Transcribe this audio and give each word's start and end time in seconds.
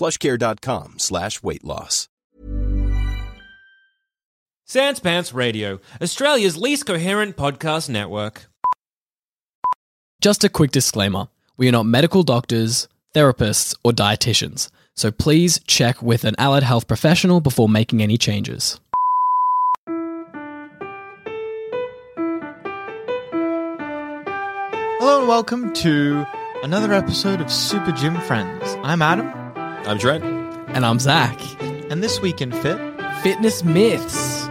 plushcare.com 0.00 0.98
slash 0.98 1.42
weight 1.42 1.62
loss. 1.62 2.08
Sans 4.64 4.98
Pants 5.00 5.34
Radio, 5.34 5.80
Australia's 6.00 6.56
least 6.56 6.86
coherent 6.86 7.36
podcast 7.36 7.88
network. 7.88 8.46
Just 10.22 10.44
a 10.44 10.48
quick 10.48 10.70
disclaimer 10.70 11.28
we 11.56 11.68
are 11.68 11.72
not 11.72 11.84
medical 11.84 12.22
doctors, 12.22 12.88
therapists, 13.14 13.76
or 13.84 13.92
dietitians, 13.92 14.70
so 14.96 15.10
please 15.10 15.60
check 15.66 16.00
with 16.00 16.24
an 16.24 16.34
allied 16.38 16.62
health 16.62 16.86
professional 16.86 17.40
before 17.40 17.68
making 17.68 18.00
any 18.00 18.16
changes. 18.16 18.80
Hello 24.98 25.18
and 25.18 25.28
welcome 25.28 25.72
to 25.74 26.24
another 26.62 26.94
episode 26.94 27.40
of 27.40 27.50
Super 27.50 27.92
Gym 27.92 28.18
Friends. 28.22 28.76
I'm 28.82 29.02
Adam, 29.02 29.49
I'm 29.86 29.98
Trent. 29.98 30.22
And 30.74 30.84
I'm 30.86 30.98
Zach. 30.98 31.38
and 31.90 32.02
this 32.02 32.20
week 32.20 32.40
in 32.40 32.52
Fit, 32.52 32.78
Fitness 33.22 33.64
myths. 33.64 34.46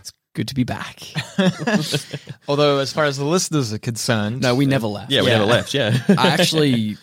It's 0.00 0.12
good 0.34 0.48
to 0.48 0.54
be 0.54 0.64
back. 0.64 1.00
although 2.48 2.78
as 2.78 2.92
far 2.92 3.04
as 3.04 3.16
the 3.16 3.24
listeners 3.24 3.72
are 3.72 3.78
concerned, 3.78 4.42
No, 4.42 4.54
we 4.54 4.66
never 4.66 4.86
left. 4.86 5.10
Yeah, 5.10 5.22
we 5.22 5.28
Yeah. 5.28 5.38
never 5.38 5.46
left. 5.50 5.74
Yeah. 5.74 5.98
I 6.08 6.28
actually, 6.28 6.96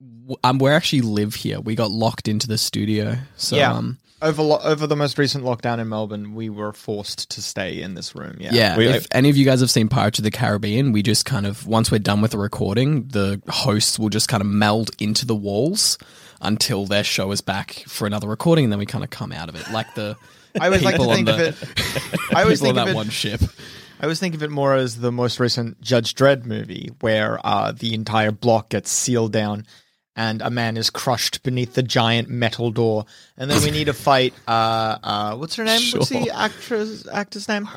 w- 0.00 0.36
um, 0.44 0.58
we 0.58 0.70
actually 0.70 1.00
live 1.02 1.34
here. 1.34 1.60
We 1.60 1.74
got 1.74 1.90
locked 1.90 2.28
into 2.28 2.46
the 2.46 2.58
studio. 2.58 3.16
So, 3.36 3.56
yeah, 3.56 3.72
um, 3.72 3.98
over 4.22 4.42
lo- 4.42 4.60
over 4.62 4.86
the 4.86 4.96
most 4.96 5.18
recent 5.18 5.44
lockdown 5.44 5.78
in 5.78 5.88
Melbourne, 5.88 6.34
we 6.34 6.48
were 6.48 6.72
forced 6.72 7.28
to 7.30 7.42
stay 7.42 7.82
in 7.82 7.94
this 7.94 8.14
room. 8.14 8.36
Yeah, 8.40 8.50
yeah. 8.54 8.76
We- 8.76 8.86
if 8.86 9.06
any 9.12 9.28
of 9.28 9.36
you 9.36 9.44
guys 9.44 9.60
have 9.60 9.70
seen 9.70 9.88
Pirates 9.88 10.18
of 10.18 10.24
the 10.24 10.30
Caribbean, 10.30 10.92
we 10.92 11.02
just 11.02 11.24
kind 11.26 11.46
of, 11.46 11.66
once 11.66 11.90
we're 11.90 11.98
done 11.98 12.20
with 12.22 12.30
the 12.30 12.38
recording, 12.38 13.08
the 13.08 13.42
hosts 13.48 13.98
will 13.98 14.08
just 14.08 14.28
kind 14.28 14.40
of 14.40 14.46
meld 14.46 14.90
into 14.98 15.26
the 15.26 15.34
walls 15.36 15.98
until 16.40 16.86
their 16.86 17.04
show 17.04 17.30
is 17.32 17.40
back 17.40 17.84
for 17.86 18.06
another 18.06 18.28
recording. 18.28 18.64
And 18.64 18.72
then 18.72 18.78
we 18.78 18.86
kind 18.86 19.04
of 19.04 19.10
come 19.10 19.32
out 19.32 19.48
of 19.48 19.54
it. 19.54 19.70
Like 19.70 19.94
the. 19.94 20.16
I 20.60 20.66
always 20.66 20.82
like 20.82 20.94
to 20.96 21.00
people 21.00 21.10
on 21.10 21.16
think 21.16 21.28
of 21.28 21.40
it. 21.40 22.30
I 22.34 22.42
always 22.42 22.60
think 22.60 22.76
on 22.76 22.80
of 22.80 22.86
that 22.86 22.92
it. 22.92 22.96
one 22.96 23.08
ship. 23.10 23.40
I 24.00 24.04
always 24.04 24.18
think 24.18 24.34
of 24.34 24.42
it 24.42 24.50
more 24.50 24.74
as 24.74 24.96
the 24.98 25.12
most 25.12 25.38
recent 25.38 25.80
Judge 25.80 26.14
Dredd 26.16 26.44
movie, 26.44 26.90
where 27.00 27.38
uh, 27.46 27.70
the 27.72 27.94
entire 27.94 28.32
block 28.32 28.70
gets 28.70 28.90
sealed 28.90 29.32
down, 29.32 29.64
and 30.16 30.42
a 30.42 30.50
man 30.50 30.76
is 30.76 30.90
crushed 30.90 31.42
beneath 31.42 31.74
the 31.74 31.82
giant 31.82 32.28
metal 32.28 32.70
door, 32.70 33.06
and 33.36 33.50
then 33.50 33.62
we 33.62 33.70
need 33.70 33.84
to 33.86 33.92
fight. 33.94 34.34
Uh, 34.46 34.98
uh, 35.02 35.36
what's 35.36 35.56
her 35.56 35.64
name? 35.64 35.80
What's 35.92 36.08
the 36.10 36.30
actress 36.30 37.06
actress 37.12 37.48
name? 37.48 37.68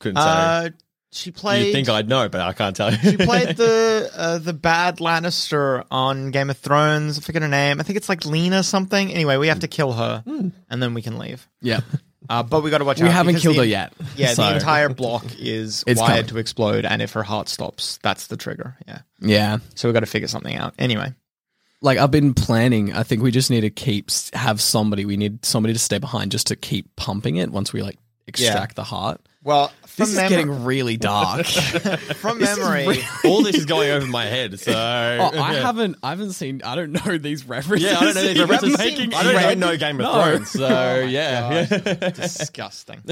Couldn't 0.00 0.16
say. 0.16 0.22
Uh, 0.28 0.70
she 1.12 1.30
played. 1.30 1.66
you 1.68 1.72
think 1.72 1.88
I'd 1.88 2.08
know, 2.08 2.28
but 2.28 2.40
I 2.42 2.52
can't 2.52 2.76
tell 2.76 2.92
you. 2.92 2.98
She 2.98 3.16
played 3.16 3.56
the 3.56 4.10
uh, 4.14 4.38
the 4.38 4.52
bad 4.52 4.98
Lannister 4.98 5.84
on 5.90 6.30
Game 6.30 6.50
of 6.50 6.58
Thrones. 6.58 7.16
I 7.18 7.22
forget 7.22 7.40
her 7.42 7.48
name. 7.48 7.80
I 7.80 7.84
think 7.84 7.96
it's 7.96 8.08
like 8.08 8.26
Lena 8.26 8.62
something. 8.62 9.10
Anyway, 9.12 9.36
we 9.38 9.48
have 9.48 9.60
to 9.60 9.68
kill 9.68 9.92
her, 9.92 10.22
and 10.26 10.52
then 10.82 10.92
we 10.94 11.02
can 11.02 11.18
leave. 11.18 11.48
Yeah. 11.62 11.80
Uh, 12.28 12.42
but 12.42 12.64
we 12.64 12.70
got 12.70 12.78
to 12.78 12.84
watch 12.84 13.00
out. 13.00 13.04
We 13.04 13.10
haven't 13.10 13.36
killed 13.36 13.54
the- 13.54 13.60
her 13.60 13.64
yet. 13.64 13.92
Yeah, 14.16 14.34
So- 14.34 14.42
the 14.48 14.54
entire 14.56 14.88
block 14.88 15.24
is 15.38 15.84
It's 15.86 16.00
wired 16.00 16.10
coming. 16.10 16.26
to 16.30 16.38
explode, 16.38 16.84
and 16.84 17.00
if 17.00 17.12
her 17.12 17.22
heart 17.22 17.48
stops, 17.48 18.00
that's 18.02 18.26
the 18.26 18.36
trigger. 18.36 18.76
Yeah, 18.88 18.98
Yeah. 19.20 19.58
so 19.76 19.88
we 19.88 19.92
got 19.92 20.00
to 20.00 20.06
figure 20.06 20.26
something 20.26 20.56
out. 20.56 20.74
Anyway, 20.76 21.14
like 21.82 21.98
I've 21.98 22.10
been 22.10 22.34
planning. 22.34 22.92
I 22.92 23.02
think 23.02 23.22
we 23.22 23.30
just 23.30 23.50
need 23.50 23.62
to 23.62 23.70
keep 23.70 24.10
have 24.32 24.60
somebody. 24.60 25.04
We 25.04 25.16
need 25.16 25.44
somebody 25.44 25.72
to 25.72 25.78
stay 25.78 25.98
behind 25.98 26.32
just 26.32 26.48
to 26.48 26.56
keep 26.56 26.94
pumping 26.96 27.36
it 27.36 27.50
once 27.50 27.72
we 27.72 27.82
like 27.82 27.98
extract 28.26 28.76
the 28.76 28.84
heart. 28.84 29.20
well, 29.44 29.68
from 29.86 30.06
This 30.06 30.14
is 30.16 30.28
getting 30.28 30.64
really 30.64 30.96
dark. 30.96 31.46
from 32.16 32.38
memory. 32.40 32.98
All 33.24 33.42
this 33.42 33.56
is 33.56 33.64
going 33.66 33.90
over 33.90 34.06
my 34.06 34.24
head. 34.24 34.58
So 34.58 34.72
oh, 34.72 35.40
I 35.40 35.54
haven't. 35.54 35.96
I 36.02 36.10
haven't 36.10 36.32
seen. 36.32 36.60
I 36.64 36.74
don't 36.74 36.92
know 36.92 37.18
these 37.18 37.46
references. 37.46 37.90
Yeah, 37.90 37.98
I 37.98 38.04
don't 38.04 38.14
know 38.14 38.22
these 38.22 38.38
references. 38.48 38.78
making 38.78 39.14
I 39.14 39.22
don't 39.22 39.42
even 39.42 39.58
know 39.60 39.76
Game 39.76 40.00
of 40.00 40.06
No. 40.06 40.12
Thrones. 40.12 40.50
So 40.50 40.66
oh 40.66 41.04
yeah. 41.06 42.10
Disgusting. 42.10 43.02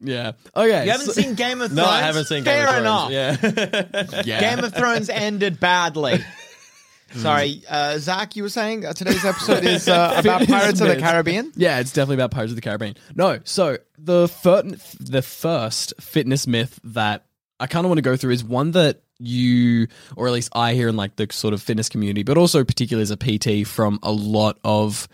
Yeah. 0.00 0.32
Okay. 0.54 0.84
You 0.84 0.90
haven't 0.92 1.06
so- 1.06 1.12
seen 1.12 1.34
Game 1.34 1.60
of 1.60 1.68
Thrones? 1.72 1.74
No, 1.74 1.84
I 1.86 2.00
haven't 2.00 2.26
seen 2.26 2.44
Game 2.44 2.64
Fair 2.66 2.68
of 2.68 2.74
Thrones. 2.74 3.10
enough. 3.12 4.12
Yeah. 4.14 4.22
Yeah. 4.24 4.40
Game 4.54 4.64
of 4.64 4.72
Thrones 4.74 5.08
ended 5.08 5.58
badly. 5.58 6.18
Sorry, 7.16 7.62
uh, 7.68 7.98
Zach, 7.98 8.36
you 8.36 8.42
were 8.42 8.48
saying 8.48 8.84
uh, 8.84 8.92
today's 8.92 9.24
episode 9.24 9.64
is 9.64 9.88
uh, 9.88 10.14
about 10.18 10.46
Pirates 10.46 10.80
of 10.80 10.88
the. 10.88 10.96
Caribbean? 10.96 11.52
Yeah, 11.56 11.80
it's 11.80 11.92
definitely 11.92 12.16
about 12.16 12.30
Pirates 12.30 12.52
of 12.52 12.56
the 12.56 12.62
Caribbean. 12.62 12.96
No, 13.14 13.40
so 13.44 13.78
the 13.98 14.28
fir- 14.28 14.62
the 15.00 15.22
first 15.22 15.94
fitness 16.00 16.46
myth 16.46 16.78
that 16.84 17.26
I 17.58 17.66
kind 17.66 17.84
of 17.84 17.90
want 17.90 17.98
to 17.98 18.02
go 18.02 18.16
through 18.16 18.32
is 18.32 18.44
one 18.44 18.72
that 18.72 19.02
you, 19.18 19.88
or 20.16 20.26
at 20.26 20.32
least 20.32 20.50
I 20.52 20.74
hear 20.74 20.88
in 20.88 20.96
like 20.96 21.16
the 21.16 21.28
sort 21.30 21.54
of 21.54 21.62
fitness 21.62 21.88
community, 21.88 22.22
but 22.22 22.36
also 22.36 22.64
particularly 22.64 23.02
as 23.02 23.10
a 23.10 23.16
PT 23.16 23.66
from 23.66 23.98
a 24.02 24.12
lot 24.12 24.58
of 24.64 25.08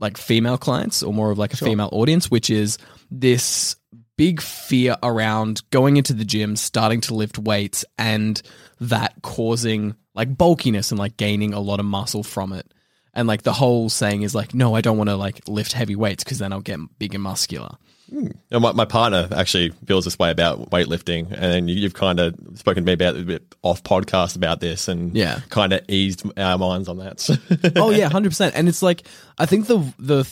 like 0.00 0.16
female 0.16 0.58
clients 0.58 1.02
or 1.02 1.12
more 1.12 1.30
of 1.30 1.38
like 1.38 1.52
a 1.52 1.56
female 1.56 1.88
audience, 1.92 2.30
which 2.30 2.50
is 2.50 2.78
this 3.10 3.76
big 4.16 4.40
fear 4.40 4.96
around 5.02 5.62
going 5.70 5.96
into 5.96 6.12
the 6.12 6.24
gym, 6.24 6.56
starting 6.56 7.00
to 7.02 7.14
lift 7.14 7.38
weights, 7.38 7.84
and 7.98 8.42
that 8.80 9.14
causing 9.22 9.94
like 10.18 10.36
bulkiness 10.36 10.90
and 10.92 10.98
like 10.98 11.16
gaining 11.16 11.54
a 11.54 11.60
lot 11.60 11.80
of 11.80 11.86
muscle 11.86 12.22
from 12.22 12.52
it. 12.52 12.66
And 13.14 13.26
like 13.26 13.42
the 13.42 13.52
whole 13.54 13.88
saying 13.88 14.22
is 14.22 14.34
like, 14.34 14.52
no, 14.52 14.74
I 14.74 14.80
don't 14.82 14.98
want 14.98 15.08
to 15.10 15.16
like 15.16 15.48
lift 15.48 15.72
heavy 15.72 15.96
weights 15.96 16.22
because 16.22 16.38
then 16.38 16.52
I'll 16.52 16.60
get 16.60 16.78
big 16.98 17.14
and 17.14 17.22
muscular. 17.22 17.76
Hmm. 18.10 18.24
You 18.26 18.32
know, 18.52 18.60
my, 18.60 18.72
my 18.72 18.84
partner 18.84 19.28
actually 19.34 19.70
feels 19.86 20.04
this 20.04 20.18
way 20.18 20.30
about 20.30 20.70
weightlifting, 20.70 21.30
and 21.32 21.68
you, 21.68 21.76
you've 21.76 21.94
kind 21.94 22.20
of 22.20 22.34
spoken 22.54 22.82
to 22.84 22.86
me 22.86 22.92
about 22.94 23.16
it 23.16 23.22
a 23.22 23.24
bit 23.24 23.54
off 23.62 23.82
podcast 23.82 24.34
about 24.36 24.60
this, 24.60 24.88
and 24.88 25.14
Yeah. 25.14 25.40
kind 25.50 25.72
of 25.72 25.80
eased 25.88 26.22
our 26.38 26.56
minds 26.58 26.88
on 26.88 26.98
that. 26.98 27.72
Oh 27.76 27.90
yeah, 27.90 28.08
hundred 28.08 28.30
percent. 28.30 28.54
And 28.56 28.68
it's 28.68 28.82
like 28.82 29.02
I 29.38 29.46
think 29.46 29.66
the 29.66 29.78
the 29.98 30.24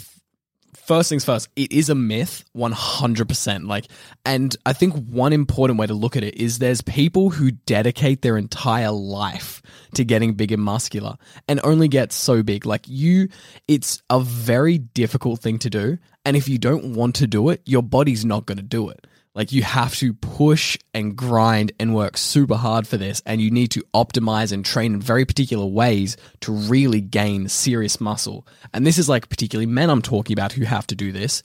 first 0.86 1.08
things 1.08 1.24
first, 1.24 1.48
it 1.56 1.72
is 1.72 1.90
a 1.90 1.94
myth, 1.94 2.44
one 2.52 2.72
hundred 2.72 3.28
percent. 3.28 3.66
Like, 3.66 3.86
and 4.24 4.56
I 4.64 4.72
think 4.72 4.94
one 5.08 5.32
important 5.32 5.78
way 5.78 5.86
to 5.86 5.94
look 5.94 6.16
at 6.16 6.24
it 6.24 6.36
is 6.36 6.58
there's 6.58 6.80
people 6.80 7.30
who 7.30 7.50
dedicate 7.50 8.22
their 8.22 8.38
entire 8.38 8.90
life 8.90 9.62
to 9.94 10.04
getting 10.04 10.34
big 10.34 10.52
and 10.52 10.62
muscular, 10.62 11.16
and 11.48 11.60
only 11.64 11.88
get 11.88 12.12
so 12.12 12.42
big. 12.42 12.66
Like 12.66 12.86
you, 12.86 13.28
it's 13.66 14.02
a 14.10 14.20
very 14.20 14.78
difficult 14.78 15.40
thing 15.40 15.58
to 15.60 15.70
do, 15.70 15.98
and 16.24 16.36
if 16.36 16.48
you 16.48 16.58
don't 16.58 16.94
want 16.94 17.16
to 17.16 17.26
do 17.26 17.50
it, 17.50 17.62
your 17.66 17.82
body's 17.82 18.24
not 18.24 18.46
going 18.46 18.58
to 18.58 18.62
do 18.62 18.88
it. 18.88 19.06
Like 19.36 19.52
you 19.52 19.62
have 19.62 19.94
to 19.96 20.14
push 20.14 20.78
and 20.94 21.14
grind 21.14 21.72
and 21.78 21.94
work 21.94 22.16
super 22.16 22.56
hard 22.56 22.88
for 22.88 22.96
this, 22.96 23.22
and 23.26 23.38
you 23.38 23.50
need 23.50 23.70
to 23.72 23.84
optimize 23.94 24.50
and 24.50 24.64
train 24.64 24.94
in 24.94 25.00
very 25.00 25.26
particular 25.26 25.66
ways 25.66 26.16
to 26.40 26.52
really 26.52 27.02
gain 27.02 27.48
serious 27.50 28.00
muscle. 28.00 28.48
And 28.72 28.86
this 28.86 28.96
is 28.96 29.10
like 29.10 29.28
particularly 29.28 29.66
men 29.66 29.90
I'm 29.90 30.00
talking 30.00 30.32
about 30.32 30.52
who 30.52 30.64
have 30.64 30.86
to 30.86 30.94
do 30.94 31.12
this. 31.12 31.42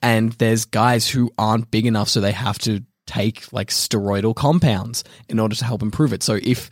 And 0.00 0.32
there's 0.32 0.64
guys 0.64 1.06
who 1.06 1.30
aren't 1.36 1.70
big 1.70 1.84
enough, 1.84 2.08
so 2.08 2.22
they 2.22 2.32
have 2.32 2.58
to 2.60 2.82
take 3.06 3.52
like 3.52 3.68
steroidal 3.68 4.34
compounds 4.34 5.04
in 5.28 5.38
order 5.38 5.54
to 5.54 5.66
help 5.66 5.82
improve 5.82 6.14
it. 6.14 6.22
So 6.22 6.38
if 6.42 6.70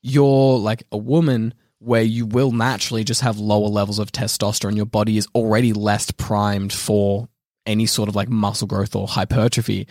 you're 0.00 0.58
like 0.58 0.84
a 0.90 0.96
woman 0.96 1.52
where 1.80 2.02
you 2.02 2.24
will 2.24 2.52
naturally 2.52 3.04
just 3.04 3.20
have 3.20 3.38
lower 3.38 3.68
levels 3.68 3.98
of 3.98 4.10
testosterone, 4.10 4.74
your 4.74 4.86
body 4.86 5.18
is 5.18 5.28
already 5.34 5.74
less 5.74 6.10
primed 6.12 6.72
for 6.72 7.28
any 7.66 7.86
sort 7.86 8.08
of 8.08 8.16
like 8.16 8.28
muscle 8.28 8.66
growth 8.66 8.94
or 8.96 9.06
hypertrophy. 9.06 9.86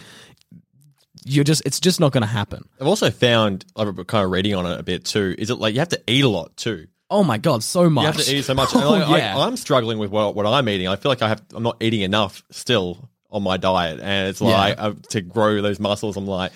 you're 1.24 1.44
just 1.44 1.62
it's 1.66 1.80
just 1.80 2.00
not 2.00 2.12
going 2.12 2.22
to 2.22 2.28
happen. 2.28 2.68
I've 2.80 2.88
also 2.88 3.12
found, 3.12 3.66
I've 3.76 3.96
been 3.96 4.06
kind 4.06 4.26
of 4.26 4.32
reading 4.32 4.56
on 4.56 4.66
it 4.66 4.80
a 4.80 4.84
bit 4.84 5.06
too, 5.06 5.36
is 5.38 5.50
it 5.50 5.56
like 5.56 5.74
you 5.74 5.80
have 5.80 5.90
to 5.90 6.02
eat 6.08 6.24
a 6.24 6.30
lot 6.30 6.56
too? 6.58 6.88
Oh 7.10 7.24
my 7.24 7.38
god, 7.38 7.62
so 7.64 7.90
much. 7.90 8.04
You 8.04 8.08
have 8.08 8.18
to 8.26 8.36
eat 8.36 8.46
so 8.46 8.54
much. 8.54 8.70
Oh, 8.76 8.94
And 8.96 9.04
I, 9.04 9.18
yeah. 9.18 9.38
I, 9.38 9.46
I'm 9.46 9.58
struggling 9.58 9.98
with 10.00 10.12
what, 10.12 10.34
what 10.34 10.46
I'm 10.46 10.68
eating. 10.70 10.88
I 10.88 10.96
feel 10.96 11.12
like 11.12 11.22
I 11.22 11.28
have, 11.30 11.42
I'm 11.54 11.64
not 11.64 11.78
eating 11.82 12.02
enough 12.02 12.42
still 12.52 13.10
on 13.30 13.44
my 13.44 13.58
diet. 13.58 14.00
And 14.02 14.30
it's 14.30 14.42
like 14.42 14.76
uh, 14.80 14.94
to 15.10 15.22
grow 15.22 15.62
those 15.62 15.80
muscles, 15.80 16.16
I'm 16.18 16.26
like, 16.26 16.52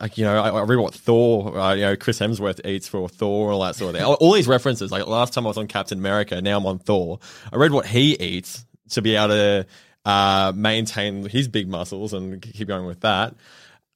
like, 0.00 0.18
you 0.18 0.24
know, 0.24 0.36
I, 0.36 0.50
I 0.50 0.62
read 0.62 0.76
what 0.78 0.94
Thor, 0.94 1.56
uh, 1.58 1.74
you 1.74 1.82
know, 1.82 1.96
Chris 1.96 2.18
Hemsworth 2.18 2.64
eats 2.66 2.86
for 2.88 3.08
Thor 3.08 3.52
all 3.52 3.62
that 3.62 3.76
sort 3.76 3.90
of 3.90 3.96
thing. 3.96 4.04
All, 4.04 4.14
all 4.14 4.32
these 4.32 4.48
references, 4.48 4.90
like 4.92 5.06
last 5.06 5.32
time 5.32 5.46
I 5.46 5.48
was 5.48 5.58
on 5.58 5.68
Captain 5.68 5.98
America, 5.98 6.40
now 6.42 6.58
I'm 6.58 6.66
on 6.66 6.78
Thor. 6.78 7.18
I 7.52 7.56
read 7.56 7.72
what 7.72 7.86
he 7.86 8.14
eats 8.14 8.64
to 8.90 9.02
be 9.02 9.16
able 9.16 9.28
to 9.28 9.66
uh, 10.04 10.52
maintain 10.54 11.28
his 11.28 11.48
big 11.48 11.68
muscles 11.68 12.12
and 12.12 12.40
keep 12.42 12.68
going 12.68 12.86
with 12.86 13.00
that. 13.00 13.34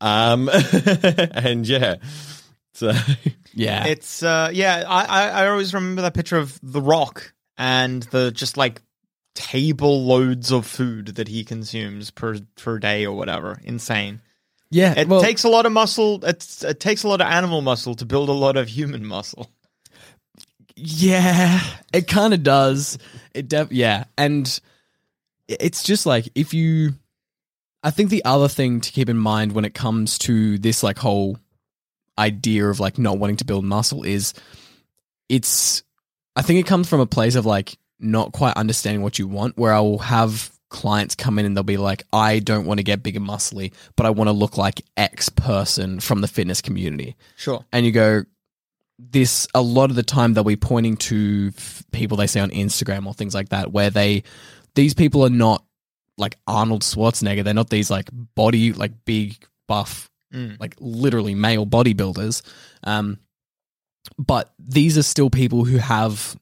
Um, 0.01 0.49
and 1.33 1.67
yeah, 1.67 1.97
so 2.73 2.93
yeah. 3.53 3.87
It's 3.87 4.23
uh 4.23 4.51
yeah, 4.53 4.85
I, 4.87 5.05
I 5.05 5.29
I 5.29 5.49
always 5.49 5.75
remember 5.75 6.03
that 6.03 6.15
picture 6.15 6.39
of 6.39 6.59
The 6.63 6.81
Rock 6.81 7.33
and 7.57 8.05
the 8.05 8.31
just 8.31 8.57
like 8.57 8.81
table 9.35 10.05
loads 10.05 10.51
of 10.51 10.67
food 10.67 11.09
that 11.17 11.29
he 11.29 11.45
consumes 11.45 12.11
per 12.11 12.39
per 12.57 12.79
day 12.79 13.05
or 13.05 13.17
whatever. 13.17 13.61
Insane. 13.65 14.21
yeah. 14.71 14.95
It 14.97 15.09
well, 15.09 15.21
takes 15.23 15.45
a 15.45 15.49
lot 15.49 15.67
of 15.67 15.73
muscle. 15.73 16.25
It's, 16.25 16.65
it 16.65 16.81
takes 16.81 17.03
a 17.03 17.09
lot 17.09 17.21
of 17.21 17.27
animal 17.27 17.61
muscle 17.61 17.95
to 17.97 18.07
build 18.07 18.29
a 18.29 18.33
lot 18.33 18.57
of 18.57 18.69
human 18.69 19.05
muscle. 19.05 19.51
Yeah, 20.77 21.61
it 21.93 22.07
kind 22.07 22.33
of 22.33 22.45
does. 22.45 22.99
It 23.35 23.49
def- 23.49 23.73
yeah, 23.73 24.05
and 24.17 24.61
it's 25.49 25.83
just 25.83 26.07
like 26.07 26.29
if 26.35 26.53
you 26.55 26.95
I 27.83 27.91
think 27.91 28.11
the 28.11 28.25
other 28.25 28.49
thing 28.49 28.81
to 28.81 28.93
keep 28.93 29.09
in 29.09 29.17
mind 29.17 29.53
when 29.53 29.65
it 29.65 29.75
comes 29.75 30.19
to 30.21 30.59
this 30.59 30.83
like 30.83 30.99
whole 30.99 31.39
idea 32.19 32.67
of 32.69 32.81
like 32.81 32.99
not 32.99 33.19
wanting 33.19 33.37
to 33.37 33.45
build 33.45 33.65
muscle 33.65 34.03
is 34.05 34.35
it's 35.29 35.83
I 36.37 36.43
think 36.43 36.61
it 36.61 36.67
comes 36.69 36.89
from 36.89 37.01
a 37.01 37.07
place 37.07 37.35
of 37.35 37.47
like 37.47 37.77
not 38.01 38.33
quite 38.33 38.57
understanding 38.57 39.03
what 39.03 39.19
you 39.19 39.27
want 39.27 39.57
where 39.57 39.73
I 39.73 39.81
will 39.81 39.99
have 39.99 40.51
clients 40.71 41.15
come 41.15 41.39
in 41.39 41.47
and 41.47 41.57
they'll 41.57 41.65
be 41.65 41.77
like 41.79 42.05
I 42.13 42.41
don't 42.41 42.67
want 42.67 42.79
to 42.79 42.85
get 42.85 43.03
big 43.03 43.17
and 43.17 43.27
muscly 43.27 43.73
but 43.97 44.07
I 44.07 44.11
want 44.11 44.29
to 44.29 44.33
look 44.33 44.57
like 44.59 44.83
X 44.97 45.29
person 45.29 45.99
from 46.01 46.21
the 46.21 46.29
fitness 46.29 46.61
community 46.61 47.17
Sure. 47.37 47.65
and 47.73 47.87
you 47.87 47.93
go 47.93 48.25
this 48.99 49.47
a 49.55 49.63
lot 49.63 49.91
of 49.91 49.97
the 49.97 50.03
time 50.03 50.35
they'll 50.35 50.45
be 50.45 50.57
pointing 50.57 50.97
to 50.97 51.53
f- 51.57 51.85
people 51.93 52.17
they 52.17 52.27
say 52.27 52.41
on 52.41 52.51
Instagram 52.51 53.07
or 53.07 53.15
things 53.15 53.35
like 53.35 53.49
that 53.51 53.73
where 53.73 53.91
they 53.91 54.25
these 54.79 54.95
people 54.95 55.25
are 55.25 55.37
not 55.47 55.65
like 56.17 56.39
Arnold 56.47 56.83
Schwarzenegger. 56.83 57.43
They're 57.43 57.53
not 57.53 57.69
these 57.69 57.91
like 57.91 58.09
body 58.37 58.73
like 58.73 58.93
big 59.05 59.37
buff 59.67 60.09
Mm. 60.33 60.61
like 60.61 60.75
literally 60.79 61.35
male 61.35 61.67
bodybuilders. 61.67 62.43
Um 62.85 63.19
but 64.19 64.53
these 64.59 64.99
are 64.99 65.03
still 65.03 65.31
people 65.31 65.65
who 65.65 65.79
have 65.79 66.37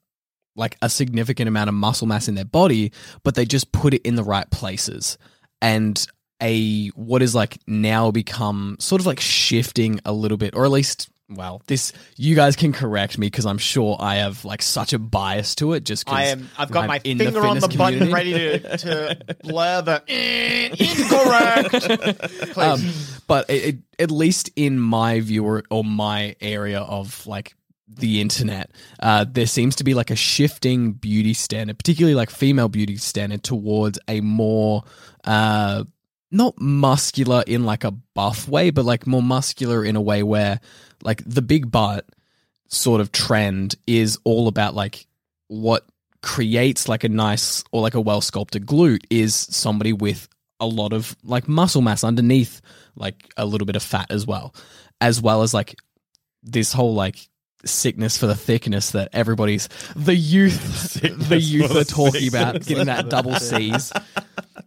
like 0.57 0.77
a 0.83 0.89
significant 0.91 1.47
amount 1.47 1.69
of 1.69 1.75
muscle 1.75 2.09
mass 2.09 2.27
in 2.29 2.35
their 2.35 2.45
body 2.45 2.91
but 3.23 3.37
they 3.37 3.45
just 3.45 3.71
put 3.71 3.95
it 3.95 4.03
in 4.03 4.17
the 4.17 4.25
right 4.25 4.51
places. 4.51 5.19
And 5.63 6.05
a 6.43 6.89
what 6.89 7.23
is 7.23 7.33
like 7.35 7.59
now 7.67 8.11
become 8.11 8.77
sort 8.81 9.01
of 9.01 9.07
like 9.07 9.21
shifting 9.21 10.01
a 10.05 10.13
little 10.13 10.37
bit 10.37 10.55
or 10.57 10.65
at 10.65 10.73
least 10.73 11.09
well 11.29 11.61
this 11.67 11.93
you 12.17 12.37
guys 12.37 12.55
can 12.55 12.73
correct 12.73 13.19
me 13.19 13.27
because 13.27 13.47
i'm 13.47 13.59
sure 13.59 13.97
i 13.99 14.17
have 14.17 14.45
like 14.45 14.63
such 14.63 14.93
a 14.93 14.99
bias 14.99 15.55
to 15.57 15.73
it 15.73 15.85
just 15.85 16.09
I 16.09 16.27
am. 16.27 16.49
I've 16.57 16.71
got 16.71 16.85
I'm 16.85 16.89
my 16.89 17.01
in 17.03 17.19
finger 17.19 17.45
on 17.45 17.57
the 17.59 17.63
fitness 17.63 17.77
button, 17.77 18.13
ready 18.13 18.33
to, 18.33 18.77
to 18.79 19.19
blur 19.43 19.83
the 19.83 20.03
"Eh, 20.09 20.69
incorrect. 20.79 22.57
Um, 22.57 22.81
but 23.27 23.51
it, 23.51 23.65
it, 23.65 23.77
at 23.99 24.11
least 24.11 24.51
in 24.57 24.79
my 24.79 25.21
view 25.21 25.45
or, 25.45 25.63
or 25.71 25.85
my 25.85 26.37
area 26.41 26.81
of 26.81 27.27
like 27.27 27.55
the 27.89 28.21
internet, 28.21 28.71
uh, 29.01 29.25
there 29.29 29.47
seems 29.47 29.77
to 29.77 29.85
be 29.85 29.95
like 29.95 30.11
a 30.11 30.17
shifting 30.17 30.93
beauty 30.93 31.35
standard, 31.35 31.79
particularly 31.79 32.15
like 32.15 32.31
female 32.31 32.69
beauty 32.69 32.97
standard, 32.97 33.43
towards 33.43 33.99
a 34.09 34.21
more 34.21 34.85
uh, 35.25 35.85
not 36.31 36.59
muscular 36.61 37.43
in 37.47 37.65
like 37.65 37.85
a 37.85 37.91
buff 37.91 38.49
way, 38.49 38.71
but 38.71 38.85
like 38.85 39.07
more 39.07 39.23
muscular 39.23 39.85
in 39.85 39.97
a 39.97 40.01
way 40.01 40.23
where 40.23 40.61
like 41.07 41.23
the 41.25 41.41
big 41.41 41.71
butt 41.71 42.05
sort 42.69 43.01
of 43.01 43.13
trend 43.13 43.77
is 43.87 44.19
all 44.25 44.49
about 44.49 44.75
like 44.75 45.07
what 45.49 45.87
creates 46.23 46.89
like 46.89 47.05
a 47.05 47.09
nice 47.09 47.63
or 47.71 47.81
like 47.81 47.95
a 47.95 48.01
well 48.01 48.21
sculpted 48.21 48.67
glute 48.67 49.05
is 49.09 49.35
somebody 49.35 49.93
with 49.93 50.29
a 50.59 50.67
lot 50.67 50.93
of 50.93 51.17
like 51.23 51.47
muscle 51.49 51.83
mass 51.83 52.03
underneath 52.03 52.61
like 52.97 53.33
a 53.37 53.47
little 53.47 53.67
bit 53.67 53.77
of 53.77 53.83
fat 53.83 54.07
as 54.11 54.27
well. 54.27 54.55
As 55.01 55.23
well 55.23 55.43
as 55.43 55.55
like 55.55 55.77
this 56.43 56.73
whole 56.73 56.95
like 56.95 57.29
sickness 57.65 58.17
for 58.17 58.27
the 58.27 58.35
thickness 58.35 58.93
that 58.93 59.09
everybody's 59.13 59.69
the 59.97 60.15
youth 60.15 60.95
the 61.29 61.39
youth 61.39 61.75
are 61.75 61.85
talking 61.85 62.29
about 62.29 62.65
getting 62.65 62.87
that 62.87 63.09
double 63.09 63.35
c's. 63.37 63.93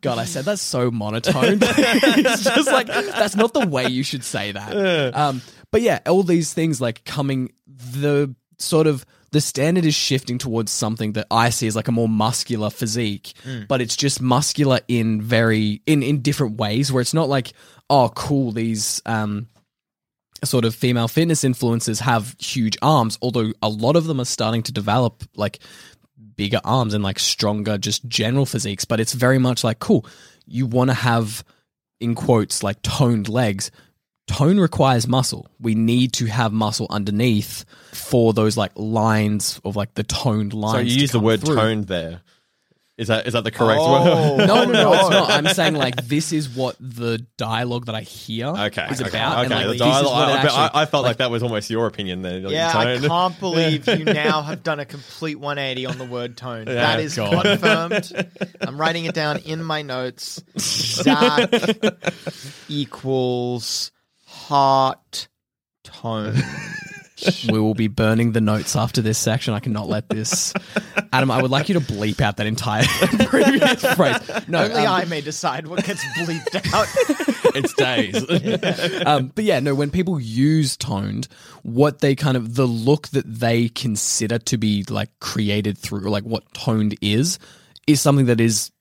God 0.02 0.18
i 0.18 0.26
said 0.26 0.46
that's 0.46 0.62
so 0.62 0.92
monotone. 0.92 1.60
It's 1.62 2.44
just 2.44 2.72
like 2.72 2.88
that's 2.88 3.36
not 3.36 3.54
the 3.54 3.68
way 3.68 3.88
you 3.88 4.04
should 4.04 4.24
say 4.24 4.52
that. 4.54 5.16
Um 5.16 5.42
but 5.72 5.82
yeah 5.82 6.00
all 6.08 6.24
these 6.24 6.54
things 6.54 6.80
like 6.82 7.04
coming 7.06 7.52
the 7.68 8.34
sort 8.58 8.88
of 8.88 9.06
the 9.32 9.42
standard 9.42 9.86
is 9.86 9.96
shifting 9.96 10.38
towards 10.38 10.72
something 10.72 11.14
that 11.14 11.28
I 11.30 11.52
see 11.52 11.68
as 11.68 11.76
like 11.76 11.88
a 11.88 11.92
more 11.92 12.10
muscular 12.10 12.70
physique, 12.70 13.34
but 13.68 13.80
it's 13.80 13.96
just 13.96 14.22
muscular 14.22 14.80
in 14.88 15.22
very 15.22 15.82
in 15.86 16.02
in 16.02 16.22
different 16.22 16.58
ways 16.58 16.92
where 16.92 17.02
it's 17.02 17.14
not 17.14 17.30
like 17.30 17.54
oh 17.90 18.10
cool 18.16 18.52
these 18.52 19.02
um 19.06 19.48
sort 20.44 20.66
of 20.66 20.74
female 20.74 21.08
fitness 21.08 21.44
influencers 21.44 22.00
have 22.00 22.36
huge 22.40 22.78
arms, 22.82 23.18
although 23.22 23.52
a 23.62 23.70
lot 23.70 23.96
of 23.96 24.06
them 24.06 24.22
are 24.22 24.26
starting 24.26 24.64
to 24.64 24.72
develop 24.72 25.24
like 25.36 25.60
bigger 26.36 26.62
arms 26.64 26.94
and 26.94 27.04
like 27.04 27.20
stronger 27.20 27.78
just 27.78 28.08
general 28.08 28.46
physiques, 28.46 28.86
but 28.86 29.00
it's 29.00 29.14
very 29.14 29.38
much 29.38 29.64
like 29.64 29.80
cool, 29.80 30.06
you 30.46 30.66
want 30.66 30.90
to 30.90 30.94
have 30.94 31.44
in 32.00 32.16
quotes 32.16 32.64
like 32.64 32.82
toned 32.82 33.28
legs 33.28 33.72
tone 34.30 34.60
requires 34.60 35.08
muscle. 35.08 35.50
We 35.60 35.76
need 35.76 36.14
to 36.14 36.26
have 36.28 36.54
muscle 36.54 36.88
underneath 36.90 37.66
for 37.92 38.32
those 38.34 38.56
like 38.58 38.72
lines 38.76 39.60
of 39.66 39.76
like 39.76 39.94
the 39.96 40.04
toned 40.04 40.54
lines. 40.54 40.76
So 40.76 40.80
you 40.96 41.02
use 41.02 41.12
the 41.12 41.20
word 41.20 41.42
through. 41.42 41.56
toned 41.56 41.88
there. 41.88 42.22
Is 42.98 43.08
that 43.08 43.28
is 43.28 43.32
that 43.34 43.46
the 43.46 43.52
correct 43.52 43.80
Oh. 43.82 44.36
word? 44.36 44.46
No, 44.48 44.66
no, 44.66 44.72
no, 44.74 44.94
it's 44.94 45.10
not. 45.10 45.30
I'm 45.32 45.48
saying 45.54 45.74
like 45.76 45.96
this 46.06 46.34
is 46.34 46.50
what 46.50 46.76
the 46.82 47.26
dialogue 47.38 47.86
that 47.86 47.96
I 47.96 48.02
hear 48.02 48.48
Okay, 48.48 48.88
is 48.92 49.00
okay, 49.02 49.10
about. 49.18 49.46
and, 49.46 49.54
okay. 49.54 49.68
like, 49.68 49.78
the 49.78 49.86
this 49.86 49.96
is 49.96 50.02
dialogue- 50.02 50.30
I, 50.30 50.32
but 50.34 50.36
actually- 50.46 50.58
I, 50.80 50.82
I 50.82 50.86
felt 50.86 51.06
like, 51.06 51.18
that 51.18 51.32
was 51.32 51.42
almost 51.42 51.70
your 51.70 51.88
opinion 51.88 52.24
there. 52.24 52.42
like, 52.42 52.52
Yeah, 52.52 52.74
I 52.76 52.98
can't 53.00 53.40
believe 53.40 53.88
you 53.88 54.04
now 54.04 54.42
have 54.42 54.64
done 54.64 54.82
a 54.82 54.86
complete 54.86 55.40
180 55.40 55.86
on 55.86 55.98
the 55.98 56.04
word 56.04 56.36
tone. 56.36 56.68
Yeah, 56.68 56.74
that 56.74 57.00
is 57.00 57.16
God. 57.16 57.42
confirmed. 57.46 58.28
I'm 58.60 58.78
writing 58.78 59.06
it 59.06 59.16
down 59.16 59.38
in 59.46 59.64
my 59.64 59.82
notes. 59.82 60.42
Zach 60.58 61.50
equals 62.68 63.92
heart 64.50 65.28
tone. 65.84 66.36
we 67.52 67.60
will 67.60 67.76
be 67.76 67.88
burning 67.88 68.32
the 68.32 68.42
notes 68.42 68.76
after 68.76 69.00
this 69.00 69.20
section. 69.20 69.54
I 69.54 69.60
cannot 69.60 69.88
let 69.88 70.10
this. 70.10 70.56
Adam, 71.14 71.30
I 71.30 71.40
would 71.40 71.52
like 71.52 71.70
you 71.70 71.76
to 71.76 71.82
bleep 71.86 72.20
out 72.20 72.38
that 72.38 72.48
entire 72.48 72.84
previous 73.28 73.86
phrase. 73.94 74.18
No, 74.48 74.64
Only 74.64 74.88
um, 74.88 74.88
I 74.88 75.06
may 75.06 75.22
decide 75.22 75.68
what 75.68 75.84
gets 75.86 76.04
bleeped 76.18 76.56
out. 76.74 76.88
it's 77.56 77.74
days. 77.76 79.06
um, 79.06 79.32
but 79.36 79.44
yeah, 79.44 79.60
no, 79.60 79.76
when 79.76 79.92
people 79.92 80.20
use 80.20 80.76
toned, 80.76 81.28
what 81.62 82.00
they 82.00 82.16
kind 82.16 82.36
of 82.36 82.56
the 82.56 82.66
look 82.66 83.10
that 83.10 83.32
they 83.32 83.70
consider 83.70 84.40
to 84.40 84.58
be 84.58 84.84
like 84.90 85.12
created 85.20 85.78
through 85.78 86.10
like 86.10 86.24
what 86.24 86.52
toned 86.56 86.96
is 87.02 87.38
is 87.86 88.02
something 88.02 88.26
that 88.26 88.42
is 88.42 88.72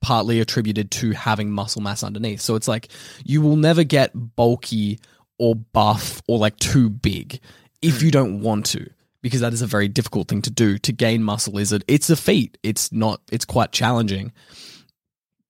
partly 0.00 0.40
attributed 0.40 0.90
to 0.90 1.12
having 1.12 1.50
muscle 1.50 1.82
mass 1.82 2.02
underneath. 2.02 2.40
So 2.40 2.54
it's 2.54 2.68
like 2.68 2.88
you 3.24 3.42
will 3.42 3.56
never 3.56 3.84
get 3.84 4.12
bulky 4.36 4.98
or 5.38 5.54
buff 5.54 6.22
or 6.26 6.38
like 6.38 6.56
too 6.56 6.88
big 6.88 7.40
if 7.82 8.02
you 8.02 8.10
don't 8.10 8.40
want 8.40 8.66
to 8.66 8.88
because 9.22 9.40
that 9.40 9.52
is 9.52 9.62
a 9.62 9.66
very 9.66 9.88
difficult 9.88 10.28
thing 10.28 10.42
to 10.42 10.50
do. 10.50 10.78
To 10.78 10.92
gain 10.92 11.22
muscle 11.22 11.58
is 11.58 11.72
it 11.72 11.84
it's 11.86 12.10
a 12.10 12.16
feat. 12.16 12.58
It's 12.62 12.92
not 12.92 13.20
it's 13.30 13.44
quite 13.44 13.72
challenging. 13.72 14.32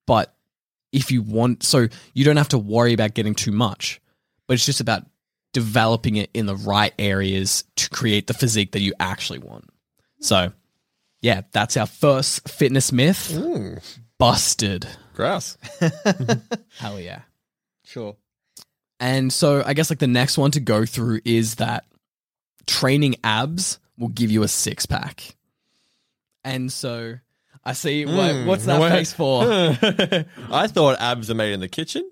But 0.06 0.34
if 0.92 1.12
you 1.12 1.22
want 1.22 1.62
so 1.62 1.88
you 2.14 2.24
don't 2.24 2.36
have 2.36 2.48
to 2.48 2.58
worry 2.58 2.92
about 2.92 3.14
getting 3.14 3.34
too 3.34 3.52
much 3.52 4.00
but 4.46 4.54
it's 4.54 4.66
just 4.66 4.80
about 4.80 5.04
developing 5.52 6.16
it 6.16 6.28
in 6.34 6.46
the 6.46 6.56
right 6.56 6.92
areas 6.98 7.62
to 7.76 7.88
create 7.90 8.26
the 8.26 8.34
physique 8.34 8.72
that 8.72 8.80
you 8.80 8.92
actually 8.98 9.38
want. 9.38 9.64
So 10.20 10.52
yeah 11.20 11.42
that's 11.52 11.76
our 11.76 11.86
first 11.86 12.48
fitness 12.48 12.90
myth 12.90 13.30
busted 14.20 14.86
Grass. 15.14 15.56
hell 16.78 17.00
yeah 17.00 17.22
Sure. 17.84 18.16
and 19.00 19.32
so 19.32 19.62
i 19.66 19.74
guess 19.74 19.90
like 19.90 19.98
the 19.98 20.06
next 20.06 20.38
one 20.38 20.50
to 20.52 20.60
go 20.60 20.84
through 20.86 21.20
is 21.24 21.56
that 21.56 21.84
training 22.66 23.16
abs 23.24 23.80
will 23.98 24.08
give 24.08 24.30
you 24.30 24.42
a 24.42 24.48
six 24.48 24.86
pack 24.86 25.34
and 26.44 26.70
so 26.70 27.14
i 27.64 27.72
see 27.72 28.04
what, 28.06 28.34
hmm. 28.34 28.46
what's 28.46 28.66
that 28.66 28.80
Wait. 28.80 28.90
face 28.90 29.12
for 29.12 29.42
I 30.52 30.66
thought 30.68 31.00
abs 31.00 31.30
are 31.30 31.34
made 31.34 31.52
in 31.52 31.60
the 31.60 31.68
kitchen. 31.68 32.08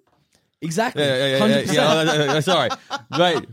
Exactly. 0.60 1.04
Yeah, 1.04 1.38
yeah, 1.38 1.46
yeah, 1.46 1.46
yeah, 1.46 1.62
100%. 1.62 1.72
yeah, 1.72 2.02
no, 2.02 2.18
no, 2.18 2.26
no, 2.34 2.40
Sorry, 2.40 2.68
wait. 3.16 3.46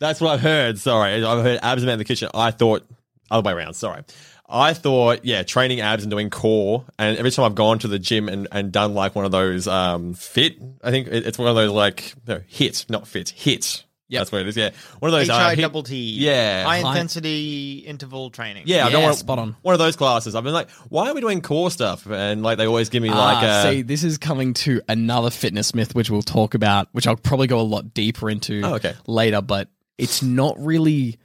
That's 0.00 0.20
what 0.20 0.32
I've 0.32 0.40
heard. 0.40 0.76
Sorry, 0.76 1.22
I've 1.24 1.44
heard 1.44 1.60
abs 1.62 1.84
are 1.84 1.86
made 1.86 1.92
in 1.92 1.98
the 2.00 2.04
kitchen. 2.04 2.28
I 2.34 2.50
thought 2.50 2.84
other 3.30 3.46
way 3.46 3.52
around. 3.52 3.74
Sorry. 3.74 4.02
I 4.48 4.72
thought, 4.72 5.24
yeah, 5.24 5.42
training 5.42 5.80
abs 5.80 6.04
and 6.04 6.10
doing 6.10 6.30
core. 6.30 6.84
And 6.98 7.18
every 7.18 7.30
time 7.30 7.44
I've 7.44 7.54
gone 7.54 7.78
to 7.80 7.88
the 7.88 7.98
gym 7.98 8.28
and, 8.28 8.48
and 8.50 8.72
done 8.72 8.94
like 8.94 9.14
one 9.14 9.24
of 9.26 9.30
those 9.30 9.68
um, 9.68 10.14
fit, 10.14 10.56
I 10.82 10.90
think 10.90 11.08
it- 11.08 11.26
it's 11.26 11.38
one 11.38 11.48
of 11.48 11.54
those 11.54 11.70
like 11.70 12.14
no 12.26 12.40
hit, 12.46 12.86
not 12.88 13.06
fit, 13.06 13.28
hit. 13.30 13.84
Yep. 14.10 14.20
That's 14.20 14.32
what 14.32 14.40
it 14.40 14.48
is. 14.48 14.56
Yeah, 14.56 14.70
one 15.00 15.10
of 15.10 15.12
those. 15.12 15.28
H 15.28 15.30
uh, 15.34 15.48
hit- 15.50 15.60
double 15.60 15.82
T. 15.82 15.94
Yeah. 16.14 16.64
High 16.64 16.80
High- 16.80 16.92
intensity 16.92 17.80
interval 17.80 18.30
training. 18.30 18.62
Yeah, 18.64 18.86
I've 18.86 18.92
Yeah, 18.92 18.96
done 19.00 19.02
one, 19.02 19.14
spot 19.14 19.38
on. 19.38 19.56
one 19.60 19.74
of 19.74 19.78
those 19.78 19.96
classes. 19.96 20.34
I've 20.34 20.44
been 20.44 20.54
like, 20.54 20.70
why 20.88 21.10
are 21.10 21.14
we 21.14 21.20
doing 21.20 21.42
core 21.42 21.70
stuff? 21.70 22.06
And 22.10 22.42
like 22.42 22.56
they 22.56 22.66
always 22.66 22.88
give 22.88 23.02
me 23.02 23.10
Ah, 23.10 23.18
like, 23.18 23.44
uh, 23.44 23.62
see, 23.70 23.82
this 23.82 24.02
is 24.04 24.16
coming 24.16 24.54
to 24.54 24.80
another 24.88 25.28
fitness 25.28 25.74
myth, 25.74 25.94
which 25.94 26.08
we'll 26.08 26.22
talk 26.22 26.54
about, 26.54 26.88
which 26.92 27.06
I'll 27.06 27.16
probably 27.16 27.48
go 27.48 27.60
a 27.60 27.68
lot 27.68 27.92
deeper 27.92 28.30
into 28.30 28.62
Oh, 28.64 28.76
okay. 28.76 28.94
later. 29.06 29.42
But 29.42 29.68
it's 29.98 30.22
not 30.22 30.56
really. 30.58 31.18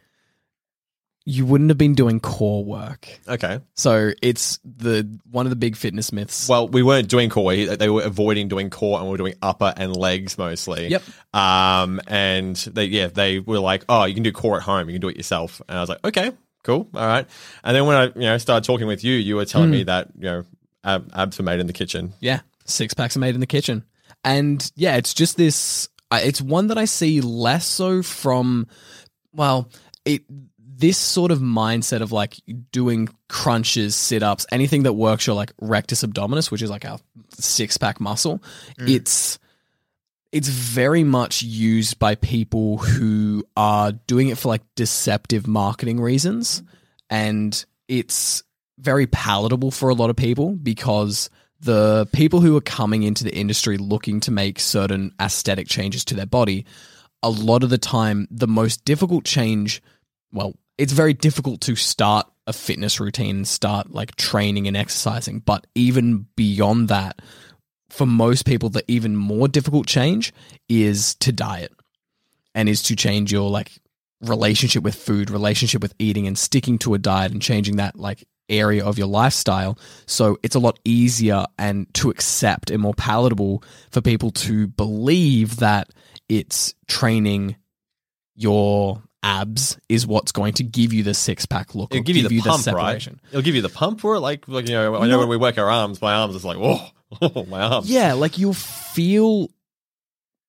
You 1.26 1.46
wouldn't 1.46 1.70
have 1.70 1.78
been 1.78 1.94
doing 1.96 2.20
core 2.20 2.66
work, 2.66 3.08
okay. 3.30 3.62
so 3.76 4.12
it's 4.22 4.60
the 4.66 5.08
one 5.32 5.46
of 5.46 5.52
the 5.52 5.56
big 5.56 5.78
fitness 5.78 6.12
myths. 6.12 6.50
Well, 6.50 6.68
we 6.68 6.84
weren't 6.84 7.08
doing 7.08 7.30
core. 7.30 7.56
They 7.56 7.90
were 7.90 8.02
avoiding 8.04 8.50
doing 8.50 8.70
core, 8.70 8.98
and 9.00 9.06
we 9.08 9.12
were 9.12 9.18
doing 9.18 9.36
upper 9.42 9.74
and 9.78 9.96
legs 9.96 10.38
mostly. 10.38 10.90
Yep. 10.90 11.02
Um, 11.34 12.02
and 12.08 12.58
they, 12.58 12.86
yeah, 12.86 13.08
they 13.08 13.40
were 13.40 13.60
like, 13.60 13.86
"Oh, 13.88 14.04
you 14.04 14.14
can 14.14 14.24
do 14.24 14.34
core 14.34 14.58
at 14.58 14.64
home. 14.64 14.90
You 14.90 14.96
can 14.96 15.02
do 15.02 15.08
it 15.08 15.16
yourself." 15.16 15.62
And 15.70 15.78
I 15.78 15.82
was 15.82 15.88
like, 15.88 16.04
"Okay, 16.04 16.32
cool, 16.64 16.90
all 16.94 17.08
right." 17.08 17.26
And 17.64 17.74
then 17.74 17.86
when 17.86 17.96
I, 17.96 18.04
you 18.08 18.12
know, 18.28 18.38
started 18.38 18.66
talking 18.66 18.88
with 18.88 19.06
you, 19.06 19.14
you 19.16 19.38
were 19.38 19.46
telling 19.46 19.70
Hmm. 19.70 19.72
me 19.76 19.84
that 19.84 20.10
you 20.18 20.24
know, 20.26 20.46
ab- 20.84 21.10
abs 21.16 21.38
were 21.40 21.46
made 21.46 21.62
in 21.62 21.68
the 21.68 21.74
kitchen. 21.74 22.12
Yeah, 22.20 22.42
six 22.66 22.94
packs 22.94 23.16
are 23.16 23.20
made 23.20 23.34
in 23.34 23.40
the 23.40 23.48
kitchen, 23.48 23.86
and 24.26 24.70
yeah, 24.76 24.98
it's 24.98 25.14
just 25.14 25.38
this. 25.38 25.88
I- 26.12 26.24
It's 26.24 26.42
one 26.42 26.68
that 26.68 26.78
I 26.78 26.84
see 26.84 27.22
less 27.22 27.66
so 27.66 28.04
from, 28.04 28.68
well, 29.34 29.70
it 30.06 30.24
this 30.76 30.98
sort 30.98 31.32
of 31.32 31.40
mindset 31.40 32.02
of 32.02 32.12
like 32.12 32.36
doing 32.72 33.10
crunches, 33.30 33.96
sit 33.96 34.24
ups, 34.24 34.46
anything 34.52 34.84
that 34.84 34.94
works 34.94 35.28
your 35.28 35.36
like 35.36 35.52
rectus 35.60 36.04
abdominis, 36.04 36.52
which 36.52 36.62
is 36.62 36.70
like 36.70 36.86
our 36.86 37.00
six 37.32 37.78
pack 37.78 38.00
muscle. 38.00 38.42
Mm. 38.80 38.90
It's 38.90 39.40
it's 40.32 40.48
very 40.48 41.04
much 41.04 41.44
used 41.44 42.00
by 42.00 42.16
people 42.16 42.80
who 42.80 43.46
are 43.56 43.92
doing 43.92 44.30
it 44.30 44.38
for 44.38 44.48
like 44.48 44.64
deceptive 44.76 45.48
marketing 45.48 46.02
reasons 46.02 46.64
and 47.10 47.64
it's 47.88 48.42
very 48.80 49.06
palatable 49.06 49.70
for 49.70 49.90
a 49.90 49.94
lot 49.94 50.10
of 50.10 50.16
people 50.16 50.54
because 50.56 51.30
the 51.60 52.08
people 52.14 52.42
who 52.42 52.58
are 52.58 52.62
coming 52.62 53.04
into 53.04 53.24
the 53.24 53.34
industry 53.34 53.78
looking 53.78 54.20
to 54.22 54.32
make 54.32 54.60
certain 54.60 55.14
aesthetic 55.22 55.68
changes 55.68 56.04
to 56.04 56.16
their 56.16 56.26
body 56.26 56.66
a 57.22 57.30
lot 57.30 57.64
of 57.64 57.70
the 57.70 57.78
time 57.78 58.28
the 58.32 58.48
most 58.48 58.84
difficult 58.86 59.24
change 59.24 59.84
well 60.32 60.56
it's 60.78 60.94
very 60.94 61.14
difficult 61.14 61.62
to 61.62 61.76
start 61.76 62.28
a 62.46 62.54
fitness 62.54 63.00
routine 63.00 63.38
and 63.38 63.48
start 63.48 63.92
like 63.92 64.16
training 64.16 64.68
and 64.68 64.76
exercising 64.76 65.40
but 65.40 65.66
even 65.76 66.26
beyond 66.36 66.90
that 66.90 67.22
for 67.90 68.06
most 68.06 68.46
people 68.46 68.70
the 68.70 68.84
even 68.88 69.16
more 69.16 69.48
difficult 69.48 69.88
change 69.88 70.34
is 70.68 71.16
to 71.16 71.32
diet 71.32 71.72
and 72.56 72.70
is 72.70 72.82
to 72.84 72.96
change 72.96 73.32
your 73.32 73.50
like 73.50 73.72
relationship 74.24 74.84
with 74.84 74.96
food, 74.96 75.30
relationship 75.30 75.82
with 75.82 75.94
eating 76.00 76.28
and 76.28 76.38
sticking 76.38 76.78
to 76.80 76.94
a 76.94 76.98
diet 76.98 77.32
and 77.32 77.42
changing 77.42 77.78
that 77.78 77.98
like 77.98 78.24
area 78.50 78.84
of 78.86 78.98
your 78.98 79.08
lifestyle. 79.08 79.78
So 80.06 80.38
it's 80.44 80.56
a 80.56 80.60
lot 80.60 80.80
easier 80.86 81.46
and 81.58 81.92
to 81.96 82.10
accept 82.10 82.72
and 82.72 82.82
more 82.82 82.94
palatable 82.94 83.64
for 83.92 84.02
people 84.02 84.32
to 84.32 84.68
believe 84.68 85.58
that 85.58 85.90
it's 86.30 86.74
training 86.88 87.56
your 88.36 89.02
abs 89.24 89.78
is 89.90 90.06
what's 90.06 90.32
going 90.32 90.54
to 90.54 90.64
give 90.64 90.94
you 90.94 91.02
the 91.02 91.14
six 91.14 91.46
pack 91.46 91.74
look. 91.74 91.92
It'll 91.92 92.04
give 92.04 92.18
you 92.18 92.28
the 92.28 92.42
pump, 92.42 92.66
right? 92.68 92.76
separation. 92.76 93.22
It'll 93.30 93.42
give 93.42 93.56
you 93.56 93.62
the 93.62 93.70
pump 93.70 94.02
for 94.02 94.16
it. 94.16 94.20
Like, 94.20 94.48
like 94.48 94.68
you 94.68 94.76
know, 94.76 94.96
I 94.96 95.08
know 95.08 95.20
when 95.20 95.30
we 95.30 95.38
work 95.38 95.58
our 95.58 95.70
arms, 95.70 96.02
my 96.02 96.14
arms 96.14 96.36
is 96.36 96.46
like, 96.46 96.58
oh, 96.60 96.90
oh, 97.22 97.46
my 97.46 97.62
arms. 97.62 97.90
Yeah, 97.90 98.14
like 98.14 98.38
you'll 98.38 98.54
feel 98.54 99.50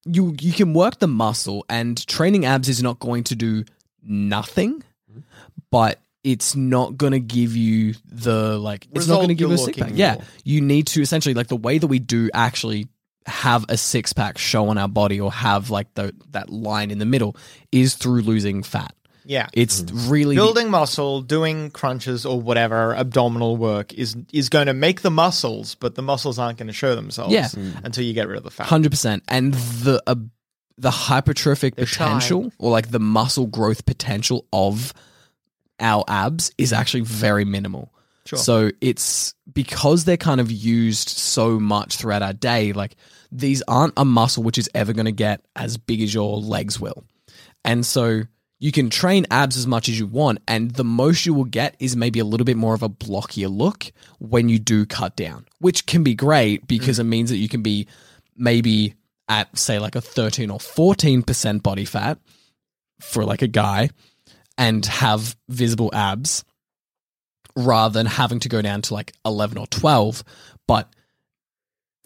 you 0.05 0.37
you 0.39 0.53
can 0.53 0.75
work 0.75 0.99
the 0.99 1.09
muscle 1.09 1.65
and 1.69 2.05
training 2.07 2.45
abs 2.45 2.69
is 2.69 2.83
not 2.83 2.99
going 2.99 3.25
to 3.25 3.37
do 3.37 3.65
nothing, 4.03 4.83
mm-hmm. 5.11 5.21
but 5.71 6.01
it's 6.23 6.57
not 6.57 6.97
going 6.97 7.13
to 7.13 7.21
give 7.21 7.57
you 7.57 7.95
the 8.11 8.59
like 8.59 8.89
it's 8.93 9.07
not 9.07 9.17
going 9.17 9.29
to 9.29 9.35
give 9.35 9.49
you 9.49 9.55
a 9.55 9.59
six 9.59 9.79
pack. 9.79 9.93
Yeah, 9.95 10.17
for. 10.17 10.25
you 10.45 10.61
need 10.61 10.87
to 10.89 11.03
essentially 11.03 11.35
like 11.35 11.49
the 11.49 11.57
way 11.57 11.79
that 11.79 11.87
we 11.87 11.99
do 11.99 12.31
actually 12.35 12.89
have 13.27 13.65
a 13.69 13.77
six 13.77 14.13
pack 14.13 14.39
show 14.39 14.69
on 14.69 14.79
our 14.79 14.89
body 14.89 15.21
or 15.21 15.33
have 15.33 15.71
like 15.71 15.93
the 15.95 16.15
that 16.31 16.51
line 16.51 16.91
in 16.91 16.99
the 16.99 17.07
middle 17.07 17.37
is 17.73 17.95
through 17.95 18.21
losing 18.21 18.63
fat. 18.63 18.95
Yeah. 19.27 19.49
It's 19.55 19.83
really 19.91 20.37
Building 20.37 20.71
muscle, 20.71 21.23
doing 21.23 21.71
crunches 21.71 22.27
or 22.27 22.39
whatever 22.41 22.95
abdominal 22.95 23.57
work 23.57 23.95
is 23.95 24.17
is 24.33 24.51
going 24.51 24.67
to 24.67 24.75
make 24.75 25.01
the 25.01 25.11
muscles, 25.11 25.75
but 25.77 25.95
the 25.95 26.03
muscles 26.03 26.39
aren't 26.39 26.59
going 26.59 26.67
to 26.67 26.75
show 26.75 26.95
themselves 26.95 27.33
Yeah. 27.33 27.49
until 27.83 28.05
you 28.05 28.13
get 28.13 28.29
rid 28.29 28.37
of 28.37 28.45
the 28.45 28.51
fat. 28.51 28.67
Hundred 28.67 28.91
percent, 28.91 29.23
and 29.29 29.55
the 29.55 30.03
uh, 30.07 30.17
the 30.77 30.91
hypertrophic 30.91 31.77
They're 31.77 31.87
potential 31.87 32.53
or 32.59 32.71
like 32.71 32.91
the 32.91 33.01
muscle 33.01 33.47
growth 33.47 33.87
potential 33.87 34.45
of 34.53 34.93
our 35.81 36.05
abs 36.09 36.53
is 36.59 36.73
actually 36.73 37.03
very 37.03 37.45
minimal. 37.47 37.91
Sure. 38.27 38.39
So 38.39 38.71
it's 38.81 39.35
because 39.53 40.05
they're 40.05 40.17
kind 40.17 40.41
of 40.41 40.51
used 40.51 41.09
so 41.09 41.59
much 41.61 41.97
throughout 41.97 42.23
our 42.23 42.33
day. 42.33 42.73
Like 42.73 42.97
these 43.35 43.63
aren't 43.69 43.93
a 43.97 44.05
muscle 44.05 44.43
which 44.43 44.59
is 44.59 44.71
ever 44.75 44.93
going 44.93 45.07
to 45.07 45.13
get 45.13 45.45
as 45.57 45.77
big 45.77 46.01
as 46.01 46.15
your 46.15 46.39
legs 46.39 46.81
will, 46.81 47.05
and 47.65 47.85
so 47.85 48.23
you 48.61 48.73
can 48.73 48.89
train 48.89 49.27
abs 49.31 49.59
as 49.59 49.67
much 49.67 49.89
as 49.89 49.99
you 49.99 50.07
want, 50.07 50.39
and 50.49 50.71
the 50.71 50.85
most 50.85 51.27
you 51.27 51.35
will 51.35 51.45
get 51.45 51.77
is 51.79 51.97
maybe 51.97 52.19
a 52.19 52.25
little 52.25 52.47
bit 52.47 52.57
more 52.57 52.73
of 52.73 52.83
a 52.83 52.89
blockier 52.89 53.55
look 53.55 53.93
when 54.21 54.49
you 54.49 54.59
do 54.59 54.87
cut 54.87 55.17
down, 55.17 55.45
which 55.59 55.85
can 55.85 56.03
be 56.03 56.15
great 56.15 56.67
because 56.67 56.97
mm. 56.97 57.01
it 57.01 57.05
means 57.05 57.29
that 57.31 57.37
you 57.37 57.49
can 57.49 57.63
be 57.63 57.87
maybe 58.37 58.95
at 59.29 59.57
say 59.59 59.79
like 59.79 59.97
a 59.97 60.01
13 60.01 60.51
or 60.51 60.59
14% 60.59 61.63
body 61.63 61.85
fat 61.85 62.19
for 63.01 63.25
like 63.25 63.43
a 63.43 63.49
guy 63.49 63.91
and 64.57 64.87
have 64.87 65.37
visible 65.49 65.91
abs 65.93 66.45
rather 67.57 67.93
than 67.93 68.07
having 68.07 68.41
to 68.41 68.49
go 68.49 68.63
down 68.63 68.83
to 68.83 68.95
like 68.95 69.13
11 69.25 69.59
or 69.59 69.67
12 69.69 70.25
but 70.67 70.93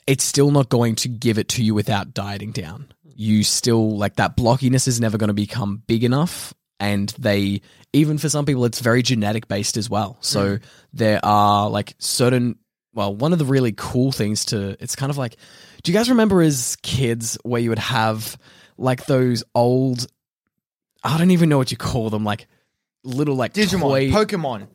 it's 0.08 0.24
still 0.24 0.50
not 0.50 0.70
going 0.70 0.94
to 0.96 1.08
give 1.08 1.38
it 1.38 1.48
to 1.48 1.62
you 1.62 1.74
without 1.74 2.14
dieting 2.14 2.50
down. 2.50 2.90
You 3.04 3.44
still 3.44 3.96
like 3.96 4.16
that 4.16 4.36
blockiness 4.36 4.88
is 4.88 5.00
never 5.00 5.18
going 5.18 5.28
to 5.28 5.34
become 5.34 5.82
big 5.86 6.02
enough 6.02 6.54
and 6.80 7.10
they 7.18 7.60
even 7.92 8.16
for 8.16 8.28
some 8.28 8.46
people 8.46 8.64
it's 8.64 8.80
very 8.80 9.02
genetic 9.02 9.48
based 9.48 9.76
as 9.76 9.90
well. 9.90 10.16
So 10.20 10.56
mm. 10.56 10.62
there 10.94 11.20
are 11.22 11.68
like 11.68 11.94
certain 11.98 12.56
well 12.94 13.14
one 13.14 13.34
of 13.34 13.38
the 13.38 13.44
really 13.44 13.74
cool 13.76 14.10
things 14.10 14.46
to 14.46 14.82
it's 14.82 14.96
kind 14.96 15.10
of 15.10 15.18
like 15.18 15.36
do 15.82 15.92
you 15.92 15.98
guys 15.98 16.08
remember 16.08 16.40
as 16.40 16.76
kids 16.82 17.36
where 17.42 17.60
you 17.60 17.68
would 17.68 17.78
have 17.78 18.38
like 18.78 19.04
those 19.06 19.44
old 19.54 20.06
i 21.04 21.18
don't 21.18 21.30
even 21.30 21.48
know 21.48 21.58
what 21.58 21.70
you 21.70 21.76
call 21.76 22.08
them 22.08 22.24
like 22.24 22.46
little 23.04 23.34
like 23.36 23.52
Digimon, 23.52 23.80
toy 23.80 24.10
Pokemon, 24.10 24.68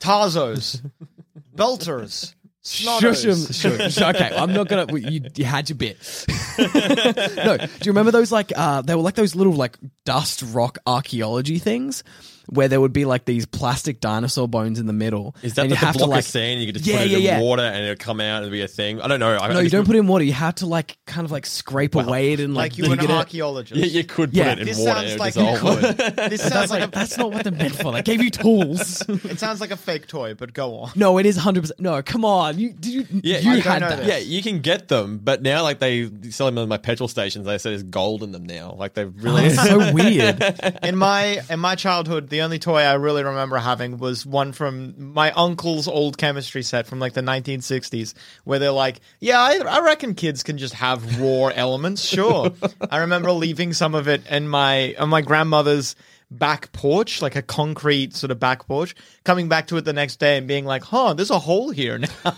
Tazos, 0.00 0.84
Belters, 1.56 2.34
Shush 2.62 3.22
Snotters. 3.22 3.54
shush. 3.60 4.02
Okay, 4.02 4.36
I'm 4.36 4.52
not 4.52 4.68
gonna. 4.68 4.98
You, 4.98 5.22
you 5.34 5.44
had 5.46 5.70
your 5.70 5.76
bit. 5.78 5.96
no, 6.58 7.56
do 7.56 7.64
you 7.84 7.90
remember 7.90 8.10
those 8.10 8.30
like 8.30 8.52
uh 8.54 8.82
they 8.82 8.94
were 8.94 9.00
like 9.00 9.14
those 9.14 9.34
little 9.34 9.54
like 9.54 9.78
dust 10.04 10.42
rock 10.52 10.78
archaeology 10.86 11.58
things 11.58 12.04
where 12.50 12.68
there 12.68 12.80
would 12.80 12.92
be 12.92 13.04
like 13.04 13.24
these 13.24 13.46
plastic 13.46 14.00
dinosaur 14.00 14.48
bones 14.48 14.78
in 14.78 14.86
the 14.86 14.92
middle. 14.92 15.34
Is 15.42 15.54
that 15.54 15.62
and 15.62 15.70
the, 15.70 15.74
you 15.74 15.78
have 15.78 15.94
the 15.94 16.00
to 16.00 16.04
block 16.06 16.10
like 16.16 16.24
of 16.24 16.30
sand? 16.30 16.60
You 16.60 16.66
could 16.66 16.74
just 16.76 16.86
Yeah, 16.86 16.98
put 16.98 17.06
it 17.06 17.10
yeah, 17.12 17.16
in 17.18 17.22
yeah. 17.24 17.40
water 17.40 17.62
and 17.62 17.84
it'll 17.84 17.96
come 17.96 18.20
out 18.20 18.42
and 18.42 18.50
be 18.52 18.60
a 18.62 18.68
thing. 18.68 19.00
I 19.00 19.08
don't 19.08 19.20
know. 19.20 19.36
I, 19.36 19.52
no, 19.52 19.58
I 19.60 19.62
you 19.62 19.70
don't 19.70 19.86
put 19.86 19.96
it 19.96 20.00
in 20.00 20.06
water. 20.06 20.24
You 20.24 20.32
have 20.32 20.56
to 20.56 20.66
like 20.66 20.98
kind 21.06 21.24
of 21.24 21.30
like 21.30 21.46
scrape 21.46 21.94
away 21.94 22.32
it 22.32 22.40
and 22.40 22.54
like, 22.54 22.72
Like 22.72 22.78
you 22.78 22.84
an 22.84 22.90
dig 22.98 23.04
it 23.04 23.10
out. 23.10 23.18
archaeologist. 23.18 23.80
Yeah, 23.80 23.86
you 23.86 24.04
could 24.04 24.30
put 24.30 24.36
Yeah. 24.36 24.52
it 24.52 24.58
in 24.60 24.66
This 24.66 24.78
water. 24.78 25.06
sounds 25.08 25.18
like 25.18 25.34
dissolve 25.34 25.62
you 25.82 25.88
it. 25.88 25.96
This 25.96 26.40
That's 26.42 26.52
sounds 26.52 26.70
like, 26.70 26.80
like 26.80 26.88
a, 26.88 26.92
that's 26.92 27.16
not 27.18 27.32
what 27.32 27.44
they're 27.44 27.52
meant 27.52 27.74
for. 27.76 27.92
They 27.92 28.02
gave 28.02 28.22
you 28.22 28.30
tools. 28.30 29.02
it 29.08 29.38
sounds 29.38 29.60
like 29.60 29.70
a 29.70 29.76
fake 29.76 30.06
toy, 30.06 30.34
but 30.34 30.52
go 30.52 30.76
on. 30.78 30.90
no, 30.96 31.18
it 31.18 31.26
is 31.26 31.36
100. 31.36 31.60
percent 31.60 31.80
No, 31.80 32.02
come 32.02 32.24
on. 32.24 32.58
You 32.58 32.72
did 32.72 32.92
you? 32.92 33.06
Yeah, 33.22 33.38
you 33.38 33.50
I 33.50 33.54
don't 33.54 33.62
had 33.62 33.78
know 33.82 33.88
that. 33.90 33.98
this. 34.00 34.08
Yeah, 34.08 34.18
you 34.18 34.42
can 34.42 34.60
get 34.60 34.88
them, 34.88 35.18
but 35.22 35.42
now 35.42 35.62
like 35.62 35.78
they 35.78 36.10
sell 36.30 36.46
them 36.46 36.58
at 36.58 36.68
my 36.68 36.78
petrol 36.78 37.08
stations. 37.08 37.46
They 37.46 37.58
say 37.58 37.70
there's 37.70 37.82
gold 37.84 38.22
in 38.22 38.32
them 38.32 38.44
now. 38.44 38.74
Like 38.76 38.94
they've 38.94 39.12
really. 39.22 39.42
Oh, 39.42 39.46
it's 39.46 39.62
so 39.62 39.78
weird. 39.94 40.42
in 40.82 40.96
my 40.96 41.40
in 41.48 41.60
my 41.60 41.74
childhood, 41.74 42.28
the 42.28 42.39
only 42.42 42.58
toy 42.58 42.80
I 42.80 42.94
really 42.94 43.22
remember 43.24 43.58
having 43.58 43.98
was 43.98 44.24
one 44.24 44.52
from 44.52 45.12
my 45.12 45.32
uncle's 45.32 45.88
old 45.88 46.18
chemistry 46.18 46.62
set 46.62 46.86
from 46.86 46.98
like 46.98 47.12
the 47.12 47.20
1960s, 47.20 48.14
where 48.44 48.58
they're 48.58 48.70
like, 48.70 49.00
"Yeah, 49.20 49.40
I, 49.40 49.58
I 49.58 49.80
reckon 49.80 50.14
kids 50.14 50.42
can 50.42 50.58
just 50.58 50.74
have 50.74 51.20
raw 51.20 51.48
elements." 51.48 52.04
Sure, 52.04 52.52
I 52.90 52.98
remember 52.98 53.32
leaving 53.32 53.72
some 53.72 53.94
of 53.94 54.08
it 54.08 54.26
in 54.28 54.48
my 54.48 54.94
on 54.98 55.08
my 55.08 55.22
grandmother's 55.22 55.96
back 56.30 56.72
porch, 56.72 57.22
like 57.22 57.36
a 57.36 57.42
concrete 57.42 58.14
sort 58.14 58.30
of 58.30 58.38
back 58.38 58.66
porch, 58.66 58.94
coming 59.24 59.48
back 59.48 59.66
to 59.68 59.76
it 59.76 59.84
the 59.84 59.92
next 59.92 60.20
day 60.20 60.36
and 60.38 60.46
being 60.46 60.64
like, 60.64 60.84
"Huh, 60.84 61.14
there's 61.14 61.30
a 61.30 61.38
hole 61.38 61.70
here 61.70 61.98
now." 61.98 62.08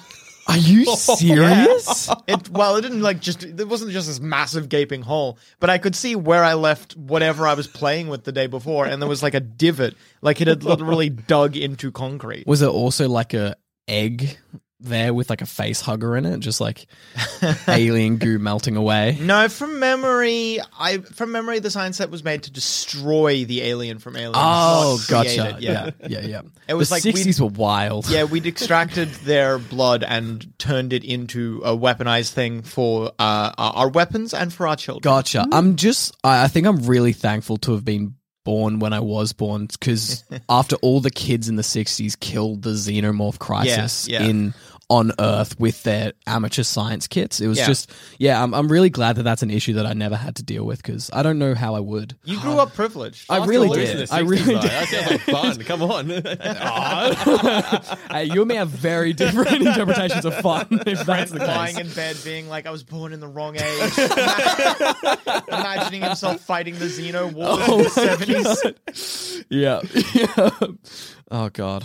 Are 0.49 0.57
you 0.57 0.85
oh, 0.89 0.95
serious? 0.95 2.11
It 2.27 2.49
well, 2.51 2.77
it 2.77 2.83
didn't 2.83 3.03
like 3.03 3.21
just 3.21 3.45
it 3.45 3.69
wasn't 3.69 3.93
just 3.93 4.09
this 4.09 4.21
massive 4.21 4.69
gaping 4.69 5.03
hole, 5.03 5.39
but 5.61 5.71
I 5.71 5.79
could 5.79 5.95
see 5.95 6.17
where 6.17 6.45
I 6.45 6.55
left 6.55 6.97
whatever 6.97 7.47
I 7.47 7.55
was 7.55 7.67
playing 7.67 8.09
with 8.09 8.25
the 8.25 8.33
day 8.33 8.47
before, 8.47 8.87
and 8.87 9.01
there 9.01 9.09
was 9.09 9.23
like 9.23 9.35
a 9.35 9.41
divot, 9.41 9.95
like 10.21 10.41
it 10.41 10.49
had 10.49 10.65
literally 10.65 11.11
dug 11.11 11.57
into 11.57 11.91
concrete. 11.91 12.47
Was 12.47 12.63
it 12.63 12.69
also 12.69 13.09
like 13.09 13.35
a 13.35 13.57
egg 13.89 14.39
there 14.83 15.15
with 15.15 15.31
like 15.31 15.43
a 15.43 15.47
face 15.47 15.81
hugger 15.81 16.17
in 16.17 16.27
it, 16.27 16.41
just 16.41 16.61
like 16.61 16.87
alien 17.69 18.17
goo 18.17 18.39
melting 18.41 18.77
away? 18.77 19.17
No, 19.21 19.49
from 19.49 19.79
memory, 19.79 20.59
I 20.79 20.99
from 20.99 21.33
memory, 21.33 21.59
the 21.59 21.71
science 21.71 21.97
set 21.97 22.11
was 22.11 22.25
made 22.25 22.45
to 22.45 22.51
destroy 22.51 23.45
the 23.45 23.63
alien 23.63 23.99
from 23.99 24.17
Alien. 24.17 24.35
Oh, 24.37 25.03
gotcha. 25.09 25.57
it, 25.57 25.63
Yeah, 25.63 25.91
yeah, 26.07 26.21
yeah. 26.21 26.43
It 26.69 26.75
was 26.75 26.89
the 26.89 26.95
like 26.97 27.03
60s 27.03 27.41
were 27.41 27.49
wild. 27.49 28.09
Yeah, 28.09 28.25
we'd 28.25 28.47
extracted 28.53 29.09
their 29.25 29.59
blood 29.59 30.05
and 30.05 30.53
turned 30.59 30.93
it 30.93 31.05
into 31.05 31.61
a 31.65 31.77
weaponized 31.77 32.33
thing 32.33 32.63
for 32.63 33.13
uh, 33.19 33.53
our 33.59 33.73
our 33.83 33.89
weapons 33.89 34.33
and 34.33 34.53
for 34.53 34.67
our 34.67 34.77
children. 34.77 35.03
Gotcha. 35.03 35.47
I'm 35.51 35.77
just, 35.77 36.17
I, 36.23 36.45
I 36.45 36.49
think 36.49 36.67
I'm 36.67 36.87
really 36.87 37.13
thankful 37.13 37.57
to 37.59 37.73
have 37.73 37.85
been 37.85 38.15
born 38.45 38.79
when 38.79 38.93
I 38.93 39.01
was 39.01 39.33
born 39.33 39.67
because 39.67 40.25
after 40.49 40.77
all 40.77 41.01
the 41.01 41.11
kids 41.11 41.49
in 41.49 41.57
the 41.57 41.63
60s 41.63 42.19
killed 42.19 42.63
the 42.63 42.71
xenomorph 42.71 43.39
crisis 43.39 44.09
yeah. 44.09 44.23
in 44.23 44.55
on 44.93 45.11
Earth 45.19 45.59
with 45.59 45.83
their 45.85 46.13
amateur 46.27 46.63
science 46.63 47.09
kits, 47.09 47.41
it 47.41 47.47
was 47.47 47.57
Yeah. 47.57 47.67
just, 47.67 47.91
yeah, 48.19 48.43
I'm, 48.43 48.53
I'm 48.53 48.71
really 48.71 48.91
glad 48.91 49.17
that 49.17 49.23
that's 49.23 49.43
an 49.43 49.51
issue 49.51 49.73
that 49.75 49.87
I 49.87 49.95
never 49.95 50.17
had 50.17 50.37
to 50.37 50.43
deal 50.43 50.65
with 50.65 50.83
because 50.83 51.09
I 51.15 51.23
don't 51.23 51.39
know 51.39 51.55
how 51.55 51.75
I 51.75 51.81
would. 51.81 52.15
You 52.25 52.39
grew 52.41 52.59
up 52.59 52.75
privileged. 52.75 53.25
I 53.31 53.47
really 53.47 53.71
did. 53.71 54.07
the 54.07 54.15
I 54.15 54.23
60s, 54.23 54.29
really 54.29 54.43
though. 54.55 54.61
did. 54.61 54.71
That 54.71 54.89
sounds 54.89 55.11
like 55.11 55.21
fun. 55.23 55.65
Come 55.65 55.83
on. 55.83 56.09
hey, 58.11 58.25
you 58.25 58.43
and 58.43 58.49
me 58.49 58.57
have 58.57 58.69
very 58.69 59.15
different 59.15 59.51
interpretations 59.67 60.27
of 60.27 60.35
fun 60.41 60.67
if 60.87 61.07
that's 61.07 61.31
the 61.31 61.39
lying 61.39 61.77
case. 61.77 61.87
in 61.87 61.93
bed, 61.95 62.17
being 62.25 62.49
like, 62.51 62.67
"I 62.67 62.71
was 62.71 62.83
born 62.85 63.13
in 63.15 63.21
the 63.21 63.29
wrong 63.29 63.57
age," 63.57 63.93
imagining 65.49 66.03
himself 66.03 66.41
fighting 66.43 66.79
the 66.79 66.85
Xeno 66.87 67.33
Wars 67.33 67.59
Oh 67.63 67.79
in 67.79 67.85
the 67.85 67.91
seventies. 67.91 69.45
Yeah. 69.49 69.81
yeah. 70.15 70.51
Oh 71.35 71.49
God, 71.49 71.83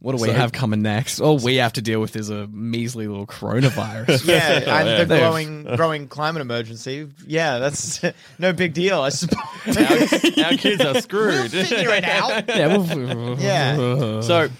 what 0.00 0.14
do 0.14 0.22
we 0.22 0.28
have 0.28 0.52
coming 0.52 0.82
next? 0.82 1.18
All 1.18 1.38
we 1.38 1.56
have 1.56 1.72
to 1.72 1.80
deal 1.82 1.98
with 1.98 2.14
is 2.14 2.28
a 2.28 2.46
measly 2.48 3.08
little 3.08 3.26
coronavirus. 3.26 4.26
Yeah, 4.28 4.50
and 4.80 4.88
the 5.00 5.04
They've- 5.14 5.18
growing, 5.20 5.62
growing 5.76 6.08
climate 6.08 6.42
emergency. 6.42 7.08
Yeah, 7.26 7.58
that's 7.58 8.02
no 8.38 8.52
big 8.52 8.74
deal, 8.74 9.00
I 9.00 9.08
suppose. 9.08 9.38
our, 9.78 10.44
our 10.44 10.52
kids 10.58 10.84
are 10.84 11.00
screwed. 11.00 11.50
Figure 11.52 11.94
it 11.94 12.04
out. 12.04 12.46
yeah, 12.48 12.76
we'll- 12.76 13.38
Yeah. 13.40 14.20
So, 14.20 14.50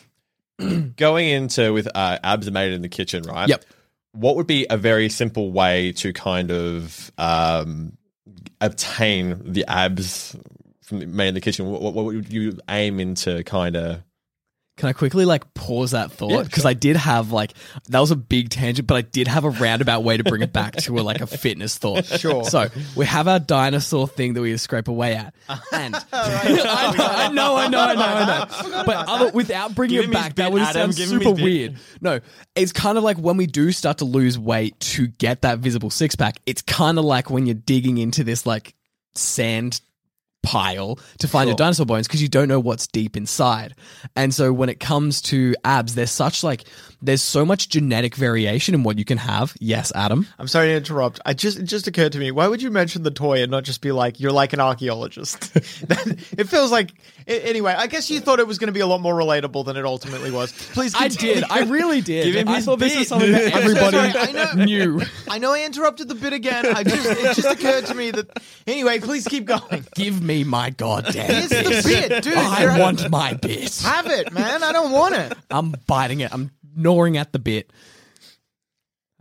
going 0.97 1.29
into 1.29 1.75
with 1.75 1.89
uh, 1.95 2.19
abs 2.25 2.51
made 2.51 2.73
in 2.73 2.81
the 2.81 2.89
kitchen, 2.89 3.25
right? 3.25 3.51
Yep. 3.51 3.65
What 4.13 4.37
would 4.37 4.47
be 4.47 4.67
a 4.71 4.79
very 4.79 5.11
simple 5.11 5.53
way 5.53 5.93
to 5.93 6.13
kind 6.15 6.51
of 6.51 7.13
um, 7.19 7.99
obtain 8.63 9.53
the 9.53 9.65
abs 9.69 10.37
from 10.83 11.15
made 11.17 11.29
in 11.29 11.35
the 11.35 11.41
kitchen? 11.43 11.67
What, 11.67 11.83
what 11.83 12.05
would 12.07 12.33
you 12.33 12.59
aim 12.71 12.99
into 12.99 13.43
kind 13.45 13.77
of? 13.77 14.03
Can 14.83 14.89
I 14.89 14.95
quickly 14.95 15.25
like 15.25 15.55
pause 15.55 15.93
that 15.93 16.11
thought 16.11 16.33
Yeah, 16.33 16.43
because 16.43 16.67
I 16.67 16.75
did 16.75 16.97
have 16.97 17.31
like 17.31 17.53
that 17.91 18.01
was 18.01 18.11
a 18.11 18.17
big 18.17 18.51
tangent, 18.51 18.89
but 18.89 18.97
I 18.97 19.03
did 19.03 19.29
have 19.29 19.45
a 19.45 19.51
roundabout 19.51 20.03
way 20.03 20.17
to 20.17 20.25
bring 20.25 20.43
it 20.43 20.53
back 20.53 20.75
to 20.75 20.99
a, 20.99 21.03
like 21.03 21.21
a 21.21 21.27
fitness 21.29 21.79
thought. 21.79 22.05
Sure. 22.05 22.43
So 22.43 22.67
we 22.97 23.07
have 23.07 23.29
our 23.29 23.39
dinosaur 23.39 24.09
thing 24.09 24.35
that 24.35 24.41
we 24.41 24.57
scrape 24.57 24.89
away 24.89 25.15
at, 25.15 25.37
and 25.73 25.95
I 26.13 27.31
know, 27.33 27.55
I 27.55 27.69
know, 27.69 27.81
I 27.81 27.95
know, 27.95 28.03
I 28.03 28.71
know. 28.73 28.83
But 28.85 29.09
other, 29.09 29.31
without 29.31 29.73
bringing 29.77 30.01
Give 30.01 30.03
it 30.03 30.07
him 30.07 30.15
his 30.15 30.21
back, 30.21 30.35
that 30.35 30.51
would 30.51 30.63
Adam, 30.63 30.91
sound 30.91 30.97
give 30.97 31.13
him 31.13 31.21
his 31.21 31.29
super 31.29 31.41
weird. 31.41 31.77
No, 32.01 32.19
it's 32.57 32.73
kind 32.73 32.99
of 32.99 33.05
like 33.05 33.19
when 33.19 33.37
we 33.37 33.47
do 33.47 33.71
start 33.71 33.99
to 33.99 34.05
lose 34.05 34.37
weight 34.37 34.81
to 34.81 35.07
get 35.07 35.43
that 35.43 35.61
visible 35.61 35.91
six 35.91 36.17
pack. 36.17 36.41
It's 36.45 36.63
kind 36.63 36.99
of 36.99 37.05
like 37.05 37.31
when 37.31 37.47
you're 37.47 37.55
digging 37.55 37.99
into 37.99 38.25
this 38.25 38.47
like 38.47 38.75
sand 39.15 39.81
pile 40.43 40.99
to 41.19 41.29
find 41.29 41.49
your 41.49 41.57
dinosaur 41.57 41.87
bones 41.87 42.07
because 42.09 42.21
you 42.23 42.29
don't 42.29 42.49
know 42.49 42.61
what's 42.61 42.87
deep 42.87 43.17
inside. 43.17 43.75
And 44.17 44.35
so 44.35 44.53
when 44.53 44.69
it 44.69 44.81
comes 44.81 45.21
to 45.23 45.55
abs, 45.65 45.95
there's 45.95 46.11
such 46.11 46.43
like 46.43 46.65
there's 47.05 47.23
so 47.23 47.45
much 47.45 47.69
genetic 47.69 48.15
variation 48.15 48.75
in 48.77 48.83
what 48.85 48.97
you 48.99 49.05
can 49.05 49.19
have. 49.19 49.55
Yes, 49.59 49.91
Adam. 49.95 50.27
I'm 50.39 50.47
sorry 50.49 50.69
to 50.69 50.77
interrupt. 50.77 51.21
I 51.27 51.35
just 51.35 51.59
it 51.59 51.65
just 51.65 51.87
occurred 51.89 52.13
to 52.13 52.19
me. 52.19 52.31
Why 52.31 52.47
would 52.49 52.63
you 52.63 52.71
mention 52.71 53.03
the 53.03 53.11
toy 53.11 53.43
and 53.43 53.51
not 53.51 53.65
just 53.65 53.81
be 53.81 53.93
like 53.93 54.21
you're 54.21 54.33
like 54.33 54.53
an 54.53 54.61
archaeologist? 54.61 55.51
it 55.57 56.49
feels 56.49 56.71
like 56.71 56.93
a- 57.27 57.49
anyway. 57.49 57.75
I 57.77 57.87
guess 57.87 58.11
you 58.11 58.21
thought 58.21 58.39
it 58.41 58.47
was 58.47 58.59
going 58.59 58.69
to 58.69 58.73
be 58.73 58.81
a 58.81 58.87
lot 58.87 59.01
more 59.01 59.15
relatable 59.15 59.65
than 59.65 59.77
it 59.77 59.85
ultimately 59.85 60.31
was. 60.31 60.53
Please, 60.73 60.95
I 60.95 61.09
continue. 61.09 61.35
did. 61.37 61.45
I 61.51 61.61
really 61.65 62.01
did. 62.13 62.25
Give 62.25 62.35
him 62.37 62.49
I 62.49 62.57
his 62.57 62.65
thought 62.67 62.79
this 62.79 62.97
was 62.97 63.09
something 63.09 63.33
that 63.33 63.47
I'm 63.47 63.51
so 63.53 63.59
everybody 63.59 64.13
sorry. 64.13 64.29
I 64.29 64.33
know- 64.55 64.65
knew. 64.65 65.03
I 65.29 65.39
know 65.39 65.53
I 65.53 65.65
interrupted 65.65 66.09
the 66.09 66.15
bit 66.15 66.33
again. 66.33 66.67
I 66.67 66.85
just 66.85 67.07
it 67.09 67.35
just 67.37 67.45
occurred 67.61 67.87
to 67.87 67.95
me 67.95 68.11
that 68.13 68.29
anyway. 68.67 68.99
Please 69.01 69.27
keep 69.27 69.45
going. 69.47 69.85
Give 69.95 70.23
me 70.33 70.45
my 70.45 70.71
goddamn 70.71 71.27
Here's 71.27 71.49
bit. 71.49 71.65
the 71.85 72.09
bit, 72.09 72.23
dude. 72.25 72.35
I 72.35 72.79
want 72.79 73.11
my 73.11 73.35
bit. 73.35 73.79
have 73.81 74.07
it, 74.07 74.33
man. 74.33 74.63
I 74.63 74.73
don't 74.73 74.93
want 74.93 75.15
it. 75.15 75.37
I'm 75.51 75.75
biting 75.87 76.21
it. 76.21 76.33
I'm 76.33 76.51
gnawing 76.75 77.17
at 77.17 77.33
the 77.33 77.39
bit. 77.39 77.73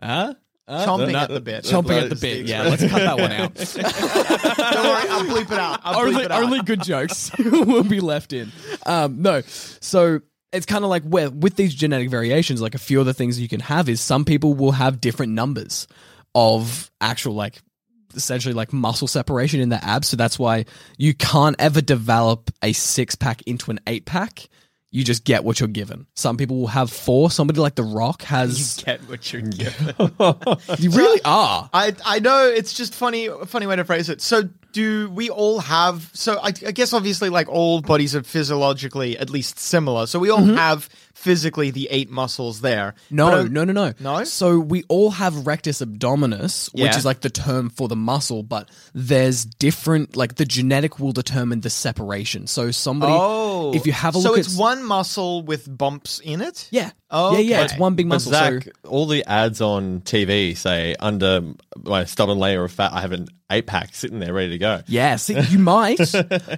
Huh? 0.02 0.36
Chomping 0.70 1.14
at 1.14 1.30
the 1.30 1.42
bit. 1.42 1.66
Chomping 1.66 2.02
at 2.02 2.10
the 2.10 2.16
bit. 2.16 2.46
Yeah, 2.46 2.64
let's 2.64 2.82
cut 2.88 3.00
that 3.00 3.20
one 3.20 3.32
out. 3.32 3.56
Don't 3.56 4.86
worry, 4.86 5.10
I'll 5.10 5.26
bleep 5.26 5.52
it 5.52 5.60
out. 5.60 5.82
I'll 5.84 5.96
bleep 5.96 6.08
only, 6.08 6.24
it 6.24 6.32
out. 6.32 6.44
only 6.44 6.62
good 6.62 6.82
jokes 6.82 7.32
will 7.40 7.84
be 7.84 8.00
left 8.00 8.32
in. 8.32 8.52
Um, 8.86 9.22
no, 9.22 9.42
so 9.42 10.22
it's 10.54 10.66
kind 10.66 10.86
of 10.86 10.90
like 10.90 11.04
where 11.04 11.30
with 11.30 11.58
these 11.58 11.74
genetic 11.76 12.10
variations, 12.10 12.62
like 12.62 12.74
a 12.74 12.80
few 12.80 13.02
of 13.02 13.06
the 13.06 13.14
things 13.14 13.40
you 13.40 13.50
can 13.50 13.60
have 13.60 13.90
is 13.90 14.00
some 14.00 14.24
people 14.24 14.54
will 14.54 14.72
have 14.72 15.02
different 15.02 15.34
numbers 15.34 15.88
of 16.34 16.90
actual 17.02 17.34
like 17.34 17.62
essentially 18.16 18.54
like 18.54 18.74
muscle 18.74 19.08
separation 19.08 19.60
in 19.60 19.70
the 19.70 19.84
abs. 19.84 20.10
So 20.10 20.18
that's 20.18 20.38
why 20.38 20.66
you 20.98 21.14
can't 21.14 21.56
ever 21.60 21.82
develop 21.82 22.52
a 22.62 22.74
six 22.74 23.16
pack 23.16 23.42
into 23.44 23.72
an 23.72 23.80
eight 23.88 24.06
pack. 24.06 24.48
You 24.94 25.06
just 25.06 25.24
get 25.24 25.46
what 25.46 25.62
you're 25.62 25.70
given. 25.70 26.06
Some 26.16 26.36
people 26.36 26.60
will 26.60 26.68
have 26.68 26.92
four. 26.92 27.32
Somebody 27.32 27.62
like 27.62 27.76
The 27.76 27.84
Rock 27.84 28.24
has. 28.24 28.80
You 28.80 28.84
get 28.84 29.00
what 29.08 29.32
you're 29.32 29.42
given. 29.42 29.96
You, 30.80 30.90
really 30.92 31.22
are. 31.24 31.70
I 31.72 31.96
I 32.06 32.20
know 32.20 32.46
it's 32.46 32.74
just 32.74 32.94
funny 32.94 33.28
a 33.28 33.46
funny 33.46 33.68
way 33.68 33.78
to 33.78 33.86
phrase 33.86 34.10
it. 34.10 34.22
So 34.22 34.50
do 34.74 35.10
we 35.10 35.30
all 35.30 35.60
have 35.60 36.10
so 36.14 36.40
I, 36.40 36.48
I 36.48 36.72
guess 36.72 36.92
obviously 36.94 37.30
like 37.30 37.48
all 37.48 37.82
bodies 37.82 38.16
are 38.16 38.24
physiologically 38.24 39.18
at 39.18 39.30
least 39.30 39.60
similar. 39.60 40.08
So 40.08 40.20
we 40.20 40.30
all 40.30 40.40
mm-hmm. 40.40 40.56
have 40.56 40.90
physically 41.22 41.72
the 41.72 41.88
eight 41.92 42.10
muscles 42.10 42.62
there. 42.62 42.96
No, 43.10 43.28
uh, 43.28 43.44
no, 43.44 43.64
no, 43.64 43.74
no. 43.74 43.94
No? 44.00 44.24
So 44.24 44.60
we 44.60 44.84
all 44.90 45.12
have 45.12 45.46
rectus 45.46 45.82
abdominis, 45.82 46.74
which 46.74 46.96
is 46.98 47.06
like 47.06 47.22
the 47.22 47.30
term 47.30 47.70
for 47.70 47.88
the 47.88 47.96
muscle, 47.96 48.44
but 48.44 48.70
there's 48.94 49.46
different, 49.46 50.16
like 50.16 50.36
the 50.36 50.46
genetic 50.46 51.00
will 51.00 51.12
determine 51.12 51.62
the 51.62 51.70
separation. 51.70 52.48
So 52.48 52.72
somebody, 52.72 53.14
Oh, 53.16 53.74
if 53.74 53.86
you 53.86 53.94
have 53.94 54.16
a 54.16 54.18
look 54.18 54.24
so 54.26 54.30
look 54.32 54.40
it's 54.40 54.56
at. 54.56 54.60
one 54.60 54.84
muscle 54.84 55.44
with 55.44 55.66
bumps 55.78 56.20
in 56.20 56.42
it. 56.42 56.68
yeah. 56.72 56.92
Oh, 57.14 57.34
yeah, 57.34 57.40
yeah. 57.40 57.64
It's 57.66 57.78
one 57.78 57.96
big 57.96 58.08
But 58.08 58.16
muscle. 58.16 58.32
Zach, 58.32 58.64
so 58.64 58.72
all 58.90 59.06
the 59.06 59.26
ads 59.26 59.60
on 59.60 60.00
TV 60.00 60.56
say 60.56 60.96
under 60.98 61.42
my 61.84 62.06
stubborn 62.06 62.40
layer 62.40 62.64
of 62.64 62.72
fat, 62.72 62.94
I 62.94 63.02
have 63.02 63.12
an 63.12 63.28
eight 63.52 63.68
pack 63.68 63.94
sitting 63.94 64.20
there 64.20 64.34
ready 64.34 64.52
to 64.52 64.58
go. 64.58 64.82
Yeah, 64.88 65.18
see, 65.18 65.38
you 65.38 65.60
might, 65.76 66.00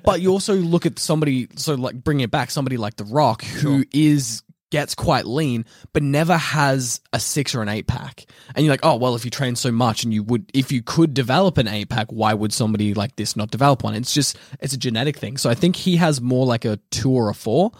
but 0.05 0.21
you 0.21 0.29
also 0.29 0.53
look 0.53 0.85
at 0.85 0.99
somebody. 0.99 1.47
So, 1.55 1.73
like, 1.73 1.95
bring 1.95 2.19
it 2.19 2.29
back, 2.29 2.51
somebody 2.51 2.77
like 2.77 2.97
The 2.97 3.03
Rock, 3.05 3.43
who 3.43 3.83
is 3.91 4.43
gets 4.73 4.95
quite 4.95 5.27
lean, 5.27 5.65
but 5.93 6.01
never 6.01 6.35
has 6.35 6.99
a 7.13 7.19
six 7.19 7.53
or 7.53 7.61
an 7.61 7.69
eight 7.69 7.85
pack. 7.85 8.25
And 8.55 8.65
you're 8.65 8.73
like, 8.73 8.79
oh 8.81 8.95
well, 8.95 9.13
if 9.13 9.23
you 9.23 9.29
train 9.29 9.55
so 9.55 9.71
much, 9.71 10.03
and 10.03 10.11
you 10.11 10.23
would, 10.23 10.49
if 10.51 10.71
you 10.71 10.81
could 10.81 11.13
develop 11.13 11.59
an 11.59 11.67
eight 11.67 11.89
pack, 11.89 12.07
why 12.09 12.33
would 12.33 12.51
somebody 12.51 12.95
like 12.95 13.15
this 13.15 13.35
not 13.35 13.51
develop 13.51 13.83
one? 13.83 13.93
It's 13.93 14.15
just, 14.15 14.35
it's 14.59 14.73
a 14.73 14.77
genetic 14.77 15.17
thing. 15.17 15.37
So 15.37 15.47
I 15.47 15.53
think 15.53 15.75
he 15.75 15.97
has 15.97 16.21
more 16.21 16.47
like 16.47 16.65
a 16.65 16.79
two 16.89 17.11
or 17.11 17.29
a 17.29 17.35
four. 17.35 17.71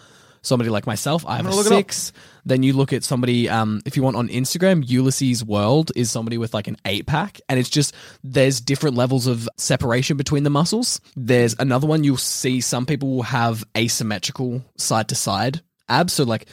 Somebody 0.43 0.69
like 0.69 0.85
myself, 0.85 1.25
I 1.25 1.37
have 1.37 1.45
a 1.45 1.49
gonna 1.49 1.55
look 1.55 1.65
it 1.65 1.71
up. 1.71 1.79
six. 1.79 2.11
Then 2.45 2.61
you 2.61 2.73
look 2.73 2.93
at 2.93 3.03
somebody, 3.03 3.49
um, 3.49 3.81
if 3.85 3.97
you 3.97 4.03
want 4.03 4.17
on 4.17 4.27
Instagram, 4.27 4.85
Ulisses 4.85 5.41
World 5.41 5.91
is 5.95 6.11
somebody 6.11 6.37
with 6.37 6.53
like 6.53 6.67
an 6.67 6.77
eight 6.85 7.07
pack, 7.07 7.41
and 7.49 7.57
it's 7.57 7.69
just 7.69 7.95
there's 8.23 8.61
different 8.61 8.95
levels 8.95 9.25
of 9.25 9.49
separation 9.57 10.15
between 10.15 10.43
the 10.43 10.51
muscles. 10.51 11.01
There's 11.15 11.55
another 11.57 11.87
one 11.87 12.03
you'll 12.03 12.17
see 12.17 12.61
some 12.61 12.85
people 12.85 13.15
will 13.15 13.23
have 13.23 13.63
asymmetrical 13.75 14.63
side 14.77 15.07
to 15.07 15.15
side 15.15 15.61
abs. 15.89 16.13
So 16.13 16.23
like 16.23 16.47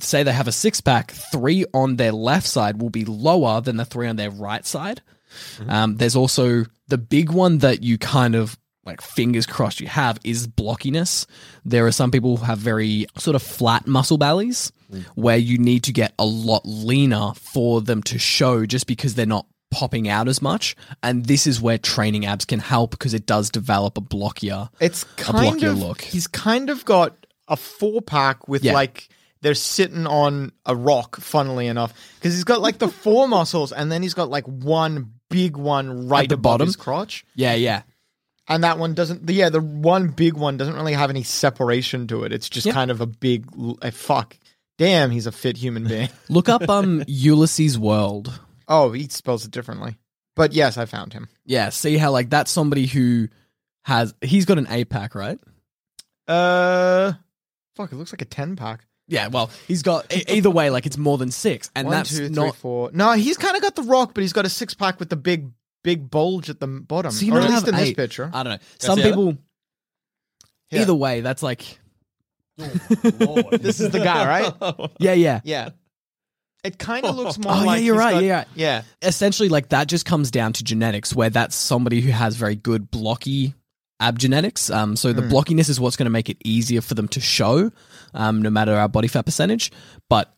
say 0.00 0.22
they 0.22 0.32
have 0.32 0.48
a 0.48 0.52
six 0.52 0.80
pack, 0.80 1.10
three 1.10 1.64
on 1.74 1.96
their 1.96 2.12
left 2.12 2.46
side 2.46 2.80
will 2.80 2.90
be 2.90 3.04
lower 3.04 3.60
than 3.60 3.76
the 3.76 3.84
three 3.84 4.06
on 4.08 4.16
their 4.16 4.30
right 4.30 4.64
side. 4.66 5.02
Um, 5.68 5.96
there's 5.96 6.16
also 6.16 6.64
the 6.88 6.98
big 6.98 7.30
one 7.30 7.58
that 7.58 7.82
you 7.82 7.98
kind 7.98 8.34
of 8.34 8.58
like 8.84 9.00
fingers 9.00 9.46
crossed 9.46 9.80
you 9.80 9.88
have 9.88 10.18
is 10.24 10.46
blockiness. 10.46 11.26
There 11.64 11.86
are 11.86 11.92
some 11.92 12.10
people 12.12 12.36
who 12.36 12.44
have 12.44 12.58
very 12.58 13.06
sort 13.18 13.34
of 13.34 13.42
flat 13.42 13.86
muscle 13.86 14.16
bellies 14.18 14.70
where 15.16 15.36
you 15.36 15.58
need 15.58 15.82
to 15.84 15.92
get 15.92 16.14
a 16.18 16.24
lot 16.24 16.62
leaner 16.64 17.32
for 17.34 17.80
them 17.82 18.02
to 18.04 18.18
show 18.18 18.64
just 18.64 18.86
because 18.86 19.14
they're 19.16 19.26
not 19.26 19.46
popping 19.72 20.08
out 20.08 20.28
as 20.28 20.40
much. 20.40 20.76
And 21.02 21.26
this 21.26 21.48
is 21.48 21.60
where 21.60 21.76
training 21.78 22.24
abs 22.24 22.44
can 22.44 22.60
help 22.60 22.92
because 22.92 23.12
it 23.12 23.26
does 23.26 23.50
develop 23.50 23.98
a 23.98 24.00
blockier. 24.00 24.68
It's 24.80 25.02
a 25.02 25.06
kind 25.16 25.60
blockier 25.60 25.70
of 25.72 25.78
look. 25.78 26.00
he's 26.02 26.28
kind 26.28 26.70
of 26.70 26.84
got 26.84 27.26
a 27.48 27.56
four 27.56 28.00
pack 28.00 28.46
with 28.46 28.62
Yeah. 28.62 28.74
like 28.74 29.08
they're 29.42 29.54
sitting 29.54 30.06
on 30.06 30.52
a 30.64 30.74
rock, 30.74 31.16
funnily 31.16 31.66
enough, 31.66 31.92
because 32.18 32.34
he's 32.34 32.44
got 32.44 32.60
like 32.60 32.78
the 32.78 32.88
four 32.88 33.28
muscles, 33.36 33.72
and 33.72 33.90
then 33.92 34.02
he's 34.02 34.14
got 34.14 34.30
like 34.30 34.44
one 34.46 35.12
big 35.28 35.56
one 35.56 36.08
right 36.08 36.24
At 36.24 36.28
the 36.30 36.34
above 36.36 36.42
bottom? 36.58 36.66
his 36.68 36.76
crotch, 36.76 37.24
Yeah, 37.34 37.54
yeah. 37.54 37.82
and 38.48 38.64
that 38.64 38.78
one 38.78 38.94
doesn't. 38.94 39.28
Yeah, 39.28 39.48
the 39.50 39.60
one 39.60 40.08
big 40.08 40.34
one 40.34 40.56
doesn't 40.56 40.74
really 40.74 40.92
have 40.94 41.10
any 41.10 41.22
separation 41.22 42.06
to 42.08 42.24
it. 42.24 42.32
It's 42.32 42.48
just 42.48 42.66
Yeah. 42.66 42.72
kind 42.72 42.90
of 42.90 43.00
a 43.00 43.06
big 43.06 43.46
l- 43.58 43.78
a 43.82 43.90
fuck. 43.92 44.36
Damn, 44.78 45.10
he's 45.10 45.26
a 45.26 45.32
fit 45.32 45.56
human 45.56 45.84
being. 45.88 46.08
Look 46.28 46.48
up 46.48 46.68
um 46.68 47.00
Ulisses 47.08 47.76
World. 47.76 48.40
oh, 48.68 48.92
he 48.92 49.08
spells 49.08 49.44
it 49.44 49.50
differently, 49.50 49.96
but 50.34 50.52
yes, 50.52 50.76
I 50.78 50.84
found 50.86 51.12
him. 51.12 51.28
Yeah, 51.44 51.68
see 51.70 51.96
how 51.98 52.10
like 52.10 52.30
that's 52.30 52.50
somebody 52.50 52.86
who 52.86 53.28
has 53.84 54.14
he's 54.20 54.44
got 54.44 54.58
an 54.58 54.66
eight 54.70 54.88
pack, 54.90 55.14
right? 55.14 55.38
Uh, 56.28 57.12
fuck, 57.76 57.92
it 57.92 57.96
looks 57.96 58.12
like 58.12 58.22
a 58.22 58.26
ten 58.26 58.56
pack. 58.56 58.84
Yeah, 59.08 59.28
well, 59.28 59.50
he's 59.68 59.82
got 59.82 60.12
e- 60.14 60.24
either 60.28 60.50
way, 60.50 60.70
like 60.70 60.84
it's 60.86 60.98
more 60.98 61.16
than 61.18 61.30
six, 61.30 61.70
and 61.76 61.86
One, 61.86 61.96
that's 61.96 62.10
two, 62.10 62.26
three, 62.26 62.28
not. 62.30 62.56
four. 62.56 62.90
No, 62.92 63.12
he's 63.12 63.36
kind 63.36 63.56
of 63.56 63.62
got 63.62 63.76
the 63.76 63.82
rock, 63.82 64.12
but 64.14 64.22
he's 64.22 64.32
got 64.32 64.44
a 64.46 64.48
six 64.48 64.74
pack 64.74 64.98
with 64.98 65.10
the 65.10 65.16
big, 65.16 65.50
big 65.84 66.10
bulge 66.10 66.50
at 66.50 66.58
the 66.58 66.66
bottom. 66.66 67.12
So 67.12 67.24
you 67.24 67.32
or 67.32 67.36
don't 67.40 67.44
at 67.44 67.50
least 67.50 67.66
have 67.66 67.74
in 67.74 67.80
this 67.80 67.88
eight. 67.90 67.96
picture. 67.96 68.30
I 68.34 68.42
don't 68.42 68.54
know. 68.54 68.58
Some 68.78 68.96
the 68.98 69.02
other? 69.02 69.10
people. 69.10 69.38
Yeah. 70.70 70.80
Either 70.82 70.94
way, 70.94 71.20
that's 71.20 71.42
like 71.42 71.78
This 72.56 73.80
is 73.80 73.90
the 73.90 74.00
guy, 74.02 74.26
right? 74.60 74.90
yeah, 74.98 75.12
yeah. 75.12 75.40
Yeah. 75.44 75.68
It 76.64 76.78
kind 76.78 77.06
of 77.06 77.14
looks 77.14 77.38
oh, 77.38 77.42
more 77.42 77.52
Oh, 77.52 77.62
yeah, 77.64 77.76
you're 77.76 77.94
he's 77.94 78.00
right, 78.00 78.12
got- 78.14 78.22
yeah, 78.24 78.44
yeah. 78.56 78.82
Essentially, 79.02 79.48
like 79.48 79.68
that 79.68 79.86
just 79.86 80.04
comes 80.04 80.32
down 80.32 80.52
to 80.54 80.64
genetics, 80.64 81.14
where 81.14 81.30
that's 81.30 81.54
somebody 81.54 82.00
who 82.00 82.10
has 82.10 82.34
very 82.34 82.56
good 82.56 82.90
blocky 82.90 83.54
ab 84.00 84.18
genetics. 84.18 84.70
Um, 84.70 84.96
so 84.96 85.12
the 85.12 85.22
Hmm. 85.22 85.28
blockiness 85.32 85.68
is 85.68 85.80
what's 85.80 85.96
going 85.96 86.06
to 86.06 86.10
make 86.10 86.28
it 86.28 86.36
easier 86.44 86.80
for 86.80 86.94
them 86.94 87.08
to 87.08 87.20
show, 87.20 87.70
um, 88.14 88.42
no 88.42 88.50
matter 88.50 88.74
our 88.74 88.88
body 88.88 89.08
fat 89.08 89.24
percentage. 89.26 89.72
But 90.08 90.32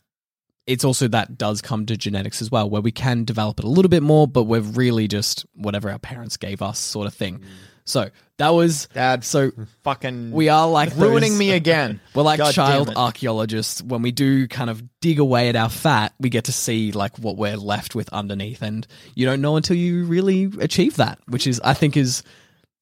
it's 0.67 0.85
also 0.85 1.09
that 1.09 1.39
does 1.39 1.63
come 1.63 1.87
to 1.87 1.97
genetics 1.97 2.43
as 2.43 2.51
well, 2.51 2.69
where 2.69 2.83
we 2.83 2.93
can 2.93 3.25
develop 3.25 3.59
it 3.59 3.65
a 3.65 3.69
little 3.69 3.89
bit 3.89 4.03
more, 4.03 4.29
but 4.29 4.45
we're 4.45 4.61
really 4.61 5.09
just 5.09 5.47
whatever 5.55 5.91
our 5.91 5.99
parents 5.99 6.37
gave 6.37 6.61
us, 6.63 6.79
sort 6.79 7.07
of 7.07 7.15
thing. 7.15 7.41
So 7.87 8.11
that 8.37 8.51
was 8.51 8.87
Dad, 8.93 9.25
so 9.25 9.51
fucking 9.83 10.31
we 10.31 10.51
are 10.51 10.69
like 10.69 10.95
ruining 10.95 11.31
those- 11.33 11.39
me 11.39 11.53
again. 11.53 12.01
We're 12.15 12.23
like 12.23 12.37
God 12.37 12.53
child 12.53 12.93
archaeologists. 12.95 13.81
When 13.83 14.03
we 14.03 14.13
do 14.13 14.47
kind 14.47 14.69
of 14.69 14.83
dig 15.01 15.19
away 15.19 15.49
at 15.49 15.57
our 15.57 15.71
fat, 15.71 16.13
we 16.21 16.29
get 16.29 16.45
to 16.45 16.53
see 16.53 16.93
like 16.93 17.19
what 17.19 17.39
we're 17.39 17.57
left 17.57 17.95
with 17.95 18.11
underneath, 18.11 18.61
and 18.61 18.87
you 19.15 19.25
don't 19.25 19.41
know 19.41 19.57
until 19.57 19.77
you 19.77 20.05
really 20.05 20.53
achieve 20.61 20.97
that, 20.97 21.19
which 21.29 21.47
is 21.47 21.63
I 21.65 21.73
think 21.73 21.97
is 21.97 22.23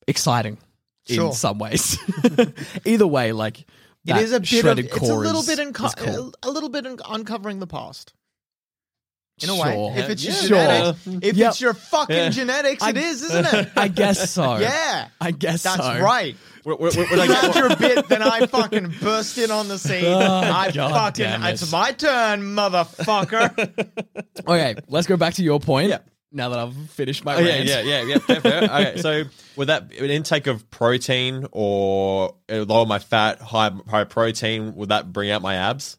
exciting 0.06 0.58
Sure. 1.08 1.26
in 1.28 1.32
some 1.32 1.58
ways. 1.58 1.98
Either 2.84 3.06
way, 3.06 3.32
like 3.32 3.60
It 3.60 3.66
that 4.06 4.22
is 4.22 4.32
a 4.32 4.40
bit 4.40 4.52
of, 4.52 4.58
shredded 4.60 4.84
it's 4.86 4.96
a 4.96 5.14
little 5.14 5.40
is- 5.40 5.46
bit 5.46 5.58
is 5.58 5.66
unco- 5.66 5.88
cool. 5.96 6.34
a 6.42 6.50
little 6.50 6.68
bit 6.68 6.86
un- 6.86 6.98
uncovering 7.08 7.58
the 7.60 7.66
past. 7.66 8.12
In 9.42 9.50
a 9.50 9.54
Sure. 9.54 9.64
way, 9.64 9.94
if 9.98 10.08
it's 10.08 10.24
your 10.24 10.32
Yeah. 10.34 10.92
genetics, 10.94 11.06
if 11.26 11.36
Yep. 11.36 11.50
it's 11.50 11.60
your 11.60 11.74
fucking 11.74 12.30
genetics, 12.32 12.82
it 12.86 12.96
is, 12.96 13.22
isn't 13.22 13.44
it? 13.54 13.68
I 13.76 13.88
guess 13.88 14.30
so. 14.30 14.56
yeah, 14.56 15.08
I 15.20 15.30
guess 15.30 15.62
that's 15.62 15.76
so. 15.76 16.00
right. 16.00 16.34
When- 16.64 16.78
when- 16.78 16.92
when 16.96 17.08
You 17.10 17.20
I 17.20 17.26
had 17.26 17.52
get- 17.52 17.54
your 17.56 17.76
bit, 17.76 18.08
then 18.08 18.22
I 18.22 18.46
fucking 18.46 18.94
burst 19.00 19.36
in 19.36 19.50
on 19.50 19.68
the 19.68 19.78
scene. 19.78 20.04
Oh, 20.06 20.18
I 20.20 20.68
Oh, 20.68 20.72
God 20.72 21.16
fucking, 21.18 21.42
it. 21.42 21.52
it's 21.52 21.70
my 21.70 21.92
turn, 21.92 22.42
motherfucker. 22.56 23.94
Okay, 24.48 24.74
let's 24.88 25.06
go 25.06 25.16
back 25.18 25.34
to 25.34 25.42
your 25.44 25.60
point. 25.60 25.90
Yeah. 25.90 25.98
Now 26.36 26.50
that 26.50 26.58
I've 26.58 26.90
finished 26.90 27.24
my 27.24 27.34
Oh, 27.34 27.40
yeah, 27.40 27.54
rant. 27.56 27.68
yeah, 27.68 27.80
yeah, 27.80 28.02
yeah. 28.02 28.18
Fair, 28.18 28.40
fair. 28.40 28.62
okay, 28.64 29.00
so 29.00 29.24
with 29.56 29.68
that 29.68 29.92
an 29.98 30.10
intake 30.10 30.46
of 30.46 30.70
protein 30.70 31.46
or 31.50 32.34
uh, 32.50 32.58
lower 32.62 32.86
my 32.86 32.98
fat, 33.00 33.40
high 33.40 33.72
high 33.88 34.04
protein? 34.04 34.74
Would 34.76 34.90
that 34.90 35.12
bring 35.12 35.30
out 35.30 35.42
my 35.42 35.54
abs? 35.56 35.96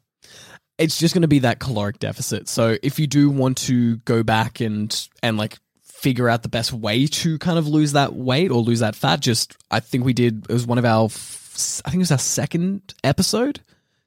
it's 0.80 1.00
just 1.00 1.16
going 1.16 1.24
to 1.24 1.28
be 1.28 1.40
that 1.40 1.60
caloric 1.60 1.98
deficit. 1.98 2.48
So 2.48 2.78
if 2.84 3.00
you 3.00 3.08
do 3.08 3.32
want 3.32 3.58
to 3.66 3.98
go 3.98 4.22
back 4.22 4.60
and 4.60 4.96
and 5.24 5.36
like 5.36 5.58
figure 5.84 6.30
out 6.30 6.44
the 6.44 6.50
best 6.50 6.72
way 6.72 7.08
to 7.08 7.40
kind 7.40 7.58
of 7.58 7.68
lose 7.68 7.94
that 7.94 8.14
weight 8.14 8.52
or 8.52 8.62
lose 8.62 8.82
that 8.82 8.96
fat, 8.96 9.20
just 9.20 9.58
I 9.72 9.80
think 9.80 10.06
we 10.06 10.14
did. 10.14 10.46
It 10.48 10.54
was 10.54 10.68
one 10.68 10.78
of 10.78 10.86
our, 10.86 11.06
I 11.06 11.90
think 11.90 11.96
it 11.96 11.98
was 11.98 12.12
our 12.12 12.20
second 12.20 12.94
episode, 13.04 13.62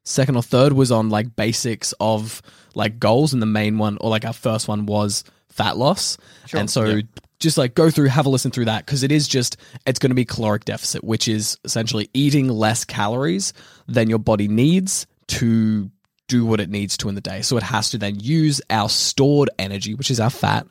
second 0.04 0.36
or 0.36 0.44
third 0.44 0.72
was 0.72 0.92
on 0.92 1.10
like 1.10 1.34
basics 1.34 1.92
of 1.98 2.40
like 2.76 3.00
goals, 3.00 3.32
and 3.32 3.42
the 3.42 3.46
main 3.46 3.76
one 3.78 3.98
or 4.00 4.08
like 4.08 4.24
our 4.24 4.32
first 4.32 4.68
one 4.68 4.86
was 4.86 5.24
fat 5.50 5.76
loss, 5.76 6.16
and 6.52 6.70
so. 6.70 7.00
Just 7.38 7.56
like 7.56 7.74
go 7.74 7.88
through, 7.88 8.08
have 8.08 8.26
a 8.26 8.28
listen 8.28 8.50
through 8.50 8.66
that 8.66 8.84
because 8.84 9.02
it 9.02 9.10
is 9.10 9.26
just, 9.26 9.56
it's 9.86 9.98
going 9.98 10.10
to 10.10 10.14
be 10.14 10.26
caloric 10.26 10.66
deficit, 10.66 11.02
which 11.02 11.26
is 11.26 11.56
essentially 11.64 12.10
eating 12.12 12.50
less 12.50 12.84
calories 12.84 13.54
than 13.88 14.10
your 14.10 14.18
body 14.18 14.46
needs 14.46 15.06
to 15.28 15.90
do 16.28 16.44
what 16.44 16.60
it 16.60 16.68
needs 16.68 16.98
to 16.98 17.08
in 17.08 17.14
the 17.14 17.22
day. 17.22 17.40
So 17.40 17.56
it 17.56 17.62
has 17.62 17.88
to 17.92 17.98
then 17.98 18.20
use 18.20 18.60
our 18.68 18.90
stored 18.90 19.48
energy, 19.58 19.94
which 19.94 20.10
is 20.10 20.20
our 20.20 20.28
fat, 20.28 20.66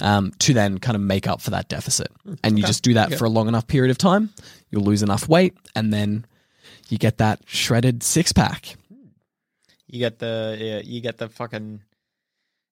um, 0.00 0.32
to 0.40 0.52
then 0.52 0.78
kind 0.78 0.96
of 0.96 1.02
make 1.02 1.28
up 1.28 1.40
for 1.40 1.50
that 1.50 1.68
deficit. 1.68 2.08
And 2.42 2.58
you 2.58 2.64
just 2.64 2.82
do 2.82 2.94
that 2.94 3.14
for 3.14 3.24
a 3.24 3.28
long 3.28 3.46
enough 3.46 3.68
period 3.68 3.92
of 3.92 3.98
time, 3.98 4.30
you'll 4.70 4.82
lose 4.82 5.04
enough 5.04 5.28
weight, 5.28 5.56
and 5.76 5.92
then 5.92 6.26
you 6.88 6.98
get 6.98 7.18
that 7.18 7.42
shredded 7.46 8.02
six 8.02 8.32
pack. 8.32 8.74
You 9.86 10.00
get 10.00 10.18
the 10.18 10.56
yeah, 10.58 10.80
you 10.84 11.00
get 11.00 11.18
the 11.18 11.28
fucking 11.28 11.80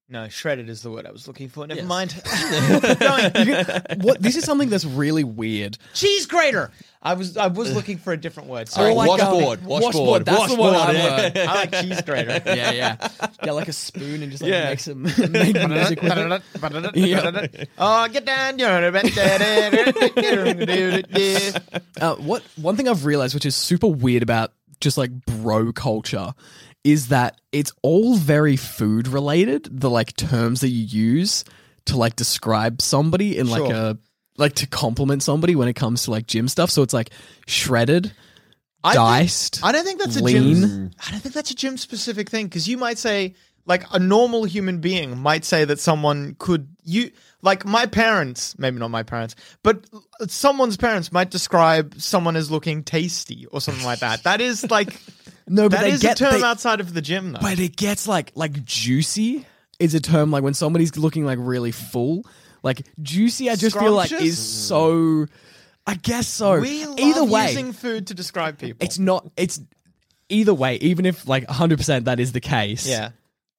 no 0.09 0.29
shredded 0.29 0.69
is 0.69 0.81
the 0.81 0.89
word 0.91 1.05
I 1.05 1.11
was 1.11 1.27
looking 1.27 1.49
for. 1.49 1.67
Never 1.67 1.83
mind. 1.83 2.11
What? 3.97 4.21
This 4.21 4.35
is 4.35 4.43
something 4.45 4.69
that's 4.69 4.85
really 4.85 5.23
weird. 5.23 5.77
Cheese 5.93 6.25
grater. 6.25 6.71
I 7.01 7.13
was 7.13 7.37
I 7.37 7.47
was 7.47 7.73
looking 7.73 7.97
for 7.97 8.11
a 8.13 8.17
different 8.17 8.49
word. 8.49 8.59
All 8.59 8.65
Sorry. 8.67 8.87
right, 8.89 8.95
like, 8.95 9.21
um, 9.23 9.31
washboard, 9.35 9.65
washboard, 9.65 10.25
That's 10.25 10.53
the 10.53 10.59
one 10.59 10.75
I 10.75 10.93
washboard. 10.93 11.37
I 11.37 11.53
like 11.55 11.71
cheese 11.71 12.01
grater. 12.01 12.41
Yeah, 12.57 12.71
yeah. 12.71 13.09
Get 13.43 13.51
like 13.53 13.67
a 13.67 13.73
spoon 13.73 14.23
and 14.23 14.31
just 14.31 14.41
like 14.43 14.51
Yeah. 14.51 14.69
make 14.69 14.79
some 14.79 15.03
make 15.03 15.55
music 15.69 16.01
with 16.01 16.17
it. 16.17 16.95
Yeah. 16.95 17.63
Oh, 17.77 18.07
get 18.07 18.25
down. 18.25 18.59
Uh, 22.01 22.15
what 22.15 22.43
one 22.55 22.75
thing 22.75 22.87
I've 22.87 23.05
realized, 23.05 23.33
which 23.33 23.45
is 23.45 23.55
super 23.55 23.87
weird 23.87 24.23
about 24.23 24.53
just 24.79 24.97
like 24.97 25.11
bro 25.25 25.71
culture, 25.73 26.33
is 26.87 27.09
that 27.09 27.39
it's 27.51 27.73
all 27.81 28.15
very 28.15 28.55
food 28.55 29.07
related. 29.09 29.67
The 29.69 29.89
like 29.89 30.15
terms 30.15 30.61
that 30.61 30.69
you 30.69 30.83
use 30.85 31.43
to 31.85 31.97
like 31.97 32.15
describe 32.15 32.81
somebody 32.81 33.37
in 33.37 33.47
like 33.49 33.59
Sure. 33.65 33.73
a 33.73 33.97
like 34.37 34.53
to 34.55 34.67
compliment 34.67 35.21
somebody 35.23 35.55
when 35.55 35.67
it 35.67 35.73
comes 35.73 36.03
to 36.03 36.11
like 36.11 36.27
gym 36.27 36.47
stuff. 36.47 36.69
So 36.69 36.83
it's 36.83 36.93
like 36.93 37.09
shredded, 37.45 38.13
I 38.83 38.91
think- 38.93 38.95
diced. 39.03 39.63
I 39.65 39.71
don't 39.73 39.83
think 39.83 39.99
that's 39.99 40.15
a 40.17 40.23
lean. 40.23 40.61
gym. 40.61 40.91
I 41.05 41.11
don't 41.11 41.19
think 41.19 41.35
that's 41.35 41.51
a 41.51 41.55
gym 41.55 41.75
specific 41.77 42.29
thing 42.29 42.45
because 42.45 42.67
you 42.69 42.77
might 42.77 42.97
say 42.97 43.35
like 43.65 43.83
a 43.91 43.99
normal 43.99 44.45
human 44.45 44.79
being 44.79 45.17
might 45.17 45.43
say 45.43 45.65
that 45.65 45.79
someone 45.79 46.35
could 46.39 46.69
you 46.85 47.11
like 47.41 47.65
my 47.65 47.85
parents, 47.85 48.57
maybe 48.57 48.79
not 48.79 48.91
my 48.91 49.03
parents, 49.03 49.35
but 49.61 49.85
someone's 50.27 50.77
parents 50.77 51.11
might 51.11 51.31
describe 51.31 51.95
someone 51.97 52.37
as 52.37 52.49
looking 52.49 52.81
tasty 52.83 53.45
or 53.47 53.59
something 53.59 53.83
like 53.85 53.99
that. 53.99 54.23
That 54.23 54.39
is 54.39 54.69
like 54.71 54.97
no, 55.47 55.69
but 55.69 55.77
that 55.77 55.83
they 55.83 55.91
is 55.91 56.01
get 56.01 56.19
a 56.19 56.25
term 56.25 56.39
they- 56.41 56.45
outside 56.45 56.79
of 56.79 56.93
the 56.93 57.01
gym 57.01 57.31
though. 57.31 57.39
but 57.41 57.59
it 57.59 57.75
gets 57.75 58.07
like 58.07 58.31
like 58.35 58.63
juicy 58.65 59.45
is 59.79 59.93
a 59.93 59.99
term 59.99 60.31
like 60.31 60.43
when 60.43 60.53
somebody's 60.53 60.97
looking 60.97 61.25
like 61.25 61.39
really 61.41 61.71
full. 61.71 62.25
Like 62.63 62.85
juicy, 63.01 63.49
I 63.49 63.55
just 63.55 63.77
feel 63.77 63.93
like 63.93 64.11
is 64.11 64.37
so. 64.39 65.27
I 65.85 65.93
guess 65.93 66.27
so. 66.27 66.59
we 66.59 66.85
love 66.85 66.99
Either 66.99 67.23
way, 67.23 67.47
using 67.49 67.71
food 67.71 68.07
to 68.07 68.13
describe 68.13 68.57
people. 68.57 68.83
it's 68.83 68.99
not 68.99 69.25
it's 69.37 69.61
either 70.27 70.53
way 70.53 70.75
even 70.77 71.05
if 71.05 71.25
like 71.29 71.47
100% 71.47 72.03
that 72.05 72.19
is 72.19 72.33
the 72.33 72.41
case 72.41 72.85
yeah. 72.85 73.11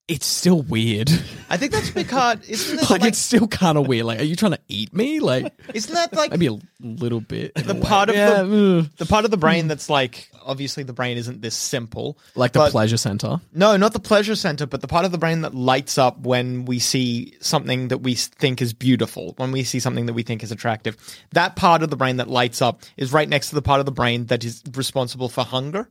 It's 0.08 0.26
still 0.26 0.62
weird. 0.62 1.10
I 1.50 1.58
think 1.58 1.70
that's 1.72 1.90
because 1.90 2.38
isn't 2.48 2.78
it 2.78 2.90
like, 2.90 3.02
like, 3.02 3.04
it's 3.04 3.18
still 3.18 3.46
kind 3.46 3.76
of 3.76 3.86
weird. 3.86 4.06
Like 4.06 4.20
are 4.20 4.24
you 4.24 4.36
trying 4.36 4.52
to 4.52 4.60
eat 4.66 4.94
me? 4.94 5.20
Like 5.20 5.52
isn't 5.74 5.92
that 5.92 6.14
like 6.14 6.30
maybe 6.30 6.46
a 6.46 6.58
little 6.80 7.20
bit 7.20 7.54
the 7.54 7.74
part 7.74 8.08
of 8.08 8.16
yeah, 8.16 8.42
the 8.42 8.90
the 8.96 9.06
part 9.06 9.26
of 9.26 9.30
the 9.30 9.36
brain 9.36 9.64
hmm. 9.64 9.68
that's 9.68 9.90
like 9.90 10.30
obviously 10.44 10.82
the 10.82 10.94
brain 10.94 11.18
isn't 11.18 11.42
this 11.42 11.54
simple 11.54 12.18
like 12.34 12.52
the 12.52 12.70
pleasure 12.70 12.96
center? 12.96 13.40
No, 13.52 13.76
not 13.76 13.92
the 13.92 14.00
pleasure 14.00 14.34
center, 14.34 14.66
but 14.66 14.80
the 14.80 14.88
part 14.88 15.04
of 15.04 15.12
the 15.12 15.18
brain 15.18 15.42
that 15.42 15.54
lights 15.54 15.98
up 15.98 16.20
when 16.20 16.64
we 16.64 16.78
see 16.78 17.34
something 17.40 17.88
that 17.88 17.98
we 17.98 18.14
think 18.14 18.62
is 18.62 18.72
beautiful, 18.72 19.34
when 19.36 19.52
we 19.52 19.62
see 19.62 19.78
something 19.78 20.06
that 20.06 20.14
we 20.14 20.22
think 20.22 20.42
is 20.42 20.50
attractive. 20.50 20.96
That 21.32 21.54
part 21.54 21.82
of 21.82 21.90
the 21.90 21.96
brain 21.96 22.16
that 22.16 22.28
lights 22.28 22.62
up 22.62 22.82
is 22.96 23.12
right 23.12 23.28
next 23.28 23.50
to 23.50 23.54
the 23.54 23.62
part 23.62 23.80
of 23.80 23.86
the 23.86 23.92
brain 23.92 24.26
that 24.26 24.42
is 24.42 24.62
responsible 24.74 25.28
for 25.28 25.44
hunger. 25.44 25.88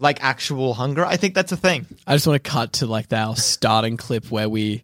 Like 0.00 0.22
actual 0.24 0.74
hunger. 0.74 1.04
I 1.04 1.16
think 1.16 1.34
that's 1.34 1.52
a 1.52 1.56
thing. 1.56 1.86
i 2.06 2.14
just 2.14 2.26
want 2.26 2.42
to 2.42 2.50
cut 2.50 2.72
to 2.72 2.86
like 2.86 3.12
our 3.12 3.36
starting 3.36 3.96
clip 3.96 4.30
where 4.30 4.48
we 4.48 4.82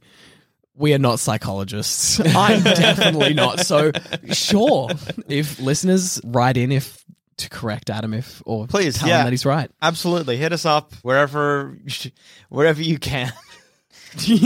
we 0.76 0.92
are 0.92 0.98
not 0.98 1.18
psychologists 1.18 2.20
i'm 2.37 2.62
definitely 2.62 3.33
not 3.35 3.61
so 3.61 3.90
sure 4.31 4.90
if 5.26 5.59
listeners 5.59 6.20
write 6.22 6.59
in 6.59 6.70
if 6.70 7.02
to 7.38 7.48
correct 7.48 7.88
adam 7.90 8.12
if 8.14 8.42
or 8.46 8.66
Please, 8.66 8.98
tell 8.98 9.09
yeah. 9.09 9.20
him 9.20 9.24
that 9.24 9.33
he's 9.33 9.44
right 9.46 9.70
Absolutely. 9.83 10.37
Hit 10.37 10.52
us 10.52 10.64
up 10.66 10.92
wherever 11.02 11.76
wherever 12.48 12.83
you 12.83 12.98
can. 12.98 13.33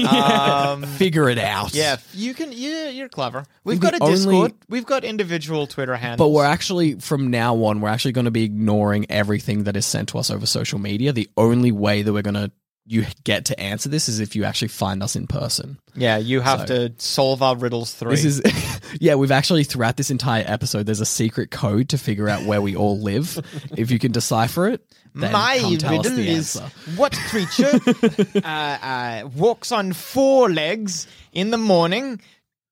Um, 0.06 0.82
Figure 0.98 1.28
it 1.28 1.38
out. 1.38 1.74
yeah, 1.74 1.96
you 2.12 2.34
can. 2.34 2.52
Yeah, 2.52 2.88
you're 2.88 3.08
clever. 3.08 3.44
We've 3.64 3.80
got 3.80 3.94
a 3.94 3.98
the 3.98 4.04
only- 4.04 4.16
Discord. 4.16 4.52
We've 4.68 4.86
got 4.86 5.04
individual 5.04 5.66
Twitter 5.66 5.96
handles. 5.96 6.18
But 6.18 6.34
we're 6.34 6.44
actually, 6.44 6.94
from 6.94 7.30
now 7.30 7.54
on, 7.64 7.80
we're 7.80 7.88
actually 7.88 8.12
going 8.12 8.24
to 8.26 8.30
be 8.30 8.44
ignoring 8.44 9.06
everything 9.10 9.64
that 9.64 9.76
is 9.76 9.86
sent 9.86 10.10
to 10.10 10.18
us 10.18 10.30
over 10.30 10.46
social 10.46 10.78
media. 10.78 11.12
The 11.12 11.28
only 11.36 11.72
way 11.72 12.02
that 12.02 12.12
we're 12.12 12.22
going 12.22 12.34
to 12.34 12.50
you 12.86 13.04
get 13.24 13.44
to 13.46 13.60
answer 13.60 13.88
this 13.88 14.08
is 14.08 14.18
if 14.20 14.34
you 14.34 14.44
actually 14.44 14.68
find 14.68 15.02
us 15.02 15.14
in 15.14 15.26
person. 15.26 15.78
yeah, 15.94 16.16
you 16.16 16.40
have 16.40 16.60
So- 16.66 16.88
to 16.88 16.94
solve 16.98 17.42
our 17.42 17.54
riddles 17.56 17.92
three. 17.94 18.10
This 18.16 18.24
is, 18.24 18.80
yeah, 19.00 19.14
we've 19.14 19.30
actually 19.30 19.64
throughout 19.64 19.96
this 19.96 20.10
entire 20.10 20.42
episode, 20.46 20.86
there's 20.86 21.00
a 21.00 21.06
secret 21.06 21.50
code 21.50 21.90
to 21.90 21.98
figure 21.98 22.28
out 22.28 22.44
where 22.46 22.60
we 22.60 22.74
all 22.74 22.98
live. 22.98 23.38
if 23.76 23.90
you 23.90 23.98
can 23.98 24.10
decipher 24.12 24.66
it, 24.68 24.84
My 25.14 25.58
come 25.60 25.78
tell 25.78 26.00
us 26.00 26.06
riddle 26.08 26.18
is 26.18 26.60
what 26.96 27.12
creature 27.28 27.70
uh, 28.44 28.48
uh, 28.48 29.28
walks 29.36 29.70
on 29.72 29.92
four 29.92 30.48
legs 30.50 31.06
in 31.32 31.50
the 31.50 31.58
morning, 31.58 32.20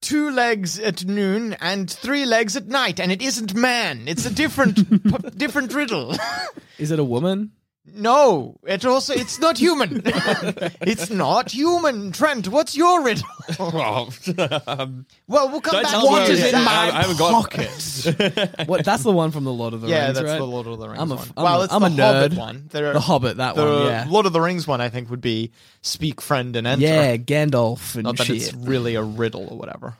two 0.00 0.30
legs 0.30 0.78
at 0.80 1.04
noon, 1.04 1.54
and 1.60 1.88
three 1.90 2.24
legs 2.24 2.56
at 2.56 2.66
night, 2.66 2.98
and 2.98 3.12
it 3.12 3.22
isn't 3.22 3.54
man. 3.54 4.08
It's 4.08 4.24
a 4.26 4.32
different 4.34 4.76
p- 5.04 5.30
different 5.36 5.72
riddle. 5.74 6.16
Is 6.78 6.90
it 6.90 6.98
a 6.98 7.04
woman? 7.04 7.52
No, 7.94 8.58
it 8.66 8.84
also 8.84 9.12
it's 9.14 9.38
not 9.38 9.58
human. 9.58 10.02
it's 10.82 11.10
not 11.10 11.50
human. 11.50 12.12
Trent, 12.12 12.48
what's 12.48 12.76
your 12.76 13.02
riddle? 13.02 13.26
Well, 13.58 14.12
um, 14.66 15.06
Well, 15.26 15.48
we'll 15.50 15.60
come 15.60 15.82
back. 15.82 15.90
tell 15.90 16.02
to 16.02 16.06
me 16.06 16.08
it. 16.08 16.10
what 16.12 16.30
it 16.30 16.38
is. 16.38 16.52
That- 16.52 16.68
I- 16.68 16.98
I 16.98 17.02
haven't 17.02 17.18
got- 17.18 18.66
What? 18.68 18.84
That's 18.84 19.02
the 19.02 19.12
one 19.12 19.30
from 19.30 19.44
the 19.44 19.52
Lord 19.52 19.74
of 19.74 19.80
the 19.80 19.88
yeah, 19.88 20.06
Rings, 20.06 20.08
Yeah, 20.08 20.12
that's 20.22 20.32
right? 20.32 20.38
the 20.38 20.44
Lord 20.46 20.66
of 20.66 20.78
the 20.78 20.88
Rings 20.88 21.00
I'm 21.00 21.12
a- 21.12 21.16
one. 21.16 21.28
I'm 21.36 21.44
well, 21.44 21.60
a- 21.60 21.64
it's 21.64 21.72
I'm 21.72 21.80
the 21.80 21.86
a 22.02 22.06
Hobbit 22.12 22.32
nerd. 22.32 22.36
one. 22.38 22.68
There- 22.70 22.92
The 22.92 23.00
Hobbit, 23.00 23.36
that 23.38 23.54
the 23.54 23.64
one, 23.64 23.86
yeah. 23.86 24.06
Lord 24.08 24.26
of 24.26 24.32
the 24.32 24.40
Rings 24.40 24.66
one, 24.66 24.80
I 24.80 24.88
think, 24.88 25.10
would 25.10 25.20
be 25.20 25.50
speak, 25.82 26.20
friend, 26.20 26.54
and 26.56 26.66
enter. 26.66 26.84
Yeah, 26.84 27.16
Gandalf 27.16 27.94
and 27.94 28.04
Not 28.04 28.16
that 28.18 28.26
shit. 28.26 28.36
it's 28.36 28.54
really 28.54 28.94
a 28.94 29.02
riddle 29.02 29.48
or 29.50 29.58
whatever. 29.58 29.94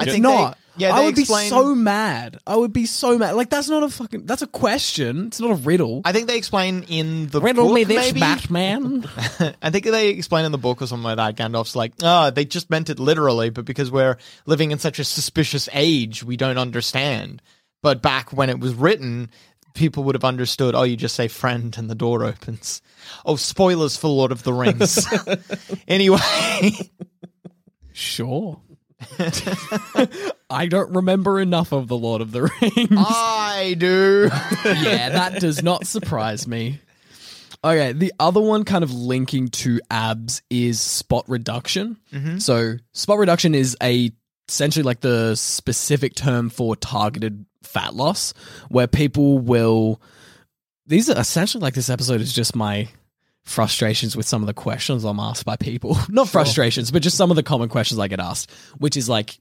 I 0.00 0.04
think 0.06 0.22
not. 0.22 0.54
They, 0.54 0.60
yeah, 0.76 0.94
I 0.94 1.04
would 1.04 1.18
explain, 1.18 1.46
be 1.46 1.50
so 1.50 1.74
mad. 1.74 2.38
I 2.46 2.56
would 2.56 2.72
be 2.72 2.86
so 2.86 3.18
mad. 3.18 3.32
Like 3.32 3.50
that's 3.50 3.68
not 3.68 3.82
a 3.82 3.88
fucking. 3.88 4.24
That's 4.24 4.42
a 4.42 4.46
question. 4.46 5.26
It's 5.26 5.40
not 5.40 5.50
a 5.50 5.54
riddle. 5.54 6.00
I 6.04 6.12
think 6.12 6.26
they 6.26 6.38
explain 6.38 6.84
in 6.84 7.28
the 7.28 7.40
Riddle 7.40 7.66
book, 7.66 7.74
me 7.74 7.84
this, 7.84 8.06
maybe. 8.06 8.20
Batman. 8.20 9.04
I 9.62 9.70
think 9.70 9.84
they 9.84 10.08
explain 10.10 10.44
in 10.44 10.52
the 10.52 10.58
book 10.58 10.80
or 10.80 10.86
something 10.86 11.04
like 11.04 11.16
that. 11.16 11.36
Gandalf's 11.36 11.76
like, 11.76 11.92
oh, 12.02 12.30
they 12.30 12.44
just 12.44 12.70
meant 12.70 12.88
it 12.88 12.98
literally, 12.98 13.50
but 13.50 13.64
because 13.64 13.90
we're 13.90 14.16
living 14.46 14.70
in 14.70 14.78
such 14.78 14.98
a 14.98 15.04
suspicious 15.04 15.68
age, 15.72 16.24
we 16.24 16.36
don't 16.36 16.58
understand. 16.58 17.42
But 17.82 18.00
back 18.00 18.32
when 18.32 18.50
it 18.50 18.60
was 18.60 18.74
written, 18.74 19.30
people 19.74 20.04
would 20.04 20.14
have 20.14 20.24
understood. 20.24 20.74
Oh, 20.74 20.82
you 20.82 20.96
just 20.96 21.14
say 21.14 21.28
friend 21.28 21.76
and 21.76 21.90
the 21.90 21.94
door 21.94 22.24
opens. 22.24 22.82
Oh, 23.24 23.36
spoilers 23.36 23.96
for 23.96 24.08
Lord 24.08 24.32
of 24.32 24.42
the 24.42 24.52
Rings. 24.52 25.06
anyway, 25.88 26.72
sure. 27.92 28.60
I 30.50 30.66
don't 30.66 30.94
remember 30.94 31.40
enough 31.40 31.72
of 31.72 31.88
the 31.88 31.96
Lord 31.96 32.20
of 32.20 32.32
the 32.32 32.42
Rings. 32.42 32.88
I 32.92 33.74
do. 33.78 34.28
yeah, 34.64 35.10
that 35.10 35.40
does 35.40 35.62
not 35.62 35.86
surprise 35.86 36.46
me. 36.46 36.80
Okay, 37.62 37.92
the 37.92 38.12
other 38.18 38.40
one 38.40 38.64
kind 38.64 38.82
of 38.82 38.92
linking 38.92 39.48
to 39.48 39.80
abs 39.90 40.42
is 40.48 40.80
spot 40.80 41.24
reduction. 41.28 41.98
Mm-hmm. 42.12 42.38
So, 42.38 42.76
spot 42.92 43.18
reduction 43.18 43.54
is 43.54 43.76
a 43.82 44.12
essentially 44.48 44.82
like 44.82 45.00
the 45.00 45.34
specific 45.36 46.14
term 46.14 46.50
for 46.50 46.74
targeted 46.74 47.44
fat 47.62 47.94
loss 47.94 48.34
where 48.68 48.86
people 48.86 49.38
will 49.38 50.00
these 50.86 51.08
are 51.08 51.20
essentially 51.20 51.62
like 51.62 51.74
this 51.74 51.88
episode 51.88 52.20
is 52.20 52.32
just 52.32 52.56
my 52.56 52.88
frustrations 53.44 54.16
with 54.16 54.26
some 54.26 54.42
of 54.42 54.46
the 54.46 54.54
questions 54.54 55.04
I'm 55.04 55.20
asked 55.20 55.44
by 55.44 55.56
people. 55.56 55.96
Not 56.08 56.28
frustrations, 56.28 56.90
but 56.90 57.02
just 57.02 57.16
some 57.16 57.30
of 57.30 57.36
the 57.36 57.42
common 57.42 57.68
questions 57.68 57.98
I 57.98 58.08
get 58.08 58.20
asked, 58.20 58.50
which 58.78 58.96
is 58.96 59.08
like 59.08 59.38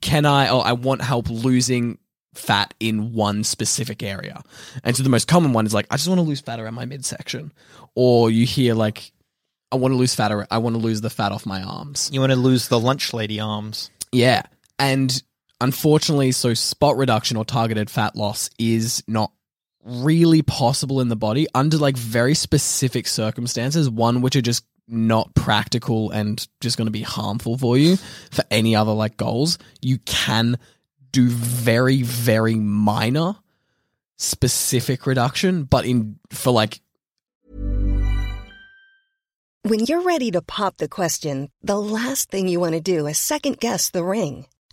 can 0.00 0.26
I 0.26 0.50
or 0.50 0.64
I 0.64 0.72
want 0.72 1.02
help 1.02 1.30
losing 1.30 1.98
fat 2.34 2.74
in 2.80 3.12
one 3.12 3.44
specific 3.44 4.02
area. 4.02 4.42
And 4.84 4.96
so 4.96 5.02
the 5.02 5.08
most 5.08 5.28
common 5.28 5.52
one 5.52 5.66
is 5.66 5.74
like, 5.74 5.86
I 5.90 5.96
just 5.96 6.08
want 6.08 6.18
to 6.18 6.22
lose 6.22 6.40
fat 6.40 6.60
around 6.60 6.74
my 6.74 6.84
midsection. 6.84 7.52
Or 7.94 8.30
you 8.30 8.46
hear 8.46 8.74
like, 8.74 9.12
I 9.72 9.76
want 9.76 9.92
to 9.92 9.96
lose 9.96 10.14
fat, 10.14 10.32
ar- 10.32 10.46
I 10.50 10.58
want 10.58 10.74
to 10.74 10.80
lose 10.80 11.00
the 11.00 11.10
fat 11.10 11.32
off 11.32 11.46
my 11.46 11.62
arms. 11.62 12.10
you 12.12 12.20
want 12.20 12.32
to 12.32 12.36
lose 12.36 12.68
the 12.68 12.78
lunch 12.78 13.12
lady 13.12 13.40
arms. 13.40 13.90
Yeah. 14.12 14.42
And 14.78 15.22
unfortunately, 15.60 16.32
so 16.32 16.54
spot 16.54 16.96
reduction 16.96 17.36
or 17.36 17.44
targeted 17.44 17.90
fat 17.90 18.16
loss 18.16 18.50
is 18.58 19.02
not 19.06 19.32
really 19.88 20.42
possible 20.42 21.00
in 21.00 21.08
the 21.08 21.16
body 21.16 21.46
under 21.54 21.76
like 21.76 21.96
very 21.96 22.34
specific 22.34 23.06
circumstances, 23.06 23.88
one 23.88 24.20
which 24.20 24.36
are 24.36 24.42
just 24.42 24.64
not 24.86 25.34
practical 25.34 26.10
and 26.10 26.46
just 26.60 26.76
going 26.76 26.86
to 26.86 26.92
be 26.92 27.02
harmful 27.02 27.58
for 27.58 27.76
you 27.76 27.96
for 28.30 28.44
any 28.50 28.74
other 28.74 28.92
like 28.92 29.16
goals. 29.16 29.58
You 29.80 29.98
can 29.98 30.58
do 31.12 31.28
very, 31.28 32.02
very 32.02 32.54
minor 32.54 33.36
specific 34.16 35.06
reduction, 35.06 35.64
but 35.64 35.84
in 35.84 36.18
for 36.30 36.52
like 36.52 36.80
When 39.62 39.80
you're 39.80 40.02
ready 40.02 40.30
to 40.30 40.40
pop 40.40 40.78
the 40.78 40.88
question, 40.88 41.50
the 41.62 41.78
last 41.78 42.30
thing 42.30 42.48
you 42.48 42.60
want 42.60 42.74
to 42.74 42.80
do 42.80 43.06
is 43.06 43.18
second 43.18 43.60
guess 43.60 43.90
the 43.90 44.04
ring. 44.04 44.46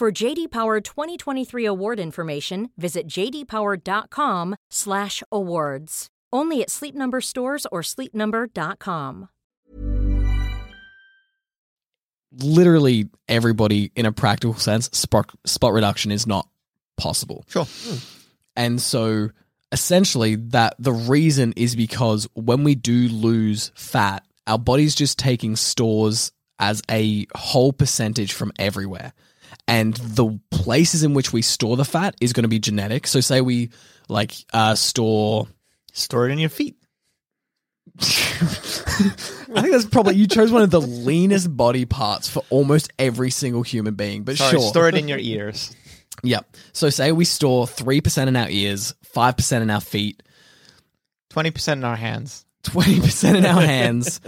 For 0.00 0.08
JD 0.10 0.50
Power 0.50 0.80
2023 0.80 1.66
award 1.66 2.00
information, 2.00 2.70
visit 2.78 3.06
jdpower.com/awards. 3.06 6.06
Only 6.32 6.62
at 6.62 6.70
Sleep 6.70 6.94
Number 6.94 7.20
stores 7.20 7.66
or 7.70 7.82
sleepnumber.com. 7.82 9.28
literally 12.32 13.10
everybody 13.28 13.92
in 13.94 14.06
a 14.06 14.12
practical 14.12 14.54
sense, 14.54 14.88
spot, 14.94 15.30
spot 15.44 15.74
reduction 15.74 16.12
is 16.12 16.26
not 16.26 16.48
possible. 16.96 17.44
Sure. 17.48 17.66
Hmm. 17.66 17.96
And 18.56 18.80
so 18.80 19.28
essentially 19.70 20.36
that 20.36 20.76
the 20.78 20.92
reason 20.92 21.52
is 21.56 21.76
because 21.76 22.26
when 22.32 22.64
we 22.64 22.74
do 22.74 23.08
lose 23.08 23.70
fat, 23.74 24.24
our 24.46 24.58
body's 24.58 24.94
just 24.94 25.18
taking 25.18 25.56
stores 25.56 26.32
as 26.58 26.80
a 26.90 27.26
whole 27.36 27.74
percentage 27.74 28.32
from 28.32 28.50
everywhere. 28.58 29.12
And 29.70 29.94
the 29.94 30.38
places 30.50 31.04
in 31.04 31.14
which 31.14 31.32
we 31.32 31.42
store 31.42 31.76
the 31.76 31.84
fat 31.84 32.16
is 32.20 32.32
going 32.32 32.42
to 32.42 32.48
be 32.48 32.58
genetic. 32.58 33.06
So 33.06 33.20
say 33.20 33.40
we 33.40 33.70
like 34.08 34.34
uh, 34.52 34.74
store 34.74 35.46
Store 35.92 36.28
it 36.28 36.32
in 36.32 36.38
your 36.38 36.50
feet. 36.50 36.76
I 38.00 38.02
think 39.62 39.72
that's 39.72 39.86
probably 39.86 40.14
you 40.14 40.26
chose 40.26 40.52
one 40.52 40.62
of 40.62 40.70
the 40.70 40.80
leanest 40.80 41.54
body 41.56 41.84
parts 41.84 42.28
for 42.28 42.42
almost 42.50 42.92
every 42.98 43.30
single 43.30 43.62
human 43.62 43.94
being. 43.94 44.22
But 44.22 44.36
Sorry, 44.36 44.52
sure, 44.52 44.60
store 44.60 44.88
it 44.88 44.94
in 44.94 45.08
your 45.08 45.18
ears. 45.18 45.74
Yep. 46.22 46.56
So 46.72 46.90
say 46.90 47.12
we 47.12 47.24
store 47.24 47.66
3% 47.66 48.26
in 48.26 48.36
our 48.36 48.48
ears, 48.48 48.94
5% 49.14 49.62
in 49.62 49.70
our 49.70 49.80
feet, 49.80 50.22
Twenty 51.30 51.52
percent 51.52 51.78
in 51.78 51.84
our 51.84 51.96
hands. 51.96 52.44
20% 52.64 53.36
in 53.36 53.46
our 53.46 53.60
hands, 53.76 54.20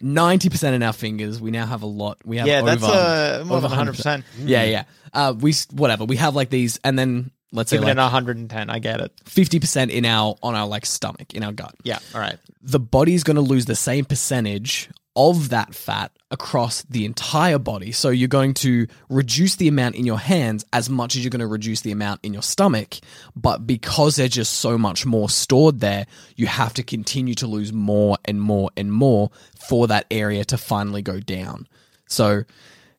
90% 0.00 0.72
in 0.72 0.82
our 0.82 0.92
fingers. 0.92 1.40
We 1.40 1.50
now 1.50 1.66
have 1.66 1.82
a 1.82 1.86
lot. 1.86 2.18
We 2.24 2.38
have 2.38 2.46
Yeah, 2.46 2.60
over, 2.60 2.70
that's 2.70 2.82
uh, 2.82 3.44
more 3.46 3.58
over 3.58 3.68
than 3.68 3.76
hundred 3.76 3.96
percent. 3.96 4.24
Yeah, 4.38 4.64
yeah. 4.64 4.84
Uh, 5.12 5.34
we 5.38 5.54
whatever. 5.72 6.04
We 6.04 6.16
have 6.16 6.34
like 6.34 6.50
these 6.50 6.78
and 6.84 6.98
then 6.98 7.30
let's 7.52 7.70
say 7.70 7.76
Even 7.76 7.88
in 7.88 7.96
hundred 7.98 8.36
and 8.36 8.50
ten, 8.50 8.68
I 8.70 8.78
get 8.80 9.00
it. 9.00 9.12
50% 9.24 9.90
in 9.90 10.04
our 10.04 10.36
on 10.42 10.54
our 10.54 10.66
like 10.66 10.84
stomach, 10.84 11.34
in 11.34 11.42
our 11.42 11.52
gut. 11.52 11.74
Yeah. 11.84 11.98
All 12.14 12.20
right. 12.20 12.38
the 12.62 12.80
body's 12.80 13.22
going 13.24 13.36
to 13.36 13.40
lose 13.42 13.64
the 13.66 13.76
same 13.76 14.04
percentage 14.04 14.90
of 15.16 15.48
that 15.48 15.74
fat 15.74 16.12
across 16.30 16.82
the 16.82 17.04
entire 17.04 17.58
body. 17.58 17.92
So 17.92 18.10
you're 18.10 18.28
going 18.28 18.54
to 18.54 18.86
reduce 19.08 19.56
the 19.56 19.68
amount 19.68 19.94
in 19.94 20.04
your 20.04 20.18
hands 20.18 20.64
as 20.72 20.90
much 20.90 21.16
as 21.16 21.24
you're 21.24 21.30
going 21.30 21.40
to 21.40 21.46
reduce 21.46 21.80
the 21.80 21.92
amount 21.92 22.20
in 22.22 22.32
your 22.32 22.42
stomach. 22.42 22.96
But 23.34 23.66
because 23.66 24.16
there's 24.16 24.30
just 24.30 24.54
so 24.54 24.76
much 24.76 25.06
more 25.06 25.30
stored 25.30 25.80
there, 25.80 26.06
you 26.36 26.46
have 26.46 26.74
to 26.74 26.82
continue 26.82 27.34
to 27.36 27.46
lose 27.46 27.72
more 27.72 28.18
and 28.24 28.40
more 28.40 28.70
and 28.76 28.92
more 28.92 29.30
for 29.68 29.86
that 29.86 30.06
area 30.10 30.44
to 30.46 30.58
finally 30.58 31.02
go 31.02 31.20
down. 31.20 31.66
So 32.06 32.44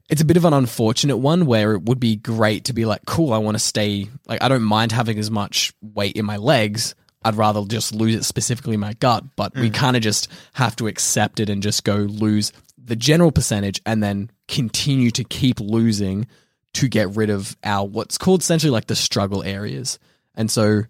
it's 0.10 0.22
a 0.22 0.26
bit 0.26 0.38
of 0.38 0.46
an 0.46 0.54
unfortunate 0.54 1.18
one 1.18 1.46
where 1.46 1.74
it 1.74 1.84
would 1.84 2.00
be 2.00 2.16
great 2.16 2.66
to 2.66 2.74
be 2.74 2.86
like, 2.86 3.06
cool, 3.06 3.34
I 3.34 3.40
want 3.40 3.56
to 3.56 3.64
stay, 3.64 4.10
like, 4.26 4.42
I 4.42 4.48
don't 4.48 4.64
mind 4.64 4.94
having 4.94 5.20
as 5.20 5.30
much 5.30 5.74
weight 5.82 6.16
in 6.16 6.26
my 6.26 6.38
legs. 6.38 6.96
I'd 7.24 7.36
rather 7.36 7.66
just 7.66 7.94
lose 7.94 8.16
it 8.16 8.24
specifically 8.24 8.78
my 8.78 8.94
gut, 8.94 9.24
but 9.36 9.56
we 9.56 9.70
mm. 9.70 9.74
kind 9.74 9.96
of 9.98 10.04
just 10.04 10.30
have 10.54 10.76
to 10.78 10.88
accept 10.88 11.40
it 11.40 11.50
and 11.50 11.62
just 11.62 11.84
go 11.84 11.96
lose 11.96 12.54
the 12.78 12.96
general 12.96 13.32
percentage 13.32 13.82
and 13.86 14.02
then 14.02 14.32
continue 14.48 15.12
to 15.12 15.24
keep 15.24 15.60
losing 15.60 16.28
to 16.74 16.88
get 16.88 17.10
rid 17.16 17.30
of 17.30 17.58
our 17.64 17.86
what's 17.86 18.18
called 18.18 18.42
essentially 18.42 18.70
like 18.70 18.88
the 18.88 18.96
struggle 18.96 19.44
areas. 19.44 20.00
And 20.36 20.50
so 20.50 20.84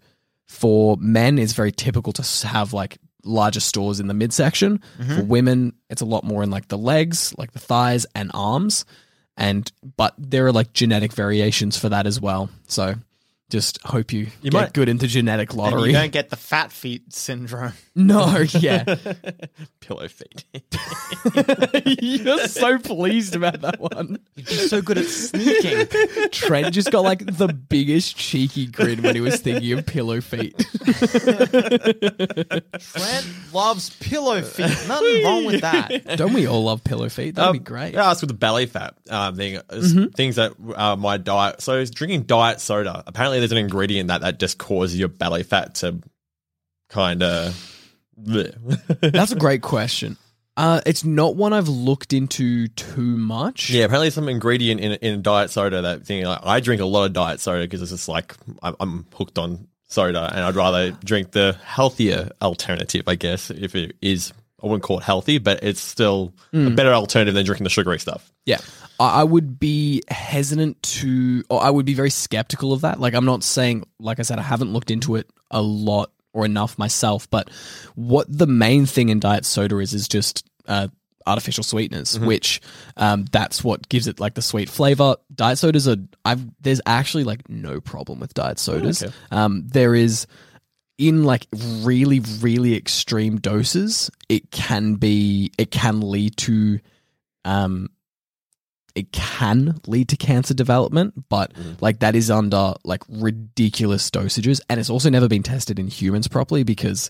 for 0.45 0.97
men, 0.99 1.39
it's 1.39 1.53
very 1.53 1.71
typical 1.71 2.13
to 2.13 2.47
have 2.47 2.73
like 2.73 2.97
larger 3.23 3.59
stores 3.59 3.99
in 3.99 4.07
the 4.07 4.13
midsection. 4.13 4.81
Mm-hmm. 4.99 5.15
For 5.15 5.23
women, 5.23 5.73
it's 5.89 6.01
a 6.01 6.05
lot 6.05 6.23
more 6.23 6.43
in 6.43 6.51
like 6.51 6.67
the 6.67 6.77
legs, 6.77 7.33
like 7.37 7.51
the 7.51 7.59
thighs 7.59 8.05
and 8.13 8.31
arms. 8.33 8.85
And 9.35 9.71
but 9.95 10.13
there 10.17 10.45
are 10.47 10.51
like 10.51 10.73
genetic 10.73 11.13
variations 11.13 11.77
for 11.77 11.89
that 11.89 12.07
as 12.07 12.19
well. 12.19 12.49
So 12.67 12.95
just 13.49 13.81
hope 13.83 14.11
you, 14.11 14.27
You 14.41 14.51
get 14.51 14.53
might- 14.53 14.73
good 14.73 14.89
into 14.89 15.07
genetic 15.07 15.51
And 15.51 15.57
lottery. 15.59 15.87
you 15.87 15.93
don't 15.93 16.11
get 16.11 16.29
the 16.29 16.35
fat 16.35 16.71
feet 16.71 17.13
syndrome. 17.13 17.73
no, 17.95 18.43
yeah. 18.51 18.83
Pillow 19.79 20.07
feet. 20.07 20.45
You're 22.01 22.47
so 22.47 22.77
pleased 22.77 23.35
about 23.35 23.61
that 23.61 23.79
one. 23.79 24.19
You'd 24.35 24.45
be 24.47 24.53
so 24.53 24.81
good 24.81 24.97
at 24.97 25.05
sneaking. 25.05 25.87
Trent 26.31 26.73
just 26.73 26.91
got 26.91 27.03
like 27.03 27.25
the 27.25 27.47
biggest 27.47 28.17
cheeky 28.17 28.65
grin 28.67 29.01
when 29.01 29.15
he 29.15 29.21
was 29.21 29.39
thinking 29.39 29.71
of 29.77 29.85
pillow 29.85 30.19
feet. 30.21 30.57
Trent 32.79 33.25
loves 33.53 33.89
pillow 34.01 34.41
feet. 34.41 34.75
Nothing 34.87 35.23
wrong 35.23 35.45
with 35.45 35.61
that. 35.61 36.17
Don't 36.17 36.33
we 36.33 36.47
all 36.47 36.63
love 36.65 36.83
pillow 36.83 37.09
feet? 37.09 37.35
That'd 37.35 37.53
be 37.53 37.59
Um, 37.59 37.63
great. 37.63 37.93
Yeah, 37.93 38.03
that's 38.07 38.21
with 38.21 38.29
the 38.29 38.33
belly 38.35 38.65
fat 38.65 38.95
um, 39.09 39.35
thing. 39.35 39.55
Mm-hmm. 39.55 40.05
Things 40.07 40.35
that 40.35 40.53
uh, 40.75 40.95
my 40.95 41.17
diet. 41.17 41.61
So 41.61 41.83
drinking 41.85 42.23
diet 42.23 42.59
soda. 42.61 43.03
Apparently, 43.07 43.36
there's 43.39 43.51
an 43.51 43.57
ingredient 43.57 44.07
that 44.09 44.21
that 44.21 44.39
just 44.39 44.57
causes 44.57 44.97
your 44.97 45.07
belly 45.09 45.43
fat 45.43 45.75
to 45.75 45.99
kind 46.89 47.23
of. 47.23 47.73
That's 49.01 49.31
a 49.31 49.35
great 49.35 49.61
question. 49.61 50.17
Uh, 50.55 50.81
it's 50.87 51.03
not 51.03 51.35
one 51.35 51.53
I've 51.53 51.67
looked 51.67 52.13
into 52.13 52.67
too 52.69 53.01
much. 53.17 53.69
Yeah, 53.69 53.83
apparently 53.85 54.09
some 54.09 54.27
ingredient 54.27 54.81
in 54.81 54.93
in 54.93 55.21
diet 55.21 55.51
soda 55.51 55.83
that 55.83 56.05
thing. 56.05 56.25
Like, 56.25 56.39
I 56.43 56.59
drink 56.61 56.81
a 56.81 56.85
lot 56.85 57.05
of 57.05 57.13
diet 57.13 57.39
soda 57.39 57.61
because 57.63 57.81
it's 57.83 57.91
just 57.91 58.09
like 58.09 58.35
I'm, 58.63 58.75
I'm 58.79 59.05
hooked 59.13 59.37
on 59.37 59.67
soda, 59.87 60.31
and 60.33 60.39
I'd 60.43 60.55
rather 60.55 60.91
drink 60.91 61.31
the 61.31 61.55
healthier 61.63 62.31
alternative. 62.41 63.03
I 63.07 63.13
guess 63.15 63.51
if 63.51 63.75
it 63.75 63.95
is, 64.01 64.33
I 64.63 64.65
wouldn't 64.65 64.81
call 64.81 64.97
it 64.97 65.03
healthy, 65.03 65.37
but 65.37 65.63
it's 65.63 65.79
still 65.79 66.33
Mm. 66.53 66.67
a 66.67 66.69
better 66.71 66.91
alternative 66.91 67.35
than 67.35 67.45
drinking 67.45 67.65
the 67.65 67.69
sugary 67.69 67.99
stuff. 67.99 68.31
Yeah. 68.45 68.57
I 68.99 69.23
would 69.23 69.59
be 69.59 70.01
hesitant 70.09 70.81
to, 70.81 71.43
or 71.49 71.61
I 71.61 71.69
would 71.69 71.85
be 71.85 71.93
very 71.93 72.09
skeptical 72.09 72.73
of 72.73 72.81
that. 72.81 72.99
Like, 72.99 73.13
I'm 73.13 73.25
not 73.25 73.43
saying, 73.43 73.85
like 73.99 74.19
I 74.19 74.23
said, 74.23 74.39
I 74.39 74.43
haven't 74.43 74.73
looked 74.73 74.89
into 74.89 75.15
it 75.15 75.29
a 75.51 75.61
lot 75.61 76.11
or 76.33 76.45
enough 76.45 76.77
myself, 76.77 77.29
but 77.29 77.49
what 77.95 78.25
the 78.29 78.47
main 78.47 78.85
thing 78.85 79.09
in 79.09 79.19
diet 79.19 79.45
soda 79.45 79.77
is, 79.79 79.93
is 79.93 80.07
just 80.07 80.49
uh, 80.67 80.87
artificial 81.27 81.63
sweeteners, 81.63 82.19
which 82.19 82.61
um, 82.97 83.25
that's 83.31 83.63
what 83.63 83.87
gives 83.89 84.07
it 84.07 84.19
like 84.19 84.33
the 84.33 84.41
sweet 84.41 84.69
flavor. 84.69 85.15
Diet 85.33 85.57
sodas 85.57 85.87
are, 85.87 85.97
I've, 86.25 86.43
there's 86.61 86.81
actually 86.85 87.23
like 87.23 87.47
no 87.49 87.79
problem 87.79 88.19
with 88.19 88.33
diet 88.33 88.59
sodas. 88.59 89.03
okay. 89.03 89.13
Um, 89.31 89.67
there 89.67 89.93
is, 89.93 90.25
in 90.97 91.23
like 91.23 91.45
really 91.83 92.19
really 92.39 92.75
extreme 92.75 93.37
doses 93.37 94.09
it 94.29 94.49
can 94.49 94.95
be 94.95 95.51
it 95.59 95.69
can 95.69 96.01
lead 96.01 96.35
to 96.35 96.79
um 97.45 97.87
it 98.97 99.11
can 99.11 99.79
lead 99.85 100.09
to 100.09 100.17
cancer 100.17 100.53
development 100.55 101.13
but 101.29 101.51
like 101.81 101.99
that 101.99 102.15
is 102.15 102.31
under 102.31 102.73
like 102.83 103.03
ridiculous 103.07 104.09
dosages 104.09 104.59
and 104.69 104.79
it's 104.79 104.89
also 104.89 105.09
never 105.09 105.27
been 105.27 105.43
tested 105.43 105.77
in 105.77 105.87
humans 105.87 106.27
properly 106.27 106.63
because 106.63 107.09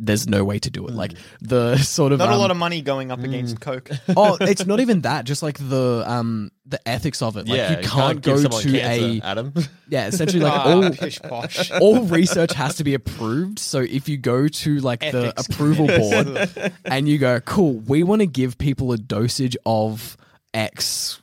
there's 0.00 0.28
no 0.28 0.44
way 0.44 0.58
to 0.60 0.70
do 0.70 0.86
it 0.86 0.94
like 0.94 1.12
the 1.40 1.76
sort 1.78 2.12
of 2.12 2.18
Not 2.20 2.28
a 2.28 2.32
um, 2.32 2.38
lot 2.38 2.50
of 2.52 2.56
money 2.56 2.82
going 2.82 3.10
up 3.10 3.18
against 3.18 3.60
Coke. 3.60 3.90
oh 4.16 4.36
it's 4.40 4.64
not 4.64 4.78
even 4.80 5.00
that 5.00 5.24
just 5.24 5.42
like 5.42 5.58
the 5.58 6.04
um 6.06 6.52
the 6.66 6.86
ethics 6.86 7.20
of 7.22 7.36
it 7.36 7.48
like 7.48 7.56
yeah, 7.56 7.80
you 7.80 7.88
can't, 7.88 8.22
go 8.22 8.40
give 8.40 8.50
to 8.50 8.70
cancer, 8.70 8.78
a 8.78 9.20
Adam. 9.26 9.52
yeah 9.88 10.06
essentially 10.06 10.42
like 10.42 10.52
Ah, 10.52 10.74
all 10.74 10.90
pish 10.90 11.20
posh. 11.20 11.70
all 11.80 12.02
research 12.04 12.52
has 12.52 12.76
to 12.76 12.84
be 12.84 12.94
approved. 12.94 13.58
So 13.58 13.80
if 13.80 14.08
you 14.08 14.18
go 14.18 14.46
to 14.46 14.78
like 14.80 15.00
the 15.00 15.32
approval 15.36 15.86
board 15.86 16.72
and 16.84 17.08
you 17.08 17.18
go, 17.18 17.40
cool, 17.40 17.74
we 17.80 18.02
want 18.02 18.20
to 18.20 18.26
give 18.26 18.58
people 18.58 18.92
a 18.92 18.98
dosage 18.98 19.56
of 19.66 20.16
X 20.54 21.22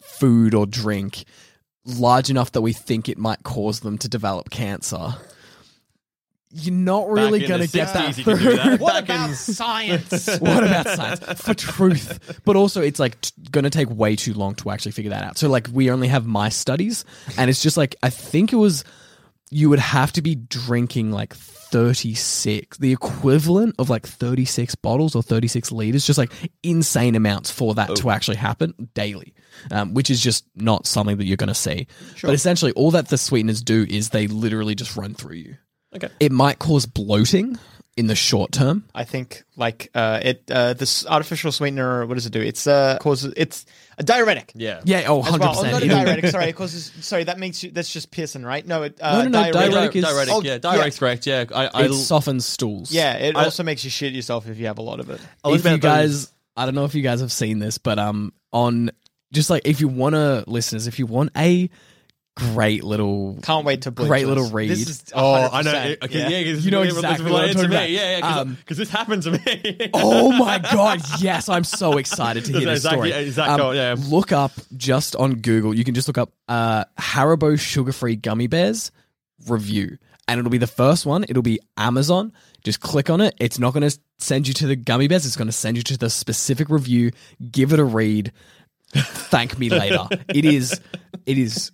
food 0.00 0.54
or 0.54 0.66
drink 0.66 1.24
large 1.84 2.30
enough 2.30 2.52
that 2.52 2.62
we 2.62 2.72
think 2.72 3.08
it 3.08 3.18
might 3.18 3.42
cause 3.42 3.80
them 3.80 3.98
to 3.98 4.08
develop 4.08 4.50
cancer. 4.50 5.14
You're 6.50 6.74
not 6.74 7.10
really 7.10 7.46
going 7.46 7.60
to 7.60 7.68
get 7.68 7.92
that 7.92 8.14
60s 8.14 8.18
you 8.18 8.24
through. 8.24 8.56
that. 8.56 8.80
What 8.80 9.02
about 9.02 9.30
science? 9.34 10.26
what 10.38 10.64
about 10.64 10.86
science 10.88 11.42
for 11.42 11.54
truth 11.54 12.40
but 12.44 12.56
also 12.56 12.80
it's 12.80 12.98
like 12.98 13.20
t- 13.20 13.32
gonna 13.50 13.68
take 13.68 13.90
way 13.90 14.16
too 14.16 14.32
long 14.32 14.54
to 14.54 14.70
actually 14.70 14.92
figure 14.92 15.10
that 15.10 15.22
out 15.22 15.36
so 15.36 15.48
like 15.50 15.68
we 15.72 15.90
only 15.90 16.08
have 16.08 16.24
my 16.24 16.48
studies 16.48 17.04
and 17.36 17.50
it's 17.50 17.62
just 17.62 17.76
like 17.76 17.94
i 18.02 18.08
think 18.08 18.52
it 18.52 18.56
was 18.56 18.84
you 19.50 19.68
would 19.68 19.80
have 19.80 20.12
to 20.12 20.22
be 20.22 20.34
drinking 20.34 21.10
like 21.12 21.34
36 21.70 22.78
the 22.78 22.92
equivalent 22.92 23.74
of 23.78 23.90
like 23.90 24.06
36 24.06 24.74
bottles 24.76 25.14
or 25.14 25.22
36 25.22 25.72
liters 25.72 26.06
just 26.06 26.18
like 26.18 26.32
insane 26.62 27.14
amounts 27.14 27.50
for 27.50 27.74
that 27.74 27.94
to 27.96 28.10
actually 28.10 28.36
happen 28.36 28.74
daily 28.94 29.34
um, 29.70 29.94
which 29.94 30.10
is 30.10 30.20
just 30.20 30.44
not 30.54 30.86
something 30.86 31.16
that 31.16 31.24
you're 31.24 31.36
going 31.36 31.48
to 31.48 31.54
see 31.54 31.86
but 32.22 32.34
essentially 32.34 32.72
all 32.72 32.90
that 32.90 33.08
the 33.08 33.18
sweeteners 33.18 33.62
do 33.62 33.86
is 33.88 34.10
they 34.10 34.26
literally 34.26 34.74
just 34.74 34.96
run 34.96 35.14
through 35.14 35.36
you. 35.36 35.56
Okay. 35.94 36.08
it 36.20 36.32
might 36.32 36.58
cause 36.58 36.84
bloating 36.84 37.58
in 37.96 38.06
the 38.08 38.14
short 38.14 38.52
term 38.52 38.84
I 38.94 39.04
think 39.04 39.42
like 39.56 39.90
uh, 39.94 40.20
it 40.22 40.50
uh, 40.50 40.74
this 40.74 41.06
artificial 41.06 41.50
sweetener. 41.50 42.04
What 42.06 42.14
does 42.14 42.26
it 42.26 42.32
do? 42.32 42.40
It's 42.42 42.66
uh 42.66 42.98
causes 43.00 43.32
it's 43.36 43.64
a 43.98 44.02
diuretic. 44.02 44.52
Yeah. 44.54 44.82
yeah 44.84 45.04
oh 45.08 45.20
As 45.22 45.32
100% 45.32 45.38
well. 45.40 45.58
Oh, 45.58 45.70
not 45.70 45.82
a 45.82 45.88
diuretic. 45.88 46.26
Sorry, 46.30 46.48
it 46.50 46.56
causes. 46.56 46.92
Sorry, 47.00 47.24
that 47.24 47.38
makes 47.38 47.62
you. 47.62 47.70
That's 47.70 47.90
just 47.90 48.10
Pearson, 48.10 48.44
right? 48.44 48.66
No, 48.66 48.82
it. 48.82 48.98
Uh, 49.00 49.22
No, 49.22 49.28
no, 49.30 49.44
no, 49.44 49.52
diuretic 49.52 49.96
is- 49.96 50.04
Diuretic, 50.04 50.34
Oh, 50.34 50.42
yeah, 50.42 50.58
yeah. 50.62 50.90
correct. 50.90 51.26
Yeah, 51.26 51.44
I, 51.54 51.66
I 51.68 51.84
it 51.84 51.94
softens 51.94 52.44
stools. 52.44 52.92
Yeah, 52.92 53.14
it 53.14 53.34
I- 53.34 53.44
also 53.44 53.62
makes 53.62 53.82
you 53.84 53.90
shit 53.90 54.12
yourself 54.12 54.46
if 54.48 54.58
you 54.58 54.66
have 54.66 54.76
a 54.78 54.82
lot 54.82 55.00
of 55.00 55.08
it. 55.08 55.20
I 55.42 55.48
was 55.48 55.64
if 55.64 55.70
you 55.70 55.76
about 55.76 56.02
those- 56.02 56.26
guys, 56.26 56.32
I 56.56 56.66
don't 56.66 56.74
know 56.74 56.84
if 56.84 56.94
you 56.94 57.02
guys 57.02 57.20
have 57.22 57.32
seen 57.32 57.58
this, 57.58 57.78
but 57.78 57.98
um, 57.98 58.34
on 58.52 58.90
just 59.32 59.48
like 59.48 59.62
if 59.66 59.80
you 59.80 59.88
want 59.88 60.14
to, 60.14 60.44
listeners, 60.46 60.86
if 60.86 60.98
you 60.98 61.06
want 61.06 61.30
a 61.36 61.70
great 62.36 62.84
little, 62.84 63.38
Can't 63.42 63.64
wait 63.64 63.82
to 63.82 63.90
bleach 63.90 64.08
Great 64.08 64.20
this. 64.20 64.28
little 64.28 64.50
read. 64.50 64.70
This 64.70 64.88
is 64.88 65.04
Oh, 65.14 65.34
I 65.50 65.62
know. 65.62 65.72
100%, 65.72 66.04
Okay, 66.04 66.44
yeah, 66.44 66.52
'cause 66.54 66.64
You 66.64 66.70
know 66.70 66.82
exactly 66.82 67.24
what 67.30 67.42
I'm 67.42 67.48
related 67.48 67.48
to 67.48 67.54
talking 67.54 67.70
me. 67.70 67.76
about. 67.76 67.90
Yeah, 67.90 68.18
yeah, 68.18 68.38
Um, 68.40 68.54
because 68.54 68.76
this 68.76 68.90
happened 68.90 69.22
to 69.22 69.30
me. 69.32 69.90
oh 69.94 70.32
my 70.32 70.58
god, 70.58 71.00
yes, 71.18 71.48
I'm 71.48 71.64
so 71.64 71.96
excited 71.98 72.44
to 72.44 72.52
hear 72.58 72.66
That's 72.66 72.82
this 72.82 72.92
story. 72.92 73.08
exactly- 73.08 73.26
exactly, 73.28 73.64
Um, 73.64 73.74
yeah. 73.76 73.96
Look 74.08 74.32
up 74.32 74.52
just 74.76 75.16
on 75.16 75.36
Google. 75.36 75.74
You 75.74 75.82
can 75.84 75.94
just 75.94 76.08
look 76.08 76.18
up 76.18 76.32
uh, 76.48 76.84
Haribo 76.98 77.58
sugar-free 77.58 78.16
gummy 78.16 78.46
bears 78.48 78.90
review, 79.48 79.96
and 80.28 80.38
it'll 80.38 80.50
be 80.50 80.58
the 80.58 80.66
first 80.66 81.06
one. 81.06 81.24
It'll 81.28 81.42
be 81.42 81.58
Amazon. 81.78 82.32
Just 82.64 82.80
click 82.80 83.08
on 83.10 83.20
it. 83.20 83.34
It's 83.38 83.58
not 83.58 83.72
going 83.72 83.88
to 83.88 83.98
send 84.18 84.46
you 84.48 84.52
to 84.54 84.66
the 84.66 84.76
gummy 84.76 85.08
bears. 85.08 85.24
It's 85.24 85.36
going 85.36 85.48
to 85.48 85.52
send 85.52 85.76
you 85.78 85.82
to 85.84 85.96
the 85.96 86.10
specific 86.10 86.68
review. 86.68 87.12
Give 87.50 87.72
it 87.72 87.78
a 87.78 87.84
read. 87.84 88.32
Thank 88.92 89.58
me 89.58 89.68
later. 89.70 90.06
it 90.28 90.44
is. 90.44 90.80
It 91.26 91.38
is 91.38 91.70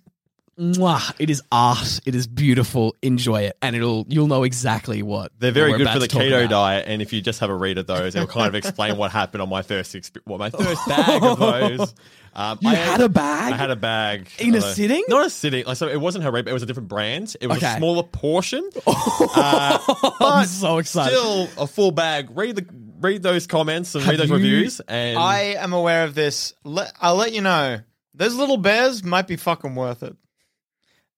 mwah, 0.59 1.13
it 1.19 1.29
is 1.29 1.41
art. 1.51 1.99
It 2.05 2.15
is 2.15 2.27
beautiful. 2.27 2.95
Enjoy 3.01 3.41
it, 3.43 3.57
and 3.61 3.75
it'll 3.75 4.05
you'll 4.09 4.27
know 4.27 4.43
exactly 4.43 5.01
what 5.03 5.31
They're 5.39 5.51
very 5.51 5.71
we're 5.71 5.77
good 5.79 5.87
about 5.87 5.93
for 5.95 5.99
the 5.99 6.07
keto 6.07 6.41
about. 6.45 6.49
diet, 6.49 6.85
and 6.87 7.01
if 7.01 7.13
you 7.13 7.21
just 7.21 7.39
have 7.39 7.49
a 7.49 7.55
read 7.55 7.77
of 7.77 7.87
those, 7.87 8.15
it'll 8.15 8.27
kind 8.27 8.47
of 8.47 8.55
explain 8.55 8.97
what 8.97 9.11
happened 9.11 9.41
on 9.41 9.49
my 9.49 9.61
first 9.61 9.93
exp- 9.95 10.19
what 10.25 10.39
my 10.39 10.49
first 10.49 10.85
bag 10.87 11.23
of 11.23 11.39
those. 11.39 11.93
Um, 12.35 12.57
You 12.61 12.69
I 12.69 12.73
had 12.75 12.99
a 13.01 13.09
bag? 13.09 13.53
I 13.53 13.57
had 13.57 13.69
a 13.69 13.75
bag 13.75 14.27
In 14.39 14.53
a 14.55 14.57
Although- 14.57 14.67
sitting? 14.73 15.03
Not 15.07 15.27
a 15.27 15.29
sitting. 15.29 15.65
Like 15.65 15.77
so, 15.77 15.87
it 15.87 16.01
wasn't 16.01 16.23
Harib. 16.25 16.47
It 16.47 16.53
was 16.53 16.63
a 16.63 16.65
different 16.65 16.89
brand. 16.89 17.35
It 17.39 17.45
was 17.45 17.57
Okay. 17.57 17.73
a 17.73 17.77
smaller 17.77 18.01
portion. 18.03 18.67
I'm 18.87 20.45
so 20.45 20.77
excited. 20.79 21.15
Still 21.17 21.47
a 21.57 21.67
full 21.67 21.91
bag. 21.91 22.29
Read 22.35 22.55
the 22.55 22.65
read 22.99 23.21
those 23.21 23.47
comments 23.47 23.93
and 23.95 24.05
read 24.05 24.19
those 24.19 24.29
you- 24.29 24.35
reviews. 24.35 24.79
And 24.87 25.17
I 25.17 25.55
am 25.59 25.73
aware 25.73 26.05
of 26.05 26.15
this. 26.15 26.53
Let, 26.63 26.91
I'll 27.01 27.15
let 27.15 27.33
you 27.33 27.41
know. 27.41 27.79
Those 28.15 28.35
little 28.35 28.57
bears 28.57 29.03
might 29.03 29.27
be 29.27 29.35
fucking 29.35 29.73
worth 29.75 30.03
it. 30.03 30.15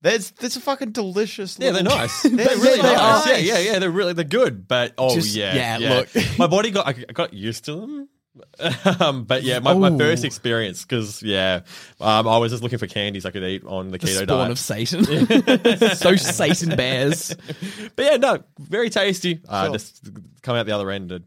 There's, 0.06 0.30
there's 0.32 0.56
a 0.56 0.60
fucking 0.62 0.92
delicious. 0.92 1.58
Yeah, 1.60 1.72
they're 1.72 1.82
nice. 1.82 2.22
They're 2.24 2.32
They're 2.36 2.58
really 2.58 2.78
so 2.78 2.84
nice. 2.84 3.26
Yeah, 3.26 3.32
nice. 3.34 3.44
yeah, 3.44 3.58
yeah. 3.58 3.80
They're 3.80 3.90
really 3.90 4.14
they're 4.14 4.24
good. 4.24 4.68
But 4.68 4.94
oh 5.00 5.16
Just- 5.16 5.36
yeah, 5.36 5.80
yeah, 5.80 5.90
look. 6.14 6.38
my 6.38 6.46
body 6.46 6.70
got 6.70 6.88
I 6.88 6.92
got 6.94 7.34
used 7.34 7.66
to 7.66 7.76
them. 7.76 8.10
Um, 9.00 9.24
but 9.26 9.44
yeah, 9.44 9.60
my, 9.60 9.74
my 9.74 9.98
first 9.98 10.24
experience 10.26 10.84
because 10.84 11.22
yeah, 11.24 11.62
um, 12.02 12.28
I 12.28 12.38
was 12.38 12.52
just 12.52 12.64
looking 12.64 12.80
for 12.80 12.88
candies 12.88 13.26
I 13.26 13.32
could 13.32 13.44
eat 13.44 13.64
on 13.66 13.92
the 13.92 13.98
The 13.98 14.08
keto 14.08 14.24
spawn 14.24 14.28
diet. 14.28 14.52
of 14.52 14.60
Satan. 14.60 15.06
so 15.96 16.16
Satan 16.16 16.76
bears. 16.76 17.36
but 17.96 18.06
yeah, 18.06 18.18
no, 18.18 18.44
very 18.60 18.90
tasty. 18.90 19.42
Uh, 19.48 19.66
Sure. 19.66 19.74
Just 19.74 20.10
come 20.42 20.56
out 20.56 20.66
the 20.66 20.74
other 20.74 20.92
end. 20.92 21.12
And 21.12 21.24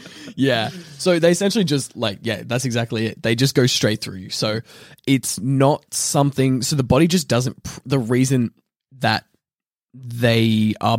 Yeah. 0.36 0.70
So 0.98 1.18
they 1.18 1.30
essentially 1.30 1.64
just 1.64 1.96
like, 1.96 2.20
yeah, 2.22 2.42
that's 2.46 2.64
exactly 2.64 3.06
it. 3.06 3.22
They 3.22 3.34
just 3.34 3.54
go 3.54 3.66
straight 3.66 4.00
through 4.00 4.16
you. 4.16 4.30
So 4.30 4.60
it's 5.06 5.38
not 5.40 5.92
something, 5.92 6.62
so 6.62 6.76
the 6.76 6.82
body 6.82 7.06
just 7.08 7.28
doesn't, 7.28 7.62
pr- 7.62 7.80
the 7.86 7.98
reason 7.98 8.52
that 8.98 9.24
they 9.92 10.74
are 10.80 10.98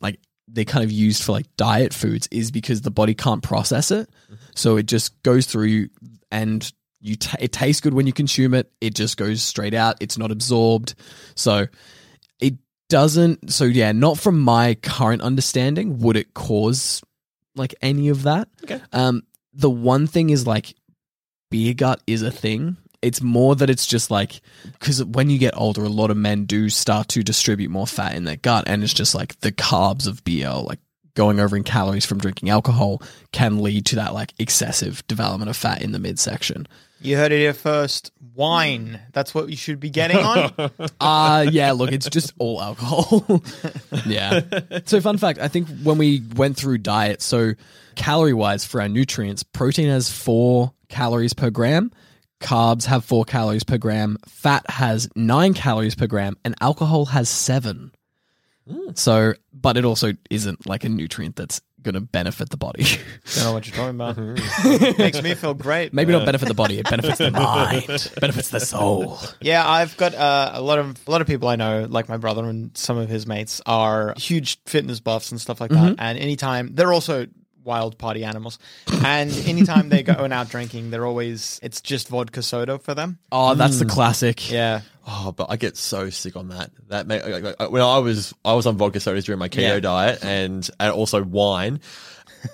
like, 0.00 0.18
they're 0.48 0.64
kind 0.64 0.84
of 0.84 0.92
used 0.92 1.22
for 1.22 1.32
like 1.32 1.46
diet 1.56 1.92
foods 1.92 2.28
is 2.30 2.50
because 2.50 2.82
the 2.82 2.90
body 2.90 3.14
can't 3.14 3.42
process 3.42 3.90
it. 3.90 4.08
So 4.54 4.76
it 4.76 4.86
just 4.86 5.22
goes 5.22 5.46
through 5.46 5.88
and 6.30 6.70
you, 7.00 7.16
ta 7.16 7.36
it 7.40 7.52
tastes 7.52 7.80
good 7.80 7.94
when 7.94 8.06
you 8.06 8.12
consume 8.12 8.54
it. 8.54 8.70
It 8.80 8.94
just 8.94 9.16
goes 9.16 9.42
straight 9.42 9.74
out. 9.74 9.96
It's 10.00 10.18
not 10.18 10.30
absorbed. 10.30 10.94
So 11.34 11.66
it 12.40 12.54
doesn't, 12.88 13.52
so 13.52 13.64
yeah, 13.64 13.92
not 13.92 14.18
from 14.18 14.40
my 14.40 14.74
current 14.74 15.22
understanding 15.22 15.98
would 15.98 16.16
it 16.16 16.32
cause 16.34 17.02
like 17.54 17.74
any 17.82 18.08
of 18.08 18.22
that. 18.22 18.48
Okay. 18.64 18.80
Um, 18.92 19.22
the 19.52 19.70
one 19.70 20.06
thing 20.06 20.30
is 20.30 20.46
like 20.46 20.74
beer 21.50 21.74
gut 21.74 22.00
is 22.06 22.22
a 22.22 22.30
thing. 22.30 22.76
It's 23.02 23.20
more 23.22 23.54
that 23.56 23.70
it's 23.70 23.86
just 23.86 24.10
like 24.10 24.40
because 24.72 25.04
when 25.04 25.30
you 25.30 25.38
get 25.38 25.56
older, 25.56 25.84
a 25.84 25.88
lot 25.88 26.10
of 26.10 26.16
men 26.16 26.44
do 26.44 26.68
start 26.68 27.08
to 27.08 27.22
distribute 27.22 27.70
more 27.70 27.86
fat 27.86 28.14
in 28.14 28.24
their 28.24 28.36
gut, 28.36 28.64
and 28.66 28.82
it's 28.82 28.94
just 28.94 29.14
like 29.14 29.38
the 29.40 29.52
carbs 29.52 30.06
of 30.06 30.24
beer, 30.24 30.52
like 30.52 30.78
going 31.14 31.40
over 31.40 31.56
in 31.56 31.64
calories 31.64 32.04
from 32.04 32.18
drinking 32.18 32.50
alcohol, 32.50 33.02
can 33.32 33.62
lead 33.62 33.86
to 33.86 33.96
that 33.96 34.14
like 34.14 34.32
excessive 34.38 35.06
development 35.06 35.50
of 35.50 35.56
fat 35.56 35.82
in 35.82 35.92
the 35.92 35.98
midsection. 35.98 36.68
You 37.00 37.16
heard 37.16 37.32
it 37.32 37.38
here 37.38 37.52
first. 37.52 38.10
Wine. 38.34 39.00
That's 39.12 39.34
what 39.34 39.50
you 39.50 39.56
should 39.56 39.80
be 39.80 39.90
getting 39.90 40.18
on. 40.18 40.52
Uh 41.00 41.46
yeah, 41.50 41.72
look, 41.72 41.92
it's 41.92 42.08
just 42.08 42.32
all 42.38 42.60
alcohol. 42.62 43.42
yeah. 44.06 44.40
So 44.86 45.00
fun 45.00 45.18
fact, 45.18 45.38
I 45.38 45.48
think 45.48 45.68
when 45.82 45.98
we 45.98 46.22
went 46.34 46.56
through 46.56 46.78
diet, 46.78 47.22
so 47.22 47.52
calorie 47.96 48.32
wise 48.32 48.64
for 48.64 48.80
our 48.80 48.88
nutrients, 48.88 49.42
protein 49.42 49.88
has 49.88 50.10
four 50.10 50.72
calories 50.88 51.34
per 51.34 51.50
gram, 51.50 51.90
carbs 52.40 52.84
have 52.86 53.04
four 53.04 53.24
calories 53.24 53.64
per 53.64 53.78
gram, 53.78 54.18
fat 54.26 54.68
has 54.70 55.08
nine 55.14 55.54
calories 55.54 55.94
per 55.94 56.06
gram, 56.06 56.36
and 56.44 56.54
alcohol 56.60 57.06
has 57.06 57.28
seven. 57.28 57.92
Hmm. 58.68 58.90
So 58.94 59.34
but 59.52 59.76
it 59.76 59.84
also 59.84 60.12
isn't 60.30 60.66
like 60.66 60.84
a 60.84 60.88
nutrient 60.88 61.36
that's 61.36 61.60
gonna 61.82 62.00
benefit 62.00 62.50
the 62.50 62.56
body. 62.56 62.84
Don't 63.34 63.44
know 63.44 63.52
what 63.52 63.66
you're 63.66 63.76
talking 63.76 63.94
about. 63.94 64.16
Mm-hmm. 64.16 65.02
Makes 65.02 65.22
me 65.22 65.34
feel 65.34 65.54
great. 65.54 65.94
Maybe 65.94 66.12
not 66.12 66.26
benefit 66.26 66.48
the 66.48 66.54
body, 66.54 66.78
it 66.78 66.90
benefits 66.90 67.18
the 67.18 67.30
mind, 67.32 67.86
benefits 68.20 68.50
the 68.50 68.60
soul. 68.60 69.18
Yeah, 69.40 69.68
I've 69.68 69.96
got 69.96 70.14
uh, 70.14 70.52
a 70.54 70.60
lot 70.60 70.78
of 70.78 70.98
a 71.06 71.10
lot 71.10 71.20
of 71.20 71.26
people 71.26 71.48
I 71.48 71.56
know, 71.56 71.86
like 71.88 72.08
my 72.08 72.16
brother 72.16 72.44
and 72.44 72.76
some 72.76 72.98
of 72.98 73.08
his 73.08 73.26
mates, 73.26 73.62
are 73.66 74.14
huge 74.16 74.60
fitness 74.66 75.00
buffs 75.00 75.30
and 75.30 75.40
stuff 75.40 75.60
like 75.60 75.70
that. 75.70 75.92
Mm-hmm. 75.92 76.00
And 76.00 76.18
anytime 76.18 76.74
they're 76.74 76.92
also 76.92 77.26
wild 77.66 77.98
party 77.98 78.24
animals, 78.24 78.58
and 79.04 79.30
anytime 79.46 79.88
they 79.90 80.02
go 80.02 80.14
out 80.30 80.48
drinking, 80.48 80.90
they're 80.90 81.04
always 81.06 81.60
it's 81.62 81.80
just 81.80 82.08
vodka 82.08 82.42
soda 82.42 82.78
for 82.78 82.94
them. 82.94 83.18
Oh, 83.32 83.54
that's 83.54 83.78
the 83.78 83.84
classic. 83.86 84.50
Yeah, 84.50 84.80
Oh, 85.08 85.30
but 85.32 85.46
I 85.50 85.56
get 85.56 85.76
so 85.76 86.10
sick 86.10 86.34
on 86.36 86.48
that. 86.48 86.70
That 86.88 87.06
made, 87.06 87.22
like, 87.24 87.58
like, 87.60 87.70
when 87.70 87.82
I 87.82 87.98
was 87.98 88.32
I 88.44 88.54
was 88.54 88.66
on 88.66 88.76
vodka 88.76 89.00
sodas 89.00 89.24
during 89.24 89.38
my 89.38 89.48
keto 89.48 89.60
Yeah. 89.74 89.80
diet 89.80 90.24
and 90.24 90.68
and 90.80 90.92
also 90.92 91.22
wine. 91.22 91.80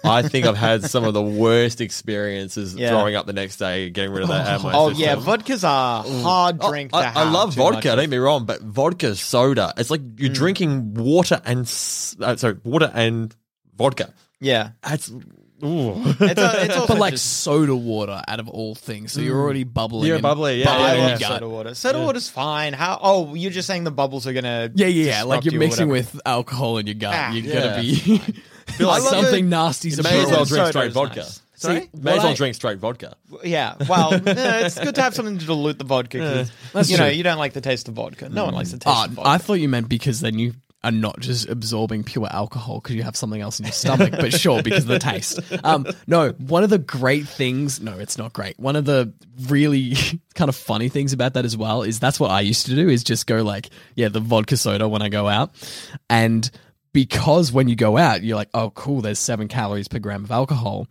I 0.04 0.22
think 0.22 0.46
I've 0.46 0.56
had 0.56 0.84
some 0.84 1.04
of 1.04 1.12
the 1.12 1.20
worst 1.22 1.80
experiences 1.82 2.74
Yeah. 2.74 2.88
throwing 2.90 3.14
up 3.14 3.26
the 3.26 3.32
next 3.34 3.56
day, 3.58 3.90
getting 3.90 4.10
rid 4.12 4.22
of 4.22 4.28
that. 4.30 4.46
out 4.46 4.54
of 4.56 4.62
my 4.64 4.72
Oh 4.74 4.88
system. 4.88 5.04
yeah, 5.04 5.14
vodka's 5.16 5.64
a 5.64 5.68
hard 5.68 6.58
Oh, 6.60 6.70
drink. 6.70 6.90
I, 6.94 7.02
to 7.02 7.08
I 7.08 7.24
have 7.24 7.32
love 7.32 7.54
too 7.54 7.60
much 7.62 7.72
vodka. 7.74 7.90
of. 7.92 7.96
Don't 7.96 8.02
get 8.04 8.10
me 8.10 8.16
wrong, 8.16 8.46
but 8.46 8.62
vodka 8.62 9.14
soda. 9.16 9.74
It's 9.76 9.90
like 9.90 10.00
you're 10.16 10.32
drinking 10.32 10.94
water 10.94 11.42
and 11.44 11.60
s- 11.66 12.16
uh, 12.20 12.36
sorry, 12.36 12.56
water 12.64 12.90
and 12.94 13.34
vodka. 13.76 14.14
Yeah, 14.42 14.70
That's 14.82 15.08
ooh. 15.10 15.22
it's, 15.62 16.20
a, 16.20 16.64
it's 16.64 16.76
also 16.76 16.86
But 16.94 16.98
like 16.98 17.12
just, 17.12 17.42
soda 17.42 17.76
water 17.76 18.20
out 18.26 18.40
of 18.40 18.48
all 18.48 18.74
things. 18.74 19.12
So 19.12 19.20
you're 19.20 19.36
mm. 19.36 19.40
already 19.42 19.62
bubbling. 19.64 20.06
You're 20.08 20.16
and 20.16 20.22
bubbly, 20.22 20.58
yeah, 20.58 20.64
bubbling 20.66 20.84
I 20.84 20.88
yeah, 20.88 20.94
in 20.94 21.00
love 21.00 21.20
your 21.20 21.28
gut. 21.28 21.38
soda 21.38 21.48
water. 21.48 21.74
Soda 21.74 21.98
water's 22.00 22.28
fine. 22.28 22.72
How? 22.72 22.98
Oh, 23.00 23.34
you're 23.36 23.52
just 23.52 23.68
saying 23.68 23.84
the 23.84 23.92
bubbles 23.92 24.26
are 24.26 24.32
gonna. 24.32 24.70
Yeah, 24.74 24.88
yeah, 24.88 25.04
yeah. 25.06 25.22
Like 25.22 25.44
you're 25.44 25.52
you 25.54 25.58
or 25.58 25.60
mixing 25.60 25.88
whatever. 25.88 26.10
with 26.14 26.20
alcohol 26.26 26.78
in 26.78 26.86
your 26.88 26.96
gut. 26.96 27.14
Ah, 27.16 27.32
you're 27.32 27.44
yeah. 27.54 27.60
gonna 27.70 27.80
be 27.82 27.94
feel 27.94 28.88
like 28.88 29.02
something 29.02 29.44
it. 29.44 29.48
nasty's 29.48 29.96
You 29.98 30.02
may 30.02 30.08
as 30.10 30.14
brewing. 30.24 30.30
well 30.34 30.46
Soda 30.46 30.54
drink 30.54 30.64
is 30.64 30.70
straight 30.70 30.92
vodka. 30.92 31.20
nice. 31.20 31.42
Sorry? 31.54 31.74
May 31.74 31.84
as 31.84 31.90
What 31.92 32.04
well 32.16 32.26
I- 32.26 32.34
drink 32.34 32.54
straight 32.56 32.78
vodka. 32.78 33.16
Yeah, 33.44 33.74
well, 33.88 34.12
yeah, 34.26 34.66
it's 34.66 34.76
good 34.80 34.96
to 34.96 35.02
have 35.02 35.14
something 35.14 35.38
to 35.38 35.46
dilute 35.46 35.78
the 35.78 35.84
vodka. 35.84 36.18
'cause, 36.18 36.52
That's 36.72 36.90
you 36.90 36.96
know, 36.98 37.06
true. 37.06 37.14
you 37.16 37.22
don't 37.22 37.38
like 37.38 37.52
the 37.52 37.60
taste 37.60 37.86
of 37.86 37.94
vodka. 37.94 38.28
No 38.28 38.46
one 38.46 38.54
likes 38.54 38.72
the 38.72 38.78
mm. 38.78 38.80
taste 38.80 38.96
Oh, 38.98 39.04
of 39.04 39.10
ah, 39.12 39.14
vodka. 39.14 39.28
I 39.30 39.38
thought 39.38 39.54
you 39.54 39.68
meant 39.68 39.88
because 39.88 40.20
then 40.20 40.40
you 40.40 40.54
are 40.84 40.90
not 40.90 41.20
just 41.20 41.48
absorbing 41.48 42.02
pure 42.02 42.28
alcohol 42.30 42.80
because 42.80 42.96
you 42.96 43.02
have 43.02 43.16
something 43.16 43.40
else 43.40 43.60
in 43.60 43.66
your 43.66 43.72
stomach. 43.72 44.10
but 44.10 44.32
sure, 44.32 44.62
because 44.62 44.82
of 44.82 44.88
the 44.88 44.98
taste. 44.98 45.40
Um, 45.64 45.86
no, 46.06 46.30
one 46.32 46.64
of 46.64 46.70
the 46.70 46.78
great 46.78 47.28
things. 47.28 47.80
No, 47.80 47.98
it's 47.98 48.18
not 48.18 48.32
great. 48.32 48.58
One 48.58 48.74
of 48.74 48.84
the 48.84 49.12
really 49.42 49.94
kind 50.34 50.48
of 50.48 50.56
funny 50.56 50.88
things 50.88 51.12
about 51.12 51.34
that 51.34 51.44
as 51.44 51.56
well 51.56 51.82
is 51.82 52.00
that's 52.00 52.18
what 52.18 52.30
I 52.30 52.40
used 52.40 52.66
to 52.66 52.74
do. 52.74 52.88
Is 52.88 53.04
just 53.04 53.26
go 53.26 53.42
like, 53.42 53.70
yeah, 53.94 54.08
the 54.08 54.20
vodka 54.20 54.56
soda 54.56 54.88
when 54.88 55.02
I 55.02 55.08
go 55.08 55.28
out, 55.28 55.52
and 56.10 56.50
because 56.92 57.52
when 57.52 57.68
you 57.68 57.76
go 57.76 57.96
out, 57.96 58.22
you're 58.22 58.36
like, 58.36 58.50
oh, 58.52 58.70
cool. 58.70 59.00
There's 59.00 59.18
seven 59.18 59.48
calories 59.48 59.88
per 59.88 59.98
gram 59.98 60.24
of 60.24 60.30
alcohol. 60.30 60.86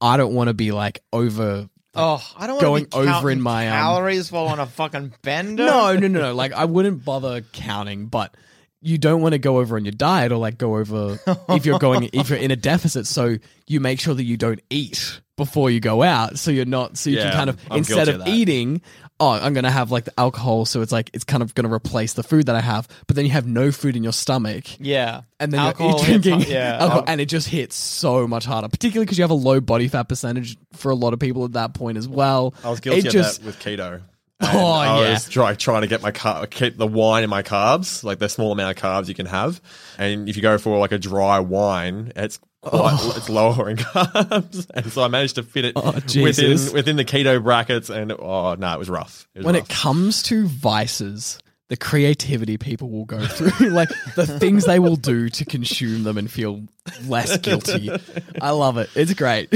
I 0.00 0.16
don't 0.16 0.34
want 0.34 0.48
to 0.48 0.54
be 0.54 0.72
like 0.72 1.02
over 1.12 1.68
oh, 1.94 2.32
I 2.36 2.46
don't 2.46 2.56
want 2.56 2.62
going 2.62 2.84
to 2.86 3.02
be 3.02 3.08
over 3.08 3.30
in 3.30 3.40
my, 3.40 3.68
um, 3.68 3.74
calories 3.74 4.32
while 4.32 4.48
on 4.48 4.58
a 4.58 4.66
fucking 4.66 5.12
bender. 5.22 5.64
No, 5.64 5.94
no, 5.94 6.08
no, 6.08 6.20
no. 6.20 6.34
Like 6.34 6.52
I 6.52 6.64
wouldn't 6.64 7.04
bother 7.04 7.42
counting, 7.52 8.06
but 8.06 8.34
you 8.82 8.98
don't 8.98 9.20
want 9.20 9.32
to 9.34 9.38
go 9.38 9.58
over 9.58 9.76
on 9.76 9.84
your 9.84 9.92
diet 9.92 10.32
or 10.32 10.36
like 10.36 10.56
go 10.58 10.76
over 10.78 11.18
if 11.50 11.66
you're 11.66 11.78
going 11.78 12.08
if 12.12 12.30
you're 12.30 12.38
in 12.38 12.50
a 12.50 12.56
deficit. 12.56 13.06
So 13.06 13.36
you 13.66 13.80
make 13.80 14.00
sure 14.00 14.14
that 14.14 14.24
you 14.24 14.36
don't 14.36 14.60
eat 14.70 15.20
before 15.36 15.70
you 15.70 15.80
go 15.80 16.02
out, 16.02 16.38
so 16.38 16.50
you're 16.50 16.64
not 16.66 16.96
so 16.98 17.10
you 17.10 17.16
Yeah, 17.16 17.24
can 17.30 17.32
kind 17.32 17.50
of 17.50 17.60
I'm 17.70 17.78
instead 17.78 18.08
of 18.08 18.20
of 18.22 18.28
eating. 18.28 18.82
Oh, 19.22 19.28
I'm 19.32 19.52
gonna 19.52 19.70
have 19.70 19.90
like 19.90 20.04
the 20.06 20.18
alcohol, 20.18 20.64
so 20.64 20.80
it's 20.80 20.92
like 20.92 21.10
it's 21.12 21.24
kind 21.24 21.42
of 21.42 21.54
gonna 21.54 21.70
replace 21.72 22.14
the 22.14 22.22
food 22.22 22.46
that 22.46 22.56
I 22.56 22.62
have. 22.62 22.88
But 23.06 23.16
then 23.16 23.26
you 23.26 23.32
have 23.32 23.46
no 23.46 23.70
food 23.70 23.94
in 23.96 24.02
your 24.02 24.14
stomach, 24.14 24.64
Yeah, 24.80 25.22
and 25.38 25.52
then 25.52 25.60
Alcohol 25.60 25.90
you're 25.98 26.06
drinking 26.06 26.32
hard- 26.36 26.48
yeah, 26.48 26.76
alcohol, 26.80 27.04
and 27.06 27.20
it 27.20 27.26
just 27.26 27.46
hits 27.48 27.76
so 27.76 28.26
much 28.26 28.46
harder, 28.46 28.68
particularly 28.68 29.04
because 29.04 29.18
you 29.18 29.22
have 29.24 29.30
a 29.30 29.34
low 29.34 29.60
body 29.60 29.88
fat 29.88 30.04
percentage 30.08 30.56
for 30.72 30.90
a 30.90 30.94
lot 30.94 31.12
of 31.12 31.18
people 31.18 31.44
at 31.44 31.52
that 31.52 31.74
point 31.74 31.98
as 31.98 32.08
well. 32.08 32.54
I 32.64 32.70
was 32.70 32.80
guilty 32.80 33.00
it 33.00 33.06
of 33.08 33.12
just, 33.12 33.40
that 33.40 33.46
with 33.46 33.58
keto. 33.58 34.00
Oh, 34.42 34.72
I 34.72 35.02
yeah. 35.02 35.10
was 35.12 35.28
try, 35.28 35.54
trying 35.54 35.82
to 35.82 35.86
get 35.86 36.02
my 36.02 36.12
car, 36.12 36.46
keep 36.46 36.76
the 36.76 36.86
wine 36.86 37.24
in 37.24 37.30
my 37.30 37.42
carbs, 37.42 38.02
like 38.02 38.18
the 38.18 38.28
small 38.28 38.52
amount 38.52 38.76
of 38.76 38.82
carbs 38.82 39.08
you 39.08 39.14
can 39.14 39.26
have. 39.26 39.60
And 39.98 40.28
if 40.28 40.36
you 40.36 40.42
go 40.42 40.56
for 40.56 40.78
like 40.78 40.92
a 40.92 40.98
dry 40.98 41.40
wine, 41.40 42.12
it's 42.16 42.38
quite, 42.62 42.96
oh. 42.98 43.14
it's 43.16 43.28
lower 43.28 43.68
in 43.68 43.76
carbs. 43.78 44.66
And 44.72 44.90
so 44.90 45.02
I 45.02 45.08
managed 45.08 45.34
to 45.34 45.42
fit 45.42 45.66
it 45.66 45.72
Oh, 45.76 45.92
within 45.92 46.72
within 46.72 46.96
the 46.96 47.04
keto 47.04 47.42
brackets. 47.42 47.90
And 47.90 48.12
oh 48.12 48.54
no, 48.54 48.72
it 48.72 48.78
was 48.78 48.88
rough. 48.88 49.28
It 49.34 49.40
was 49.40 49.46
when 49.46 49.54
rough. 49.56 49.64
it 49.64 49.68
comes 49.68 50.22
to 50.24 50.46
vices, 50.46 51.38
the 51.68 51.76
creativity 51.76 52.56
people 52.56 52.90
will 52.90 53.04
go 53.04 53.24
through, 53.26 53.68
like 53.70 53.90
the 54.16 54.26
things 54.26 54.64
they 54.64 54.78
will 54.78 54.96
do 54.96 55.28
to 55.28 55.44
consume 55.44 56.02
them 56.02 56.18
and 56.18 56.30
feel 56.30 56.62
less 57.04 57.36
guilty. 57.38 57.90
I 58.40 58.50
love 58.50 58.78
it. 58.78 58.88
It's 58.94 59.14
great. 59.14 59.52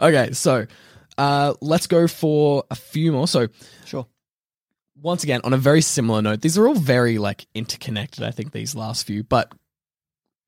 okay, 0.00 0.32
so 0.32 0.66
uh, 1.18 1.54
let's 1.60 1.86
go 1.86 2.06
for 2.08 2.64
a 2.70 2.74
few 2.74 3.12
more. 3.12 3.28
So, 3.28 3.48
Sure. 3.84 4.06
once 5.00 5.22
again, 5.24 5.40
on 5.44 5.52
a 5.52 5.58
very 5.58 5.80
similar 5.82 6.22
note, 6.22 6.40
these 6.40 6.56
are 6.58 6.66
all 6.66 6.74
very 6.74 7.18
like 7.18 7.46
interconnected. 7.54 8.24
I 8.24 8.30
think 8.30 8.52
these 8.52 8.74
last 8.74 9.06
few, 9.06 9.22
but 9.22 9.52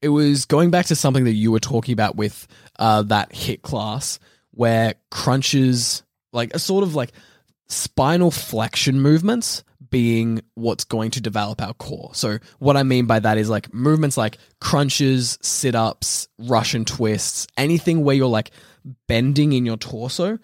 it 0.03 0.09
was 0.09 0.45
going 0.45 0.71
back 0.71 0.87
to 0.87 0.97
something 0.97 1.25
that 1.25 1.33
you 1.33 1.51
were 1.51 1.61
talking 1.61 1.93
about 1.93 2.17
with 2.17 2.47
uh, 2.79 3.03
that 3.03 3.33
HIIT 3.33 3.63
class 3.63 4.19
where 4.51 4.95
crunches 5.11 6.03
like 6.33 6.55
a 6.55 6.59
sort 6.59 6.83
of 6.85 6.95
like 6.95 7.13
spinal 7.69 8.31
flexion 8.31 9.01
movements 9.01 9.65
being 9.91 10.43
what's 10.55 10.85
going 10.85 11.11
to 11.13 11.21
develop 11.21 11.63
our 11.63 11.73
core. 11.75 12.11
So 12.15 12.39
what 12.59 12.77
I 12.77 12.83
mean 12.83 13.07
by 13.07 13.21
that 13.21 13.39
is 13.39 13.49
like 13.49 13.73
movements 13.73 14.17
like 14.17 14.39
crunches, 14.61 15.39
sit-ups, 15.41 16.29
Russian 16.39 16.85
twists, 16.85 17.47
anything 17.57 18.03
where 18.05 18.15
you're 18.17 18.27
like 18.29 18.51
bending 19.09 19.53
in 19.53 19.67
your 19.67 19.77
torso. 19.77 20.39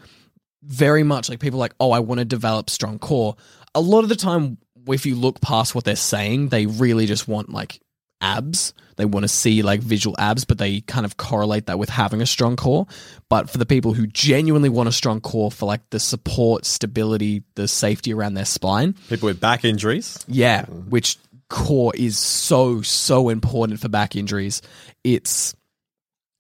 Very 0.63 1.03
much 1.03 1.29
like 1.29 1.41
people 1.41 1.59
like, 1.59 1.75
"Oh, 1.81 1.91
I 1.91 2.01
want 2.01 2.19
to 2.19 2.25
develop 2.25 2.69
strong 2.71 2.99
core." 2.99 3.37
A 3.75 3.81
lot 3.81 4.03
of 4.03 4.09
the 4.09 4.17
time 4.17 4.59
if 4.89 5.07
you 5.07 5.15
look 5.15 5.41
past 5.41 5.75
what 5.75 5.85
they're 5.85 5.97
saying, 5.97 6.49
they 6.49 6.67
really 6.67 7.07
just 7.07 7.29
want 7.29 7.51
like 7.51 7.81
abs. 8.21 8.75
They 8.97 9.05
want 9.07 9.25
to 9.25 9.29
see 9.29 9.63
like 9.63 9.81
visual 9.81 10.15
abs, 10.19 10.45
but 10.45 10.59
they 10.59 10.83
kind 10.83 11.07
of 11.07 11.17
correlate 11.17 11.67
that 11.67 11.79
with 11.79 11.89
having 11.89 12.21
a 12.21 12.27
strong 12.27 12.57
core. 12.57 12.87
But 13.31 13.49
for 13.49 13.59
the 13.59 13.67
people 13.67 13.95
who 13.95 14.07
genuinely 14.07 14.69
want 14.69 14.89
a 14.89 14.93
strong 14.93 15.21
core 15.21 15.51
for 15.51 15.67
like 15.67 15.89
the 15.91 16.01
support, 16.01 16.67
stability, 16.67 17.43
the 17.55 17.67
safety 17.67 18.13
around 18.13 18.35
their 18.35 18.45
spine, 18.45 18.95
People 19.09 19.27
with 19.29 19.41
back 19.41 19.65
injuries. 19.65 20.19
yeah, 20.29 20.63
mm-hmm. 20.63 20.91
which 20.91 21.17
core 21.49 21.93
is 21.97 22.19
so, 22.19 22.83
so 22.83 23.31
important 23.31 23.81
for 23.81 23.89
back 23.89 24.17
injuries. 24.17 24.61
It's 25.03 25.55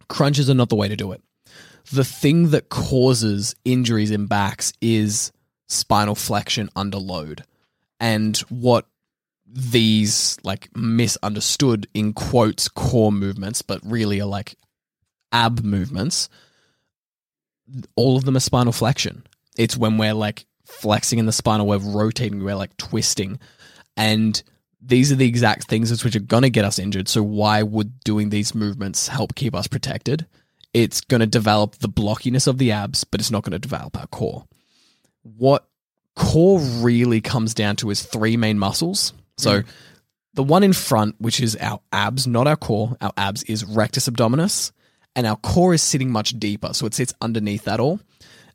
crunches 0.09 0.51
are 0.51 0.55
not 0.55 0.69
the 0.69 0.77
way 0.77 0.89
to 0.89 0.97
do 0.97 1.13
it. 1.13 1.23
The 1.93 2.05
thing 2.05 2.51
that 2.51 2.69
causes 2.69 3.55
injuries 3.65 4.11
in 4.11 4.27
backs 4.27 4.73
is 4.81 5.33
spinal 5.69 6.15
flexion 6.15 6.69
under 6.77 6.99
load. 6.99 7.45
And 7.99 8.37
what 8.49 8.87
these 9.47 10.39
like 10.45 10.69
misunderstood 10.77 11.89
in 11.93 12.13
quotes 12.13 12.69
core 12.69 13.13
movements, 13.13 13.63
but 13.63 13.81
really 13.85 14.21
are 14.21 14.29
like 14.29 14.55
ab 15.33 15.65
movements, 15.65 16.29
all 17.97 18.17
of 18.17 18.25
them 18.25 18.37
are 18.37 18.41
spinal 18.41 18.73
flexion. 18.73 19.27
It's 19.57 19.77
when 19.77 19.99
we're 19.99 20.15
like 20.15 20.47
flexing 20.65 21.19
in 21.19 21.27
the 21.27 21.33
spinal, 21.33 21.67
we're 21.67 21.79
rotating, 21.79 22.43
we're 22.45 22.55
like 22.55 22.77
twisting. 22.77 23.41
And 23.97 24.41
these 24.81 25.13
are 25.13 25.17
the 25.17 25.29
exact 25.29 25.65
things 25.65 26.03
which 26.05 26.17
are 26.17 26.21
going 26.21 26.43
to 26.43 26.51
get 26.51 26.65
us 26.65 26.79
injured. 26.79 27.09
So 27.09 27.23
why 27.23 27.63
would 27.63 28.01
doing 28.01 28.31
these 28.31 28.55
movements 28.55 29.09
help 29.09 29.35
keep 29.35 29.55
us 29.55 29.67
protected? 29.67 30.27
It's 30.73 31.01
going 31.01 31.21
to 31.21 31.27
develop 31.27 31.77
the 31.77 31.89
blockiness 31.89 32.47
of 32.47 32.59
the 32.59 32.73
abs, 32.73 33.05
but 33.05 33.21
it's 33.21 33.31
not 33.31 33.43
going 33.43 33.53
to 33.53 33.59
develop 33.59 33.99
our 33.99 34.07
core. 34.07 34.45
What 35.23 35.67
core 36.17 36.61
really 36.61 37.21
comes 37.21 37.55
down 37.55 37.77
to 37.77 37.91
is 37.91 38.03
three 38.03 38.37
main 38.37 38.59
muscles. 38.59 39.13
So 39.39 39.63
mm. 39.63 39.67
the 40.35 40.43
one 40.43 40.63
in 40.63 40.73
front, 40.73 41.17
which 41.19 41.41
is 41.41 41.57
our 41.57 41.81
abs, 41.93 42.27
not 42.27 42.47
our 42.47 42.57
core, 42.57 42.97
our 43.01 43.13
abs 43.17 43.43
is 43.45 43.65
rectus 43.65 44.09
abdominis, 44.09 44.73
and 45.17 45.27
our 45.27 45.37
core 45.37 45.75
is 45.75 45.83
sitting 45.83 46.11
much 46.11 46.39
deeper. 46.39 46.73
So 46.73 46.87
it 46.87 46.95
sits 46.95 47.15
underneath 47.21 47.65
that 47.65 47.81
all. 47.81 48.01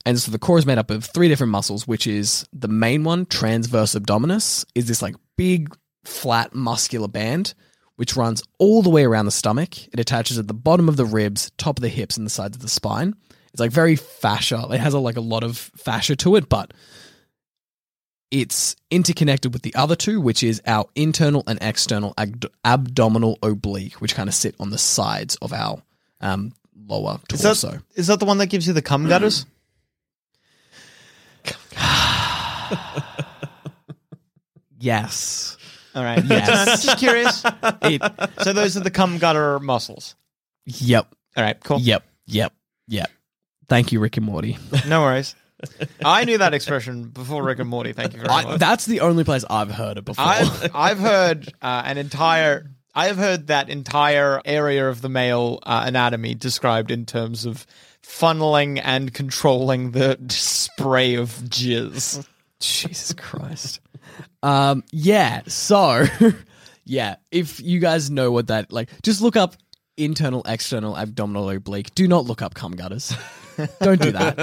And 0.06 0.20
so 0.20 0.32
the 0.32 0.40
core 0.40 0.60
is 0.60 0.66
made 0.66 0.78
up 0.78 0.92
of 0.92 1.04
three 1.04 1.28
different 1.28 1.52
muscles, 1.52 1.88
which 1.88 2.06
is 2.06 2.46
the 2.54 2.68
main 2.68 3.04
one, 3.04 3.26
transverse 3.26 3.96
abdominis, 3.96 4.64
is 4.76 4.88
this 4.88 5.02
like 5.02 5.16
big, 5.36 5.76
flat, 6.04 6.54
muscular 6.54 7.08
band, 7.08 7.56
which 7.96 8.16
runs 8.16 8.44
all 8.60 8.82
the 8.82 8.90
way 8.90 9.06
around 9.06 9.26
the 9.26 9.32
stomach. 9.32 9.88
It 9.88 10.00
attaches 10.00 10.38
at 10.38 10.48
the 10.48 10.54
bottom 10.54 10.90
of 10.90 10.98
the 10.98 11.06
ribs, 11.06 11.52
top 11.58 11.78
of 11.78 11.82
the 11.82 11.90
hips, 11.90 12.18
and 12.18 12.26
the 12.26 12.32
sides 12.32 12.56
of 12.56 12.62
the 12.62 12.70
spine. 12.70 13.16
It's 13.54 13.60
like 13.60 13.72
very 13.72 13.96
fascia. 13.96 14.68
It 14.72 14.80
has 14.80 14.94
a, 14.94 15.00
like 15.00 15.16
a 15.16 15.22
lot 15.22 15.44
of 15.44 15.58
fascia 15.58 16.16
to 16.18 16.36
it, 16.36 16.50
but 16.50 16.74
it's 18.32 18.76
interconnected 18.92 19.54
with 19.54 19.62
the 19.62 19.74
other 19.76 19.96
two, 19.96 20.20
which 20.20 20.44
is 20.44 20.62
our 20.66 20.86
internal 20.96 21.44
and 21.48 21.58
external 21.62 22.14
abdominal 22.66 23.40
oblique, 23.42 24.02
which 24.02 24.14
kind 24.14 24.28
of 24.28 24.36
sit 24.36 24.56
on 24.60 24.72
the 24.72 24.78
sides 24.78 25.38
of 25.38 25.54
our 25.54 25.82
um, 26.20 26.52
lower 26.88 27.20
Is 27.32 27.42
torso. 27.42 27.72
that, 27.72 27.82
is 27.96 28.08
that 28.08 28.20
the 28.20 28.26
one 28.26 28.40
that 28.40 28.48
gives 28.48 28.68
you 28.68 28.74
the 28.74 28.82
cum 28.82 29.08
gutters? 29.08 29.46
yes. 34.80 35.58
All 35.96 36.04
right. 36.04 36.24
Yes. 36.30 36.84
Just 36.84 36.98
curious. 37.00 37.44
It, 37.84 38.02
So 38.42 38.54
those 38.54 38.76
are 38.78 38.82
the 38.82 38.92
cum 38.92 39.18
gutter 39.18 39.60
muscles. 39.60 40.16
yep. 40.66 41.08
All 41.38 41.44
right. 41.44 41.58
Cool. 41.64 41.80
Yep. 41.80 42.04
Yep. 42.28 42.54
Yep. 42.88 43.10
Thank 43.68 43.92
you, 43.92 44.00
Rick 44.00 44.18
and 44.18 44.26
Morty. 44.26 44.58
No 44.88 45.02
worries. 45.02 45.36
I 46.04 46.26
knew 46.26 46.38
that 46.38 46.54
expression 46.54 47.06
before 47.10 47.42
Rick 47.44 47.60
and 47.60 47.70
Morty. 47.70 47.94
Thank 47.94 48.14
you 48.14 48.20
very 48.20 48.30
I, 48.30 48.44
much. 48.44 48.60
that's 48.60 48.86
the 48.86 49.00
only 49.00 49.24
place 49.24 49.44
I've 49.50 49.72
heard 49.72 49.98
it 49.98 50.06
before. 50.06 50.24
I've, 50.26 50.72
I've 50.76 51.00
heard 51.00 51.48
uh, 51.62 51.82
an 51.86 51.98
entire. 51.98 52.70
I 52.94 53.08
have 53.08 53.18
heard 53.18 53.48
that 53.48 53.70
entire 53.70 54.42
area 54.46 54.88
of 54.90 55.02
the 55.02 55.10
male 55.10 55.60
uh, 55.64 55.84
anatomy 55.88 56.36
described 56.36 56.92
in 56.92 57.06
terms 57.06 57.46
of 57.46 57.66
funneling 58.06 58.80
and 58.84 59.14
controlling 59.14 59.92
the 59.92 60.18
spray 60.30 61.16
of 61.16 61.30
jizz. 61.30 62.28
Jesus 62.60 63.14
Christ. 63.14 63.80
Um, 64.44 64.84
yeah. 64.92 65.42
So, 65.48 66.06
yeah. 66.86 67.16
If 67.32 67.60
you 67.62 67.80
guys 67.80 68.10
know 68.12 68.32
what 68.32 68.48
that 68.48 68.72
like, 68.72 68.90
just 69.04 69.22
look 69.22 69.36
up 69.36 69.56
internal, 69.98 70.44
external, 70.46 70.98
abdominal 70.98 71.50
oblique. 71.50 71.94
Do 71.96 72.08
not 72.08 72.26
look 72.26 72.42
up 72.42 72.54
cum 72.54 72.74
gutters. 72.74 73.14
Don't 73.80 74.02
do 74.02 74.12
that. 74.12 74.36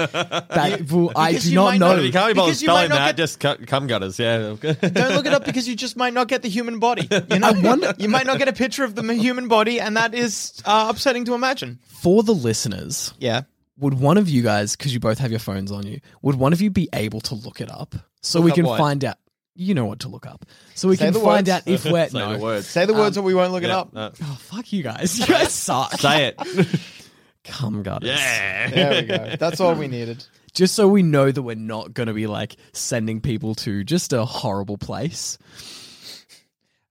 That 0.49 0.91
will, 0.91 1.11
I 1.15 1.29
because 1.33 1.43
do 1.43 1.49
you 1.51 1.55
not 1.55 1.63
might 1.65 1.77
know. 1.77 1.95
not- 1.97 2.03
You 2.03 2.11
can't 2.11 2.27
be 2.29 2.33
bothered 2.33 2.47
Because 2.49 2.61
you 2.63 2.67
might 2.69 2.73
spelling 2.73 2.89
not 2.89 2.95
that. 2.95 3.05
get- 3.09 3.17
Just 3.17 3.39
cut, 3.39 3.67
cum 3.67 3.85
gutters. 3.85 4.17
Yeah. 4.17 4.37
Don't 4.59 5.13
look 5.13 5.27
it 5.27 5.33
up 5.33 5.45
because 5.45 5.67
you 5.67 5.75
just 5.75 5.95
might 5.95 6.13
not 6.15 6.27
get 6.27 6.41
the 6.41 6.49
human 6.49 6.79
body. 6.79 7.07
You 7.29 7.37
know, 7.37 7.53
wonder- 7.61 7.93
you 7.99 8.09
might 8.09 8.25
not 8.25 8.39
get 8.39 8.47
a 8.47 8.53
picture 8.53 8.83
of 8.83 8.95
the 8.95 9.03
human 9.13 9.47
body, 9.47 9.79
and 9.79 9.97
that 9.97 10.15
is 10.15 10.59
uh, 10.65 10.87
upsetting 10.89 11.25
to 11.25 11.35
imagine. 11.35 11.77
For 11.85 12.23
the 12.23 12.33
listeners, 12.33 13.13
Yeah. 13.19 13.41
would 13.77 13.93
one 13.93 14.17
of 14.17 14.29
you 14.29 14.41
guys, 14.41 14.75
because 14.75 14.95
you 14.95 14.99
both 14.99 15.19
have 15.19 15.29
your 15.29 15.39
phones 15.39 15.71
on 15.71 15.85
you, 15.85 15.99
would 16.23 16.33
one 16.33 16.51
of 16.51 16.59
you 16.61 16.71
be 16.71 16.89
able 16.91 17.21
to 17.21 17.35
look 17.35 17.61
it 17.61 17.71
up 17.71 17.93
so 18.23 18.39
Look 18.39 18.45
we 18.45 18.51
up 18.51 18.55
can 18.55 18.65
what? 18.65 18.77
find 18.79 19.05
out? 19.05 19.17
You 19.55 19.75
know 19.75 19.85
what 19.85 19.99
to 19.99 20.07
look 20.07 20.25
up, 20.25 20.45
so 20.73 20.87
we 20.87 20.95
Say 20.95 21.05
can 21.05 21.13
the 21.13 21.19
find 21.19 21.47
words. 21.47 21.49
out 21.49 21.67
if 21.67 21.85
we're 21.85 22.07
Say 22.09 22.17
no. 22.17 22.33
the 22.33 22.39
words. 22.43 22.67
Say 22.67 22.85
the 22.85 22.93
words, 22.93 23.17
um, 23.17 23.23
or 23.23 23.27
we 23.27 23.35
won't 23.35 23.51
look 23.51 23.61
it 23.63 23.67
Yeah, 23.67 23.77
up. 23.79 23.93
no. 23.93 24.11
Oh 24.23 24.37
fuck 24.41 24.73
you 24.73 24.81
guys! 24.81 25.19
You 25.19 25.27
guys 25.27 25.53
suck. 25.53 25.93
Say 25.93 26.33
it. 26.35 26.79
Come 27.43 27.83
gutters. 27.83 28.09
Yeah. 28.09 28.69
There 28.69 29.01
we 29.01 29.07
go. 29.07 29.35
That's 29.37 29.59
all 29.59 29.75
we 29.75 29.87
needed. 29.87 30.25
just 30.53 30.73
so 30.75 30.87
we 30.87 31.03
know 31.03 31.29
that 31.31 31.41
we're 31.41 31.55
not 31.55 31.93
going 31.93 32.07
to 32.07 32.13
be 32.13 32.25
like 32.25 32.55
sending 32.71 33.19
people 33.21 33.53
to 33.55 33.83
just 33.83 34.13
a 34.13 34.23
horrible 34.25 34.77
place. 34.77 35.37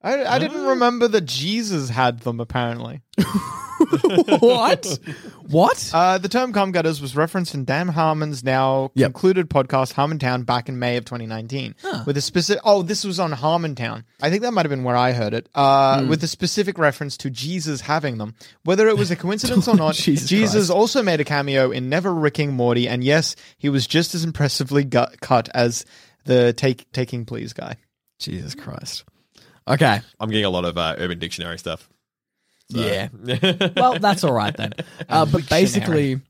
I, 0.03 0.25
I 0.25 0.39
didn't 0.39 0.65
remember 0.67 1.07
that 1.09 1.23
Jesus 1.27 1.89
had 1.89 2.21
them. 2.21 2.41
Apparently, 2.41 3.03
what? 4.41 4.99
What? 5.49 5.91
uh, 5.95 6.19
the 6.19 6.29
term 6.29 6.53
"cum 6.53 6.73
gutters" 6.73 7.01
was 7.01 7.15
referenced 7.17 7.55
in 7.55 7.65
Dan 7.65 7.89
Harmon's 7.89 8.43
now 8.43 8.91
Yep. 8.95 9.07
concluded 9.13 9.51
podcast 9.51 9.95
Harmontown 9.95 10.45
back 10.47 10.69
in 10.69 10.79
May 10.79 10.97
of 10.97 11.05
2019. 11.05 11.75
With 12.07 12.17
a 12.17 12.21
specific, 12.21 12.63
oh, 12.65 12.83
this 12.83 13.05
was 13.05 13.21
on 13.21 13.33
Harmontown. 13.33 14.05
I 14.21 14.31
think 14.31 14.43
that 14.43 14.53
might 14.53 14.65
have 14.65 14.71
been 14.71 14.85
where 14.85 14.97
I 14.97 15.13
heard 15.13 15.35
it. 15.35 15.49
Uh, 15.55 16.07
With 16.09 16.23
a 16.25 16.29
specific 16.29 16.79
reference 16.79 17.17
to 17.19 17.31
Jesus 17.31 17.83
having 17.83 18.19
them. 18.19 18.35
Whether 18.65 18.89
it 18.89 18.97
was 18.97 19.11
a 19.11 19.17
coincidence 19.17 19.69
or 19.69 19.77
not, 19.77 19.95
Jesus 19.95 20.29
Jesus 20.29 20.55
Christ. 20.55 20.71
also 20.71 21.03
made 21.03 21.21
a 21.21 21.25
cameo 21.25 21.71
in 21.71 21.89
Never 21.89 22.13
Ricking 22.15 22.53
Morty, 22.55 22.89
and 22.89 23.05
yes, 23.05 23.37
he 23.59 23.69
was 23.69 23.87
just 23.87 24.15
as 24.15 24.25
impressively 24.25 24.85
gut- 24.85 25.21
cut 25.21 25.49
as 25.55 25.85
the 26.25 26.53
take 26.53 26.91
taking 26.93 27.25
please 27.25 27.53
guy. 27.53 27.77
Jesus 28.19 28.55
Christ. 28.55 29.05
Okay. 29.67 30.01
I'm 30.19 30.31
getting 30.31 30.45
a 30.45 30.51
lot 30.51 30.65
of 30.65 30.77
uh, 30.77 30.97
Urban 30.99 31.19
Dictionary 31.19 31.59
stuff. 31.59 31.89
Yeah. 32.69 33.09
well, 33.77 33.99
that's 33.99 34.25
all 34.25 34.33
right 34.33 34.57
then. 34.57 34.73
Uh, 35.09 35.27
but 35.27 35.49
basically, 35.49 36.21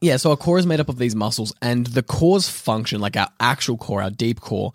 yeah. 0.00 0.16
So 0.16 0.30
our 0.30 0.36
core 0.36 0.58
is 0.58 0.66
made 0.66 0.80
up 0.80 0.88
of 0.88 0.98
these 0.98 1.14
muscles, 1.16 1.52
and 1.60 1.86
the 1.86 2.02
core's 2.02 2.48
function, 2.48 3.00
like 3.00 3.16
our 3.16 3.28
actual 3.40 3.76
core, 3.76 4.02
our 4.02 4.10
deep 4.10 4.40
core, 4.40 4.72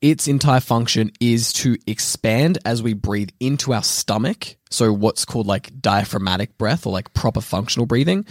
its 0.00 0.28
entire 0.28 0.60
function 0.60 1.12
is 1.20 1.52
to 1.54 1.76
expand 1.86 2.58
as 2.64 2.82
we 2.82 2.92
breathe 2.92 3.30
into 3.40 3.72
our 3.72 3.82
stomach. 3.82 4.56
So 4.70 4.92
what's 4.92 5.24
called 5.24 5.46
like 5.46 5.80
diaphragmatic 5.80 6.58
breath 6.58 6.86
or 6.86 6.92
like 6.92 7.14
proper 7.14 7.40
functional 7.40 7.86
breathing. 7.86 8.26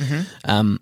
Um, 0.46 0.80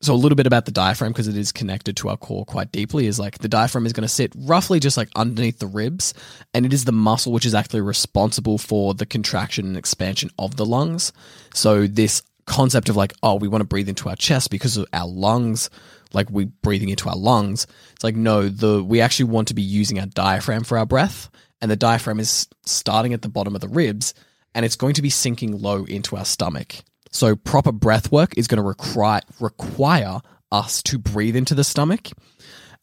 so 0.00 0.14
a 0.14 0.16
little 0.16 0.36
bit 0.36 0.46
about 0.46 0.64
the 0.64 0.70
diaphragm 0.70 1.12
because 1.12 1.28
it 1.28 1.36
is 1.36 1.50
connected 1.50 1.96
to 1.96 2.08
our 2.08 2.16
core 2.16 2.44
quite 2.44 2.70
deeply 2.70 3.06
is 3.06 3.18
like 3.18 3.38
the 3.38 3.48
diaphragm 3.48 3.84
is 3.84 3.92
going 3.92 4.06
to 4.06 4.08
sit 4.08 4.32
roughly 4.36 4.78
just 4.78 4.96
like 4.96 5.08
underneath 5.16 5.58
the 5.58 5.66
ribs 5.66 6.14
and 6.54 6.64
it 6.64 6.72
is 6.72 6.84
the 6.84 6.92
muscle 6.92 7.32
which 7.32 7.46
is 7.46 7.54
actually 7.54 7.80
responsible 7.80 8.58
for 8.58 8.94
the 8.94 9.06
contraction 9.06 9.66
and 9.66 9.76
expansion 9.76 10.30
of 10.38 10.56
the 10.56 10.64
lungs. 10.64 11.12
So 11.52 11.86
this 11.86 12.22
concept 12.46 12.88
of 12.88 12.96
like 12.96 13.12
oh 13.22 13.34
we 13.34 13.48
want 13.48 13.60
to 13.60 13.66
breathe 13.66 13.88
into 13.88 14.08
our 14.08 14.16
chest 14.16 14.50
because 14.50 14.78
of 14.78 14.86
our 14.94 15.06
lungs 15.06 15.68
like 16.14 16.30
we 16.30 16.46
breathing 16.46 16.88
into 16.88 17.06
our 17.06 17.16
lungs 17.16 17.66
it's 17.92 18.02
like 18.02 18.16
no 18.16 18.48
the 18.48 18.82
we 18.82 19.02
actually 19.02 19.26
want 19.26 19.48
to 19.48 19.54
be 19.54 19.60
using 19.60 20.00
our 20.00 20.06
diaphragm 20.06 20.64
for 20.64 20.78
our 20.78 20.86
breath 20.86 21.28
and 21.60 21.70
the 21.70 21.76
diaphragm 21.76 22.18
is 22.18 22.48
starting 22.64 23.12
at 23.12 23.20
the 23.20 23.28
bottom 23.28 23.54
of 23.54 23.60
the 23.60 23.68
ribs 23.68 24.14
and 24.54 24.64
it's 24.64 24.76
going 24.76 24.94
to 24.94 25.02
be 25.02 25.10
sinking 25.10 25.60
low 25.60 25.84
into 25.84 26.16
our 26.16 26.24
stomach 26.24 26.76
so 27.10 27.36
proper 27.36 27.72
breath 27.72 28.12
work 28.12 28.36
is 28.36 28.46
going 28.46 28.62
to 28.62 28.66
require 28.66 29.20
require 29.40 30.20
us 30.50 30.82
to 30.82 30.98
breathe 30.98 31.36
into 31.36 31.54
the 31.54 31.64
stomach. 31.64 32.08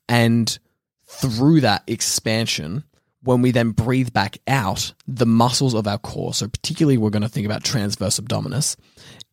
And 0.08 0.58
through 1.08 1.62
that 1.62 1.84
expansion 1.88 2.84
when 3.22 3.42
we 3.42 3.50
then 3.50 3.72
breathe 3.72 4.14
back 4.14 4.38
out 4.48 4.94
the 5.08 5.26
muscles 5.26 5.74
of 5.74 5.88
our 5.88 5.98
core 5.98 6.34
so 6.34 6.48
particularly 6.48 6.98
we're 6.98 7.10
going 7.10 7.24
to 7.24 7.30
think 7.30 7.46
about 7.46 7.64
transverse 7.64 8.20
abdominis 8.20 8.76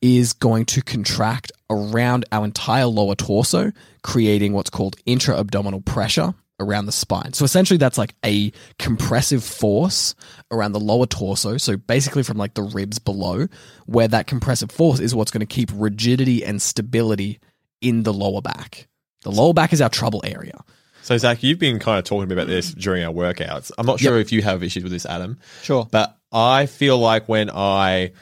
is 0.02 0.32
going 0.32 0.66
to 0.66 0.82
contract 0.82 1.52
around 1.70 2.24
our 2.32 2.44
entire 2.44 2.86
lower 2.86 3.14
torso, 3.14 3.70
creating 4.02 4.52
what's 4.52 4.68
called 4.68 4.96
intra 5.06 5.38
abdominal 5.38 5.80
pressure 5.80 6.34
around 6.60 6.86
the 6.86 6.92
spine. 6.92 7.32
So 7.32 7.44
essentially, 7.44 7.78
that's 7.78 7.98
like 7.98 8.14
a 8.24 8.52
compressive 8.78 9.44
force 9.44 10.14
around 10.50 10.72
the 10.72 10.80
lower 10.80 11.06
torso. 11.06 11.56
So 11.56 11.76
basically, 11.76 12.22
from 12.22 12.36
like 12.36 12.54
the 12.54 12.62
ribs 12.62 12.98
below, 12.98 13.46
where 13.86 14.08
that 14.08 14.26
compressive 14.26 14.70
force 14.70 15.00
is 15.00 15.14
what's 15.14 15.30
going 15.30 15.40
to 15.40 15.46
keep 15.46 15.70
rigidity 15.74 16.44
and 16.44 16.60
stability 16.60 17.40
in 17.80 18.04
the 18.04 18.12
lower 18.12 18.40
back. 18.40 18.88
The 19.22 19.30
lower 19.30 19.54
back 19.54 19.72
is 19.72 19.80
our 19.80 19.88
trouble 19.88 20.22
area. 20.24 20.60
So 21.02 21.18
Zach, 21.18 21.42
you've 21.42 21.58
been 21.58 21.80
kind 21.80 21.98
of 21.98 22.04
talking 22.04 22.28
to 22.28 22.34
me 22.34 22.40
about 22.40 22.48
this 22.48 22.72
during 22.72 23.02
our 23.02 23.12
workouts. 23.12 23.72
I'm 23.76 23.86
not 23.86 23.98
sure 23.98 24.18
if 24.18 24.30
you 24.30 24.42
have 24.42 24.62
issues 24.62 24.84
with 24.84 24.92
this, 24.92 25.04
Adam. 25.04 25.38
Sure. 25.62 25.88
But 25.90 26.16
I 26.30 26.66
feel 26.66 26.98
like 26.98 27.28
when 27.28 27.50
I 27.50 28.12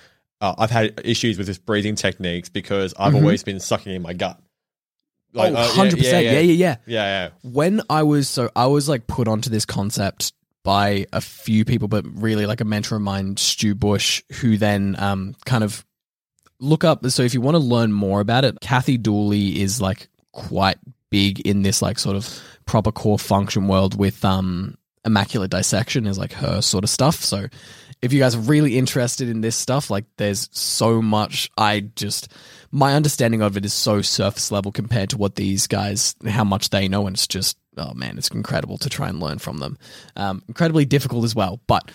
uh, 0.40 0.54
I've 0.56 0.70
had 0.70 1.00
issues 1.04 1.36
with 1.36 1.46
this 1.46 1.58
breathing 1.58 1.94
techniques 1.94 2.48
because 2.48 2.94
I've 2.98 3.14
always 3.14 3.42
been 3.42 3.60
sucking 3.60 3.94
in 3.94 4.02
my 4.02 4.14
gut. 4.14 4.40
Like, 5.32 5.52
oh, 5.52 5.56
uh, 5.56 5.84
yeah, 5.84 5.90
100%. 5.90 6.02
Yeah, 6.02 6.18
yeah, 6.20 6.40
yeah. 6.40 6.40
yeah, 6.40 6.76
yeah. 6.86 7.30
when 7.42 7.82
I 7.88 8.02
was 8.02 8.28
so 8.28 8.50
I 8.56 8.66
was 8.66 8.88
like 8.88 9.06
put 9.06 9.28
onto 9.28 9.50
this 9.50 9.64
concept 9.64 10.32
by 10.62 11.06
a 11.12 11.20
few 11.20 11.64
people, 11.64 11.88
but 11.88 12.04
really 12.06 12.46
like 12.46 12.60
a 12.60 12.64
mentor 12.64 12.96
of 12.96 13.02
mine, 13.02 13.36
Stu 13.36 13.74
Bush, 13.74 14.22
who 14.40 14.56
then 14.56 14.96
um 14.98 15.34
kind 15.46 15.64
of 15.64 15.84
look 16.58 16.84
up. 16.84 17.06
So 17.06 17.22
if 17.22 17.34
you 17.34 17.40
want 17.40 17.54
to 17.54 17.60
learn 17.60 17.92
more 17.92 18.20
about 18.20 18.44
it, 18.44 18.58
Kathy 18.60 18.98
Dooley 18.98 19.60
is 19.60 19.80
like 19.80 20.08
quite 20.32 20.78
big 21.10 21.40
in 21.40 21.62
this 21.62 21.82
like 21.82 21.98
sort 21.98 22.16
of 22.16 22.40
proper 22.66 22.92
core 22.92 23.18
function 23.18 23.66
world 23.66 23.98
with 23.98 24.24
um 24.24 24.76
immaculate 25.04 25.50
dissection 25.50 26.06
is 26.06 26.18
like 26.18 26.32
her 26.32 26.60
sort 26.60 26.84
of 26.84 26.90
stuff. 26.90 27.16
So 27.16 27.46
if 28.02 28.12
you 28.12 28.20
guys 28.20 28.34
are 28.34 28.40
really 28.40 28.78
interested 28.78 29.28
in 29.28 29.40
this 29.40 29.56
stuff, 29.56 29.90
like 29.90 30.04
there's 30.16 30.48
so 30.52 31.02
much 31.02 31.50
I 31.56 31.80
just 31.80 32.32
my 32.72 32.94
understanding 32.94 33.42
of 33.42 33.56
it 33.56 33.64
is 33.64 33.72
so 33.72 34.00
surface 34.00 34.52
level 34.52 34.70
compared 34.72 35.10
to 35.10 35.16
what 35.18 35.34
these 35.34 35.66
guys 35.66 36.14
how 36.28 36.44
much 36.44 36.70
they 36.70 36.88
know 36.88 37.06
and 37.06 37.16
it's 37.16 37.26
just 37.26 37.56
oh 37.76 37.94
man, 37.94 38.18
it's 38.18 38.28
incredible 38.28 38.78
to 38.78 38.88
try 38.90 39.08
and 39.08 39.20
learn 39.20 39.38
from 39.38 39.58
them. 39.58 39.78
Um, 40.16 40.42
incredibly 40.48 40.84
difficult 40.84 41.24
as 41.24 41.34
well, 41.34 41.60
but 41.66 41.90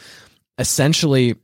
essentially 0.57 1.35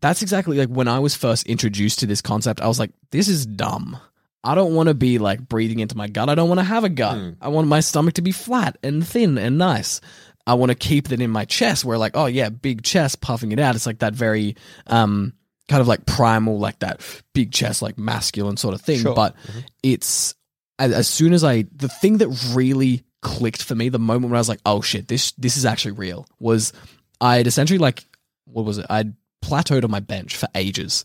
that's 0.00 0.22
exactly 0.22 0.56
like 0.58 0.68
when 0.68 0.88
I 0.88 0.98
was 0.98 1.14
first 1.14 1.46
introduced 1.46 2.00
to 2.00 2.06
this 2.06 2.20
concept, 2.20 2.60
I 2.60 2.66
was 2.68 2.78
like, 2.78 2.90
this 3.10 3.28
is 3.28 3.46
dumb. 3.46 3.96
I 4.42 4.54
don't 4.54 4.74
want 4.74 4.88
to 4.88 4.94
be 4.94 5.18
like 5.18 5.48
breathing 5.48 5.78
into 5.80 5.96
my 5.96 6.08
gut. 6.08 6.28
I 6.28 6.34
don't 6.34 6.48
want 6.48 6.60
to 6.60 6.64
have 6.64 6.84
a 6.84 6.88
gut. 6.88 7.16
I 7.40 7.48
want 7.48 7.68
my 7.68 7.80
stomach 7.80 8.14
to 8.14 8.22
be 8.22 8.32
flat 8.32 8.76
and 8.82 9.06
thin 9.06 9.38
and 9.38 9.56
nice. 9.56 10.00
I 10.46 10.54
want 10.54 10.70
to 10.70 10.74
keep 10.74 11.08
that 11.08 11.22
in 11.22 11.30
my 11.30 11.46
chest 11.46 11.84
where 11.84 11.96
like, 11.96 12.12
oh 12.14 12.26
yeah, 12.26 12.50
big 12.50 12.82
chest 12.82 13.22
puffing 13.22 13.52
it 13.52 13.58
out. 13.58 13.74
It's 13.74 13.86
like 13.86 14.00
that 14.00 14.12
very 14.14 14.56
um 14.86 15.32
kind 15.68 15.80
of 15.80 15.88
like 15.88 16.06
primal, 16.06 16.58
like 16.58 16.78
that 16.80 17.00
big 17.32 17.52
chest, 17.52 17.82
like 17.82 17.98
masculine 17.98 18.56
sort 18.56 18.74
of 18.74 18.80
thing. 18.80 19.00
Sure. 19.00 19.14
But 19.14 19.36
mm-hmm. 19.36 19.60
it's 19.82 20.34
as, 20.78 20.92
as 20.92 21.08
soon 21.08 21.32
as 21.32 21.44
I 21.44 21.64
the 21.74 21.88
thing 21.88 22.18
that 22.18 22.28
really 22.54 23.02
clicked 23.22 23.62
for 23.62 23.74
me, 23.74 23.88
the 23.88 23.98
moment 23.98 24.30
when 24.30 24.36
I 24.36 24.40
was 24.40 24.48
like, 24.48 24.60
oh 24.66 24.80
shit, 24.80 25.08
this 25.08 25.32
this 25.32 25.56
is 25.56 25.64
actually 25.64 25.92
real, 25.92 26.26
was 26.38 26.72
I'd 27.20 27.46
essentially 27.46 27.78
like 27.78 28.04
what 28.44 28.64
was 28.64 28.78
it? 28.78 28.86
I'd 28.88 29.14
plateaued 29.44 29.84
on 29.84 29.90
my 29.90 30.00
bench 30.00 30.36
for 30.36 30.48
ages. 30.54 31.04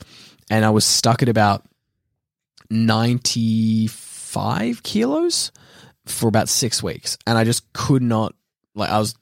And 0.50 0.64
I 0.66 0.72
was 0.72 0.84
stuck 0.86 1.22
at 1.22 1.30
about 1.30 1.64
95 2.70 4.84
kilos 4.84 5.54
for 6.06 6.28
about 6.28 6.50
six 6.50 6.82
weeks. 6.82 7.18
And 7.28 7.38
I 7.38 7.44
just 7.44 7.72
could 7.74 8.02
not, 8.02 8.34
like, 8.74 8.90
I 8.90 8.98
was 9.00 9.14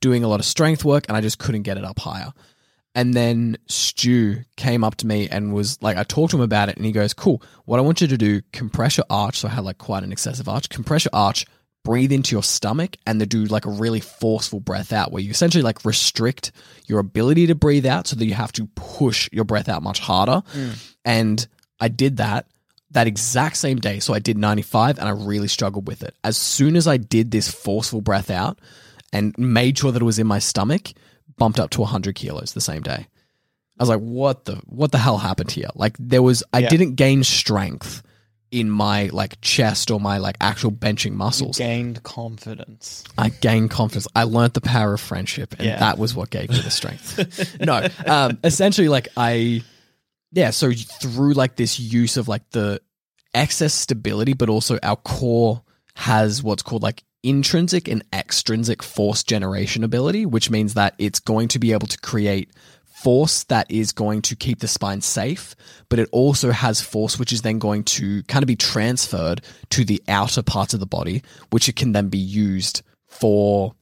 doing 0.00 0.22
a 0.22 0.28
lot 0.28 0.38
of 0.40 0.46
strength 0.46 0.84
work 0.84 1.06
and 1.08 1.16
I 1.16 1.20
just 1.20 1.38
couldn't 1.38 1.62
get 1.62 1.78
it 1.78 1.84
up 1.84 1.98
higher. 1.98 2.32
And 2.94 3.14
then 3.14 3.58
Stu 3.66 4.44
came 4.56 4.82
up 4.82 4.96
to 4.96 5.06
me 5.06 5.28
and 5.28 5.52
was 5.52 5.80
like, 5.82 5.96
I 5.96 6.02
talked 6.02 6.32
to 6.32 6.36
him 6.36 6.42
about 6.42 6.68
it 6.68 6.76
and 6.76 6.84
he 6.84 6.92
goes, 6.92 7.14
Cool, 7.14 7.42
what 7.64 7.78
I 7.78 7.82
want 7.82 8.00
you 8.00 8.08
to 8.08 8.18
do, 8.18 8.42
compress 8.52 8.96
your 8.96 9.06
arch. 9.08 9.38
So 9.38 9.48
I 9.48 9.52
had 9.52 9.64
like 9.64 9.78
quite 9.78 10.02
an 10.02 10.12
excessive 10.12 10.48
arch, 10.48 10.68
compress 10.68 11.04
your 11.04 11.14
arch, 11.14 11.46
breathe 11.84 12.12
into 12.12 12.34
your 12.34 12.42
stomach, 12.42 12.96
and 13.06 13.20
then 13.20 13.28
do 13.28 13.44
like 13.44 13.66
a 13.66 13.70
really 13.70 14.00
forceful 14.00 14.60
breath 14.60 14.92
out 14.92 15.12
where 15.12 15.22
you 15.22 15.30
essentially 15.30 15.62
like 15.62 15.84
restrict 15.84 16.50
your 16.86 16.98
ability 16.98 17.46
to 17.46 17.54
breathe 17.54 17.86
out 17.86 18.06
so 18.06 18.16
that 18.16 18.26
you 18.26 18.34
have 18.34 18.52
to 18.52 18.66
push 18.74 19.28
your 19.32 19.44
breath 19.44 19.68
out 19.68 19.82
much 19.82 20.00
harder. 20.00 20.42
Mm. 20.52 20.94
And 21.04 21.48
I 21.80 21.88
did 21.88 22.16
that 22.16 22.46
that 22.90 23.06
exact 23.06 23.56
same 23.56 23.78
day. 23.78 24.00
So 24.00 24.14
I 24.14 24.18
did 24.18 24.38
95 24.38 24.98
and 24.98 25.08
I 25.08 25.12
really 25.12 25.48
struggled 25.48 25.86
with 25.86 26.02
it. 26.02 26.14
As 26.24 26.36
soon 26.36 26.76
as 26.76 26.86
I 26.86 26.96
did 26.96 27.30
this 27.30 27.50
forceful 27.50 28.00
breath 28.00 28.30
out 28.30 28.58
and 29.12 29.36
made 29.36 29.78
sure 29.78 29.92
that 29.92 30.00
it 30.00 30.04
was 30.04 30.18
in 30.18 30.26
my 30.26 30.38
stomach, 30.38 30.92
bumped 31.38 31.58
up 31.60 31.70
to 31.70 31.80
100 31.80 32.14
kilos 32.14 32.52
the 32.52 32.60
same 32.60 32.82
day. 32.82 33.06
I 33.78 33.82
was 33.82 33.88
like, 33.88 34.00
what 34.00 34.44
the 34.44 34.56
what 34.66 34.90
the 34.92 34.98
hell 34.98 35.18
happened 35.18 35.50
here? 35.52 35.68
Like 35.74 35.96
there 35.98 36.22
was 36.22 36.42
I 36.52 36.58
Yeah. 36.60 36.68
didn't 36.68 36.94
gain 36.96 37.22
strength 37.24 38.02
in 38.50 38.70
my 38.70 39.08
like 39.12 39.40
chest 39.40 39.90
or 39.90 40.00
my 40.00 40.18
like 40.18 40.36
actual 40.40 40.72
benching 40.72 41.12
muscles. 41.12 41.58
Gained 41.58 42.02
confidence. 42.02 43.04
I 43.16 43.28
gained 43.28 43.70
confidence. 43.70 44.08
I 44.16 44.24
learned 44.24 44.54
the 44.54 44.60
power 44.62 44.94
of 44.94 45.00
friendship, 45.00 45.54
and 45.58 45.66
Yeah. 45.68 45.78
that 45.78 45.98
was 45.98 46.14
what 46.14 46.30
gave 46.30 46.50
me 46.50 46.58
the 46.60 46.70
strength. 46.70 47.60
no, 47.60 47.86
um, 48.06 48.38
essentially, 48.42 48.88
like 48.88 49.08
I, 49.16 49.62
yeah. 50.32 50.50
So 50.50 50.72
through 50.72 51.34
like 51.34 51.56
this 51.56 51.78
use 51.78 52.16
of 52.16 52.26
like 52.26 52.48
the 52.50 52.80
excess 53.34 53.74
stability, 53.74 54.32
but 54.32 54.48
also 54.48 54.78
our 54.82 54.96
core 54.96 55.62
has 55.94 56.42
what's 56.42 56.62
called 56.62 56.82
like 56.82 57.04
intrinsic 57.22 57.88
and 57.88 58.04
extrinsic 58.12 58.82
force 58.82 59.22
generation 59.22 59.84
ability, 59.84 60.26
which 60.26 60.50
means 60.50 60.74
that 60.74 60.94
it's 60.98 61.20
going 61.20 61.48
to 61.48 61.58
be 61.58 61.72
able 61.72 61.86
to 61.86 61.98
create 61.98 62.50
force 62.84 63.44
that 63.44 63.70
is 63.70 63.92
going 63.92 64.20
to 64.22 64.34
keep 64.34 64.58
the 64.58 64.66
spine 64.66 65.00
safe, 65.00 65.54
but 65.88 65.98
it 65.98 66.08
also 66.10 66.50
has 66.50 66.80
force 66.80 67.18
which 67.18 67.32
is 67.32 67.42
then 67.42 67.58
going 67.58 67.84
to 67.84 68.22
kind 68.24 68.42
of 68.42 68.48
be 68.48 68.56
transferred 68.56 69.40
to 69.70 69.84
the 69.84 70.02
outer 70.08 70.42
parts 70.42 70.74
of 70.74 70.80
the 70.80 70.86
body, 70.86 71.22
which 71.50 71.68
it 71.68 71.76
can 71.76 71.92
then 71.92 72.08
be 72.08 72.18
used 72.18 72.82
for 73.06 73.74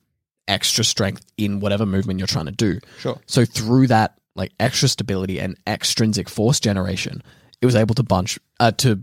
extra 0.49 0.85
strength 0.85 1.25
in 1.37 1.61
whatever 1.61 1.87
movement 1.87 2.19
you're 2.19 2.27
trying 2.27 2.47
to 2.47 2.53
do. 2.53 2.79
Sure. 2.99 3.19
So 3.27 3.45
through 3.45 3.87
that 3.89 4.19
like 4.35 4.53
extra 4.61 4.89
stability 4.89 5.41
and 5.41 5.57
extrinsic 5.67 6.29
force 6.29 6.61
generation, 6.61 7.23
it 7.61 7.67
was 7.67 7.75
able 7.75 7.95
to 7.95 8.03
bunch 8.03 8.39
uh, 8.61 8.73
to 8.73 9.03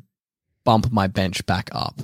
bump 0.63 0.91
my 0.91 1.07
bench 1.07 1.45
back 1.45 1.69
up. 1.71 2.01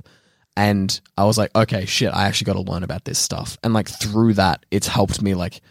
And 0.59 0.99
I 1.17 1.23
was 1.23 1.37
like, 1.37 1.55
okay, 1.55 1.85
shit, 1.85 2.13
I 2.13 2.27
actually 2.27 2.51
got 2.51 2.65
to 2.65 2.69
learn 2.69 2.83
about 2.83 3.05
this 3.05 3.17
stuff. 3.17 3.57
And 3.63 3.73
like 3.73 3.87
through 3.87 4.33
that, 4.33 4.65
it's 4.71 4.87
helped 4.87 5.21
me 5.21 5.33
like 5.33 5.61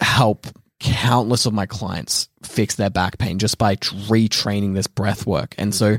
help 0.00 0.46
countless 0.78 1.44
of 1.44 1.52
my 1.52 1.66
clients 1.66 2.30
fix 2.42 2.76
their 2.76 2.88
back 2.88 3.18
pain 3.18 3.38
just 3.38 3.58
by 3.58 3.76
retraining 3.76 4.72
this 4.72 4.86
breath 4.86 5.26
work. 5.26 5.54
And 5.58 5.74
so 5.74 5.98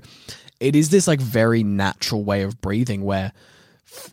it 0.59 0.75
is 0.75 0.89
this 0.89 1.07
like 1.07 1.21
very 1.21 1.61
natural 1.61 2.23
way 2.23 2.41
of 2.41 2.59
breathing 2.59 3.03
where 3.03 3.33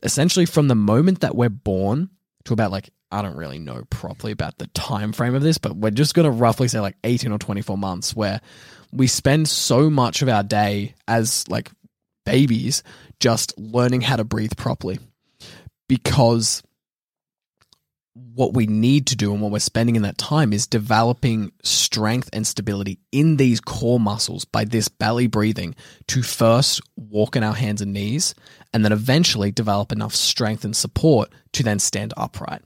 essentially 0.02 0.44
from 0.44 0.68
the 0.68 0.74
moment 0.74 1.20
that 1.20 1.34
we're 1.34 1.48
born 1.48 2.10
to 2.44 2.52
about 2.52 2.70
like 2.70 2.90
I 3.10 3.22
don't 3.22 3.38
really 3.38 3.58
know 3.58 3.84
properly 3.88 4.32
about 4.32 4.58
the 4.58 4.66
time 4.66 5.14
frame 5.14 5.34
of 5.34 5.40
this, 5.40 5.56
but 5.56 5.74
we're 5.74 5.92
just 5.92 6.12
going 6.12 6.26
to 6.26 6.30
roughly 6.30 6.68
say 6.68 6.80
like 6.80 6.96
18 7.04 7.32
or 7.32 7.38
24 7.38 7.78
months 7.78 8.14
where 8.14 8.42
we 8.92 9.06
spend 9.06 9.48
so 9.48 9.88
much 9.88 10.20
of 10.20 10.28
our 10.28 10.42
day 10.42 10.94
as 11.06 11.48
like 11.48 11.70
babies 12.26 12.82
just 13.20 13.58
learning 13.58 14.00
how 14.00 14.16
to 14.16 14.24
breathe 14.24 14.56
properly 14.56 14.98
because 15.88 16.62
what 18.34 18.54
we 18.54 18.66
need 18.66 19.06
to 19.06 19.16
do 19.16 19.32
and 19.32 19.40
what 19.40 19.52
we're 19.52 19.58
spending 19.58 19.96
in 19.96 20.02
that 20.02 20.18
time 20.18 20.52
is 20.52 20.66
developing 20.66 21.52
strength 21.62 22.28
and 22.32 22.46
stability 22.46 22.98
in 23.12 23.36
these 23.36 23.60
core 23.60 24.00
muscles 24.00 24.44
by 24.44 24.64
this 24.64 24.88
belly 24.88 25.26
breathing 25.26 25.74
to 26.06 26.22
first 26.22 26.80
walk 26.96 27.36
on 27.36 27.44
our 27.44 27.54
hands 27.54 27.80
and 27.80 27.92
knees 27.92 28.34
and 28.72 28.84
then 28.84 28.92
eventually 28.92 29.50
develop 29.50 29.92
enough 29.92 30.14
strength 30.14 30.64
and 30.64 30.74
support 30.74 31.30
to 31.52 31.62
then 31.62 31.78
stand 31.78 32.12
upright. 32.16 32.62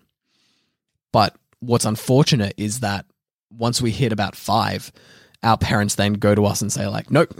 But 1.13 1.37
what's 1.61 1.85
unfortunate 1.85 2.55
is 2.57 2.81
that 2.81 3.07
once 3.51 3.83
we 3.83 3.91
hit 3.91 4.13
about 4.13 4.35
five, 4.35 4.91
our 5.43 5.59
parents 5.59 5.97
then 5.97 6.15
go 6.15 6.35
to 6.35 6.47
us 6.47 6.63
and 6.63 6.73
say, 6.73 6.87
like, 6.87 7.11
nope, 7.11 7.35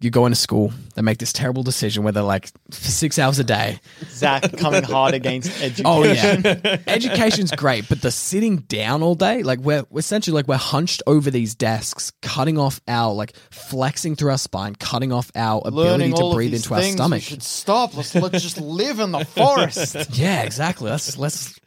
you 0.00 0.10
go 0.10 0.26
into 0.26 0.36
school, 0.36 0.72
they 0.94 1.02
make 1.02 1.18
this 1.18 1.32
terrible 1.32 1.62
decision 1.62 2.04
where 2.04 2.12
they're 2.12 2.22
like 2.22 2.50
six 2.70 3.18
hours 3.18 3.38
a 3.38 3.44
day. 3.44 3.80
Zach 4.04 4.56
coming 4.56 4.84
hard 4.84 5.14
against 5.14 5.50
education. 5.60 5.86
Oh 5.86 6.04
yeah, 6.04 6.78
education's 6.86 7.50
great, 7.52 7.88
but 7.88 8.00
the 8.00 8.10
sitting 8.10 8.58
down 8.58 9.02
all 9.02 9.14
day, 9.14 9.42
like 9.42 9.58
we're 9.58 9.84
we're 9.90 9.98
essentially 9.98 10.34
like 10.34 10.46
we're 10.46 10.56
hunched 10.56 11.02
over 11.06 11.30
these 11.30 11.54
desks, 11.54 12.12
cutting 12.22 12.58
off 12.58 12.80
our 12.86 13.12
like 13.12 13.34
flexing 13.50 14.14
through 14.14 14.30
our 14.30 14.38
spine, 14.38 14.74
cutting 14.76 15.12
off 15.12 15.30
our 15.34 15.62
ability 15.64 16.10
Learning 16.10 16.14
to 16.14 16.32
breathe 16.32 16.54
into 16.54 16.74
our 16.74 16.82
stomach. 16.82 17.18
We 17.18 17.22
should 17.22 17.42
stop. 17.42 17.96
Let's, 17.96 18.14
let's 18.14 18.42
just 18.42 18.60
live 18.60 19.00
in 19.00 19.12
the 19.12 19.24
forest. 19.24 19.96
Yeah, 20.16 20.42
exactly. 20.42 20.90
Let's 20.90 21.18
let's 21.18 21.58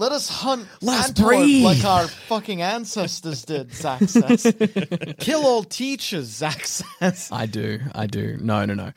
Let 0.00 0.12
us 0.12 0.30
hunt 0.30 0.66
Let 0.80 0.98
us 0.98 1.08
antelope 1.08 1.42
breathe. 1.42 1.62
like 1.62 1.84
our 1.84 2.08
fucking 2.08 2.62
ancestors 2.62 3.44
did, 3.44 3.70
Zach 3.74 4.00
says. 4.04 4.50
Kill 5.18 5.44
all 5.44 5.62
teachers, 5.62 6.24
Zach 6.24 6.64
says. 6.64 7.28
I 7.30 7.44
do. 7.44 7.80
I 7.94 8.06
do. 8.06 8.38
No, 8.40 8.64
no, 8.64 8.72
no. 8.72 8.92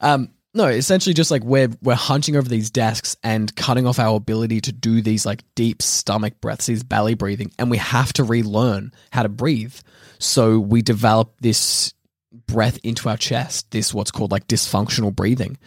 Um, 0.00 0.30
no, 0.52 0.66
essentially 0.66 1.14
just 1.14 1.30
like 1.30 1.44
we're 1.44 1.68
we're 1.82 1.94
hunching 1.94 2.34
over 2.34 2.48
these 2.48 2.68
desks 2.68 3.16
and 3.22 3.54
cutting 3.54 3.86
off 3.86 4.00
our 4.00 4.16
ability 4.16 4.60
to 4.62 4.72
do 4.72 5.00
these 5.00 5.24
like 5.24 5.44
deep 5.54 5.82
stomach 5.82 6.40
breaths, 6.40 6.66
these 6.66 6.82
belly 6.82 7.14
breathing, 7.14 7.52
and 7.56 7.70
we 7.70 7.76
have 7.76 8.12
to 8.14 8.24
relearn 8.24 8.90
how 9.12 9.22
to 9.22 9.28
breathe. 9.28 9.76
So 10.18 10.58
we 10.58 10.82
develop 10.82 11.32
this 11.40 11.94
breath 12.32 12.78
into 12.82 13.08
our 13.08 13.16
chest, 13.16 13.70
this 13.70 13.94
what's 13.94 14.10
called 14.10 14.32
like 14.32 14.48
dysfunctional 14.48 15.14
breathing. 15.14 15.58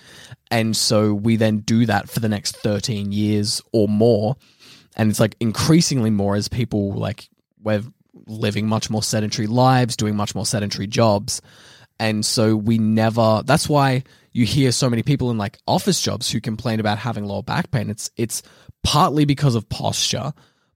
And 0.52 0.76
so 0.76 1.14
we 1.14 1.36
then 1.36 1.60
do 1.60 1.86
that 1.86 2.10
for 2.10 2.20
the 2.20 2.30
next 2.30 2.58
13 2.58 3.12
years 3.12 3.62
or 3.72 3.88
more. 3.88 4.36
And 4.96 5.10
it's 5.10 5.20
like 5.20 5.36
increasingly 5.40 6.10
more 6.10 6.36
as 6.36 6.48
people 6.48 6.94
like 6.94 7.30
we're 7.62 7.84
living 8.28 8.68
much 8.68 8.90
more 8.90 9.04
sedentary 9.04 9.48
lives, 9.48 9.96
doing 9.96 10.16
much 10.16 10.36
more 10.36 10.46
sedentary 10.46 10.88
jobs. 10.88 11.42
And 12.00 12.26
so 12.26 12.56
we 12.56 12.78
never 12.78 13.44
that's 13.46 13.70
why 13.70 14.04
you 14.32 14.46
hear 14.46 14.72
so 14.72 14.90
many 14.90 15.04
people 15.04 15.32
in 15.32 15.38
like 15.38 15.60
office 15.68 16.02
jobs 16.02 16.30
who 16.30 16.42
complain 16.42 16.80
about 16.80 16.98
having 16.98 17.26
lower 17.26 17.44
back 17.44 17.72
pain. 17.72 17.90
It's 17.90 18.10
it's 18.18 18.44
partly 18.84 19.26
because 19.26 19.56
of 19.56 19.70
posture, 19.70 20.34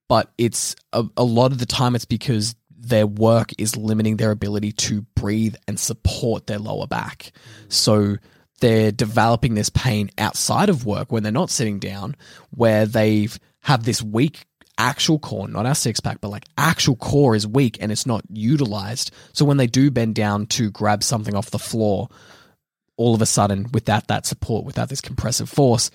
but 0.07 0.31
it's 0.37 0.75
a, 0.93 1.05
a 1.17 1.23
lot 1.23 1.51
of 1.51 1.59
the 1.59 1.65
time 1.65 1.95
it's 1.95 2.05
because 2.05 2.55
their 2.79 3.07
work 3.07 3.51
is 3.57 3.75
limiting 3.75 4.17
their 4.17 4.31
ability 4.31 4.71
to 4.71 5.01
breathe 5.15 5.55
and 5.67 5.79
support 5.79 6.47
their 6.47 6.59
lower 6.59 6.87
back. 6.87 7.31
So 7.67 8.17
they're 8.59 8.91
developing 8.91 9.55
this 9.55 9.69
pain 9.69 10.09
outside 10.17 10.69
of 10.69 10.85
work 10.85 11.11
when 11.11 11.23
they're 11.23 11.31
not 11.31 11.49
sitting 11.49 11.79
down, 11.79 12.15
where 12.51 12.85
they've 12.85 13.37
have 13.67 13.83
this 13.83 14.01
weak 14.01 14.45
actual 14.77 15.19
core, 15.19 15.47
not 15.49 15.65
our 15.65 15.75
six 15.75 15.99
pack, 15.99 16.21
but 16.21 16.29
like 16.29 16.45
actual 16.57 16.95
core 16.95 17.35
is 17.35 17.45
weak 17.45 17.77
and 17.81 17.91
it's 17.91 18.05
not 18.05 18.23
utilized. 18.31 19.11
So 19.33 19.43
when 19.43 19.57
they 19.57 19.67
do 19.67 19.91
bend 19.91 20.15
down 20.15 20.45
to 20.47 20.71
grab 20.71 21.03
something 21.03 21.35
off 21.35 21.51
the 21.51 21.59
floor, 21.59 22.07
all 22.95 23.13
of 23.13 23.21
a 23.21 23.25
sudden, 23.25 23.67
without 23.73 24.07
that 24.07 24.25
support, 24.25 24.63
without 24.63 24.87
this 24.87 25.01
compressive 25.01 25.49
force, 25.49 25.91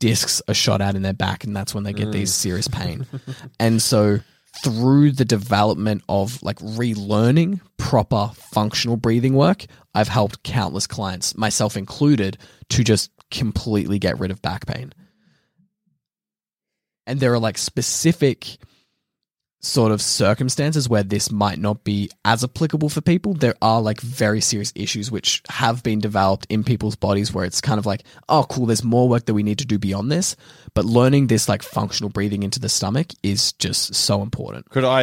discs 0.00 0.42
are 0.48 0.54
shot 0.54 0.82
out 0.82 0.96
in 0.96 1.02
their 1.02 1.14
back, 1.14 1.44
and 1.44 1.56
that's 1.56 1.74
when 1.74 1.84
they 1.84 1.94
get 1.94 2.08
mm. 2.08 2.12
these 2.12 2.34
serious 2.34 2.68
pain. 2.68 3.06
and 3.58 3.80
so 3.80 4.18
through 4.62 5.12
the 5.12 5.24
development 5.24 6.02
of 6.10 6.42
like 6.42 6.58
relearning 6.58 7.60
proper 7.78 8.32
functional 8.34 8.98
breathing 8.98 9.32
work, 9.32 9.64
I've 9.94 10.08
helped 10.08 10.42
countless 10.42 10.86
clients, 10.86 11.34
myself 11.38 11.74
included, 11.74 12.36
to 12.68 12.84
just 12.84 13.10
completely 13.30 13.98
get 13.98 14.20
rid 14.20 14.30
of 14.30 14.42
back 14.42 14.66
pain. 14.66 14.92
And 17.10 17.20
there 17.20 17.32
are 17.34 17.38
like 17.38 17.58
specific 17.58 18.56
sort 19.62 19.92
of 19.92 20.00
circumstances 20.00 20.88
where 20.88 21.02
this 21.02 21.30
might 21.30 21.58
not 21.58 21.84
be 21.84 22.08
as 22.24 22.42
applicable 22.42 22.88
for 22.88 23.02
people. 23.02 23.34
There 23.34 23.54
are 23.60 23.82
like 23.82 24.00
very 24.00 24.40
serious 24.40 24.72
issues 24.74 25.10
which 25.10 25.42
have 25.50 25.82
been 25.82 25.98
developed 25.98 26.46
in 26.48 26.64
people's 26.64 26.96
bodies 26.96 27.34
where 27.34 27.44
it's 27.44 27.60
kind 27.60 27.78
of 27.78 27.84
like, 27.84 28.04
oh, 28.30 28.46
cool, 28.48 28.64
there's 28.64 28.82
more 28.82 29.06
work 29.06 29.26
that 29.26 29.34
we 29.34 29.42
need 29.42 29.58
to 29.58 29.66
do 29.66 29.78
beyond 29.78 30.10
this. 30.10 30.34
But 30.72 30.86
learning 30.86 31.26
this 31.26 31.46
like 31.46 31.62
functional 31.62 32.08
breathing 32.08 32.42
into 32.42 32.58
the 32.58 32.70
stomach 32.70 33.08
is 33.22 33.52
just 33.54 33.94
so 33.94 34.22
important. 34.22 34.70
Could 34.70 34.84
I? 34.84 35.02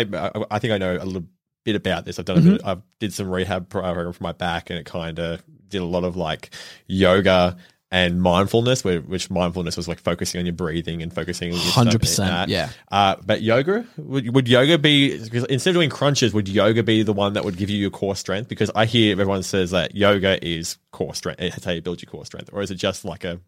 I- 0.50 0.60
think 0.60 0.74
I 0.74 0.80
know 0.80 0.96
a 0.98 1.06
little 1.06 1.28
bit 1.64 1.76
about 1.76 2.06
this. 2.06 2.18
I've 2.18 2.26
done. 2.26 2.38
A 2.38 2.42
Mm-hmm. 2.42 2.52
bit, 2.54 2.66
I 2.66 2.78
did 3.00 3.14
some 3.14 3.30
rehab 3.30 3.70
program 3.70 4.12
for 4.12 4.24
my 4.24 4.32
back, 4.32 4.72
and 4.72 4.80
it 4.80 4.86
kind 4.88 5.20
of 5.20 5.44
did 5.68 5.82
a 5.82 5.86
lot 5.86 6.04
of 6.04 6.16
like 6.16 6.50
yoga 6.88 7.58
and 7.92 8.22
mindfulness, 8.22 8.84
which 8.84 9.30
mindfulness 9.30 9.78
was 9.78 9.88
like 9.88 10.00
focusing 10.00 10.40
on 10.40 10.46
your 10.46 10.54
breathing 10.54 11.02
and 11.02 11.14
focusing 11.14 11.54
on 11.54 11.60
your 11.60 11.72
100%, 11.72 12.48
yeah. 12.48 12.70
Uh, 12.92 13.16
but 13.26 13.42
yoga 13.42 13.86
would 13.98 14.34
would 14.34 14.48
yoga 14.48 14.78
be 14.78 15.14
instead 15.14 15.70
of 15.70 15.76
doing 15.76 15.90
crunches, 15.90 16.34
would 16.34 16.50
yoga 16.50 16.84
be 16.84 17.04
the 17.04 17.14
one 17.14 17.34
that 17.34 17.46
would 17.46 17.58
give 17.58 17.70
you 17.70 17.78
your 17.78 17.90
core 17.90 18.16
strength? 18.16 18.50
Because 18.50 18.70
I 18.76 18.86
hear 18.86 19.14
everyone 19.14 19.44
says 19.44 19.72
that 19.72 19.96
yoga 19.96 20.44
is 20.46 20.78
core 20.92 21.16
strength. 21.16 21.42
It's 21.42 21.64
how 21.64 21.72
you 21.72 21.82
build 21.82 22.02
your 22.02 22.10
core 22.10 22.26
strength, 22.26 22.50
or 22.52 22.62
is 22.62 22.72
it 22.72 22.76
just 22.76 23.06
like 23.06 23.24
a 23.24 23.40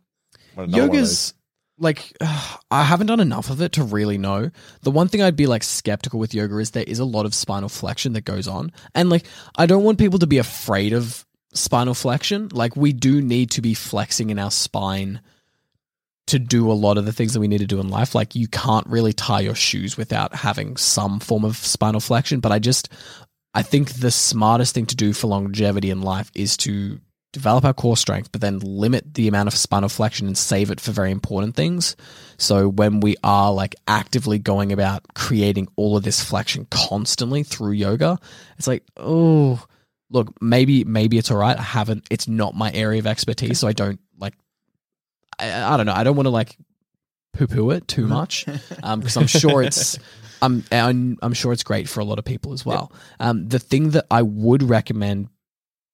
another 0.56 0.56
one 0.56 0.66
of 0.66 0.72
those? 0.72 0.78
Yoga's 0.78 1.34
like 1.78 2.16
I 2.72 2.84
haven't 2.84 3.08
done 3.08 3.20
enough 3.20 3.50
of 3.50 3.62
it 3.62 3.74
to 3.74 3.84
really 3.84 4.18
know. 4.18 4.52
The 4.82 4.92
one 4.92 5.08
thing 5.08 5.22
I'd 5.22 5.36
be 5.36 5.48
like 5.48 5.64
skeptical 5.64 6.20
with 6.20 6.34
yoga 6.34 6.58
is 6.60 6.72
there 6.72 6.84
is 6.84 7.00
a 7.00 7.06
lot 7.06 7.26
of 7.26 7.34
spinal 7.34 7.70
flexion 7.70 8.14
that 8.14 8.26
goes 8.26 8.48
on. 8.48 8.72
And 8.96 9.10
like 9.10 9.26
I 9.58 9.66
don't 9.66 9.84
want 9.84 10.00
people 10.00 10.20
to 10.20 10.28
be 10.28 10.38
afraid 10.38 10.94
of 10.94 11.26
spinal 11.54 11.94
flexion. 11.94 12.50
Like 12.52 12.76
we 12.76 12.94
do 12.94 13.22
need 13.22 13.52
to 13.52 13.62
be 13.62 13.74
flexing 13.74 14.30
in 14.30 14.40
our 14.40 14.52
spine 14.52 15.22
to 16.28 16.38
do 16.38 16.72
a 16.72 16.74
lot 16.74 16.98
of 16.98 17.06
the 17.06 17.14
things 17.14 17.34
that 17.34 17.40
we 17.40 17.48
need 17.48 17.60
to 17.60 17.66
do 17.66 17.80
in 17.80 17.90
life. 17.90 18.14
Like 18.14 18.36
you 18.36 18.48
can't 18.48 18.86
really 18.88 19.14
tie 19.14 19.40
your 19.40 19.56
shoes 19.56 19.98
without 19.98 20.36
having 20.36 20.78
some 20.78 21.20
form 21.20 21.44
of 21.44 21.58
spinal 21.58 22.02
flexion, 22.02 22.40
but 22.40 22.52
I 22.52 22.60
just 22.60 22.90
I 23.54 23.64
think 23.64 23.94
the 23.94 24.12
smartest 24.12 24.76
thing 24.76 24.86
to 24.88 24.96
do 24.96 25.12
for 25.12 25.28
longevity 25.28 25.90
in 25.90 26.02
life 26.02 26.32
is 26.36 26.56
to 26.58 27.00
develop 27.32 27.64
our 27.64 27.74
core 27.74 27.98
strength, 27.98 28.32
but 28.32 28.42
then 28.42 28.60
limit 28.60 29.14
the 29.14 29.28
amount 29.28 29.48
of 29.48 29.56
spinal 29.56 29.90
flexion 29.90 30.28
and 30.28 30.38
save 30.38 30.72
it 30.72 30.80
for 30.80 30.92
very 30.92 31.12
important 31.12 31.56
things. 31.56 31.96
So 32.38 32.68
when 32.68 33.00
we 33.02 33.16
are 33.24 33.52
like 33.52 33.76
actively 33.88 34.40
going 34.40 34.72
about 34.72 35.04
creating 35.14 35.68
all 35.76 35.98
of 35.98 36.04
this 36.04 36.24
flexion 36.24 36.68
constantly 36.72 37.44
through 37.44 37.74
yoga, 37.74 38.20
it's 38.58 38.68
like, 38.68 38.84
oh, 38.98 39.64
look, 40.10 40.42
maybe 40.42 40.84
maybe 40.84 41.18
it's 41.18 41.32
all 41.32 41.38
right. 41.38 41.58
I 41.58 41.62
haven't. 41.62 42.08
It's 42.10 42.28
not 42.28 42.56
my 42.56 42.72
area 42.72 43.00
of 43.00 43.08
expertise, 43.08 43.60
so 43.60 43.68
I 43.68 43.74
don't 43.74 44.00
like. 44.18 44.34
I, 45.38 45.74
I 45.74 45.78
don't 45.78 45.86
know. 45.86 45.94
I 45.94 46.04
don't 46.04 46.16
want 46.16 46.26
to 46.28 46.32
like 46.32 46.58
poo 47.34 47.48
poo 47.48 47.72
it 47.72 47.88
too 47.88 48.08
much 48.08 48.46
because 48.70 49.18
I'm 49.18 49.28
sure 49.28 49.64
it's. 49.64 50.00
I'm, 50.42 50.64
I'm 50.72 51.18
I'm 51.22 51.34
sure 51.34 51.52
it's 51.52 51.64
great 51.64 51.90
for 51.90 52.00
a 52.00 52.06
lot 52.06 52.18
of 52.18 52.26
people 52.26 52.54
as 52.54 52.66
well. 52.66 52.94
Um, 53.20 53.48
the 53.48 53.60
thing 53.60 53.90
that 53.92 54.06
I 54.10 54.22
would 54.22 54.64
recommend 54.64 55.28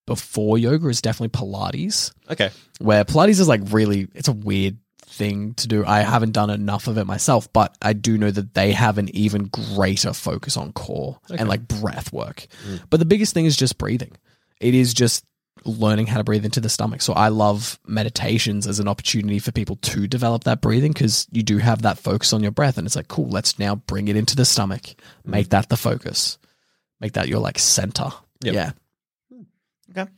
before 0.06 0.60
yoga 0.60 0.88
is 0.88 1.02
definitely 1.02 1.30
Pilates, 1.30 2.14
Okay, 2.30 2.52
where 2.80 3.04
Pilates 3.04 3.40
is 3.40 3.48
like 3.48 3.62
really 3.72 4.08
it's 4.14 4.28
a 4.28 4.34
weird 4.34 4.78
thing 5.16 5.54
to 5.56 5.68
do. 5.68 5.86
I 5.86 6.02
haven't 6.02 6.34
done 6.34 6.50
enough 6.50 6.88
of 6.88 6.98
it 6.98 7.06
myself, 7.06 7.52
but 7.54 7.76
I 7.82 7.94
do 7.94 8.18
know 8.18 8.32
that 8.32 8.54
they 8.54 8.74
have 8.74 8.98
an 8.98 9.10
even 9.16 9.46
greater 9.46 10.14
focus 10.14 10.58
on 10.58 10.74
core 10.74 11.20
and 11.30 11.48
like 11.48 11.68
breath 11.68 12.12
work. 12.12 12.48
Mm. 12.68 12.82
But 12.90 13.00
the 13.00 13.06
biggest 13.06 13.34
thing 13.34 13.46
is 13.46 13.56
just 13.56 13.78
breathing. 13.78 14.18
It 14.60 14.76
is 14.76 14.94
just 14.94 15.26
learning 15.64 16.08
how 16.08 16.18
to 16.18 16.24
breathe 16.24 16.46
into 16.46 16.60
the 16.60 16.70
stomach. 16.70 17.02
So 17.02 17.14
I 17.14 17.30
love 17.30 17.80
meditations 17.88 18.68
as 18.68 18.80
an 18.80 18.88
opportunity 18.88 19.40
for 19.40 19.52
people 19.52 19.78
to 19.78 20.08
develop 20.08 20.44
that 20.44 20.62
breathing 20.62 20.92
because 20.92 21.28
you 21.32 21.44
do 21.44 21.58
have 21.58 21.82
that 21.84 21.98
focus 21.98 22.34
on 22.34 22.44
your 22.44 22.52
breath 22.52 22.78
and 22.78 22.86
it's 22.86 22.96
like 22.96 23.08
cool, 23.08 23.30
let's 23.30 23.58
now 23.58 23.76
bring 23.76 24.08
it 24.08 24.16
into 24.16 24.36
the 24.36 24.46
stomach. 24.46 24.84
Make 25.24 25.48
mm. 25.48 25.52
that 25.52 25.70
the 25.70 25.78
focus. 25.78 26.38
Make 27.00 27.14
that 27.14 27.28
your 27.28 27.40
like 27.40 27.60
center. 27.60 28.10
Yep. 28.44 28.54
Yeah. 28.54 28.72
Hmm. 29.34 29.42
Okay. 29.92 30.12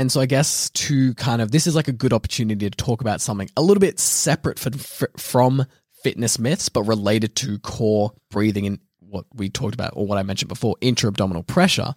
And 0.00 0.10
so 0.10 0.18
I 0.18 0.24
guess 0.24 0.70
to 0.70 1.12
kind 1.12 1.42
of 1.42 1.50
this 1.50 1.66
is 1.66 1.76
like 1.76 1.86
a 1.86 1.92
good 1.92 2.14
opportunity 2.14 2.70
to 2.70 2.74
talk 2.74 3.02
about 3.02 3.20
something 3.20 3.50
a 3.54 3.60
little 3.60 3.82
bit 3.82 4.00
separate 4.00 4.58
for, 4.58 4.70
fr- 4.70 5.04
from 5.18 5.66
fitness 6.02 6.38
myths, 6.38 6.70
but 6.70 6.84
related 6.84 7.36
to 7.36 7.58
core 7.58 8.12
breathing 8.30 8.66
and 8.66 8.78
what 9.00 9.26
we 9.34 9.50
talked 9.50 9.74
about 9.74 9.92
or 9.94 10.06
what 10.06 10.16
I 10.16 10.22
mentioned 10.22 10.48
before, 10.48 10.76
intra-abdominal 10.80 11.42
pressure. 11.42 11.92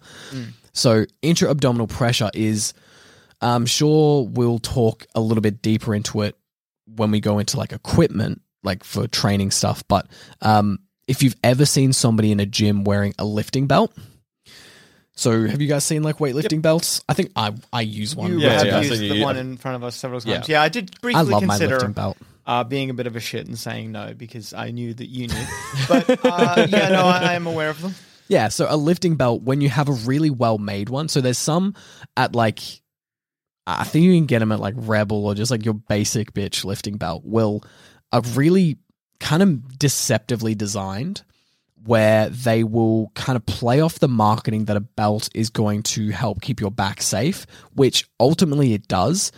So 0.74 1.06
intra-abdominal 1.22 1.86
pressure 1.86 2.30
is, 2.34 2.74
I'm 3.40 3.64
sure 3.64 4.28
we'll 4.30 4.58
talk 4.58 5.06
a 5.14 5.20
little 5.22 5.40
bit 5.40 5.62
deeper 5.62 5.94
into 5.94 6.20
it 6.20 6.36
when 6.84 7.10
we 7.10 7.20
go 7.20 7.38
into 7.38 7.56
like 7.56 7.72
equipment, 7.72 8.42
like 8.62 8.84
for 8.84 9.08
training 9.08 9.50
stuff. 9.50 9.82
But 9.88 10.08
um, 10.42 10.78
if 11.08 11.22
you've 11.22 11.36
ever 11.42 11.64
seen 11.64 11.94
somebody 11.94 12.32
in 12.32 12.40
a 12.40 12.44
gym 12.44 12.84
wearing 12.84 13.14
a 13.18 13.24
lifting 13.24 13.66
belt. 13.66 13.96
So 15.16 15.46
have 15.46 15.62
you 15.62 15.68
guys 15.68 15.84
seen 15.84 16.02
like 16.02 16.18
weightlifting 16.18 16.60
belts? 16.62 17.02
I 17.08 17.14
think 17.14 17.30
I 17.36 17.52
I 17.72 17.82
use 17.82 18.16
one. 18.16 18.32
You 18.32 18.40
Yeah, 18.40 18.52
have 18.54 18.66
yeah, 18.66 18.78
used 18.80 18.94
so 18.96 19.02
you- 19.02 19.14
the 19.14 19.22
one 19.22 19.36
in 19.36 19.56
front 19.56 19.76
of 19.76 19.84
us 19.84 19.94
several 19.96 20.20
times. 20.20 20.48
Yeah, 20.48 20.60
I 20.62 20.68
did 20.68 21.00
briefly 21.00 21.18
I 21.20 21.22
love 21.22 21.42
my 21.44 21.54
consider 21.54 21.74
lifting 21.76 21.92
belt. 21.92 22.16
uh, 22.46 22.64
being 22.64 22.90
a 22.90 22.94
bit 22.94 23.06
of 23.06 23.14
a 23.14 23.20
shit 23.20 23.46
and 23.46 23.58
saying 23.58 23.92
no 23.92 24.12
because 24.14 24.52
I 24.52 24.70
knew 24.72 24.92
that 24.94 25.06
you 25.06 25.28
knew. 25.28 25.44
but 25.88 26.18
uh, 26.24 26.66
yeah, 26.68 26.88
no, 26.88 27.04
I, 27.04 27.18
I 27.30 27.32
am 27.34 27.46
aware 27.46 27.70
of 27.70 27.80
them. 27.80 27.94
Yeah, 28.26 28.48
so 28.48 28.66
a 28.68 28.76
lifting 28.76 29.16
belt 29.16 29.42
when 29.42 29.60
you 29.60 29.68
have 29.68 29.88
a 29.88 29.92
really 29.92 30.30
well 30.30 30.58
made 30.58 30.88
one. 30.88 31.08
So 31.08 31.20
there's 31.20 31.38
some 31.38 31.74
at 32.16 32.34
like 32.34 32.58
I 33.66 33.84
think 33.84 34.04
you 34.04 34.14
can 34.14 34.26
get 34.26 34.40
them 34.40 34.50
at 34.52 34.60
like 34.60 34.74
Rebel 34.76 35.24
or 35.26 35.34
just 35.34 35.50
like 35.50 35.64
your 35.64 35.74
basic 35.74 36.32
bitch 36.34 36.64
lifting 36.64 36.96
belt 36.96 37.22
will 37.24 37.62
are 38.12 38.20
really 38.34 38.78
kind 39.20 39.42
of 39.42 39.78
deceptively 39.78 40.54
designed 40.54 41.22
where 41.84 42.28
they 42.30 42.64
will 42.64 43.10
kind 43.14 43.36
of 43.36 43.44
play 43.46 43.80
off 43.80 43.98
the 43.98 44.08
marketing 44.08 44.64
that 44.66 44.76
a 44.76 44.80
belt 44.80 45.28
is 45.34 45.50
going 45.50 45.82
to 45.82 46.10
help 46.10 46.40
keep 46.40 46.60
your 46.60 46.70
back 46.70 47.02
safe, 47.02 47.46
which 47.74 48.08
ultimately 48.18 48.72
it 48.72 48.88
does. 48.88 49.32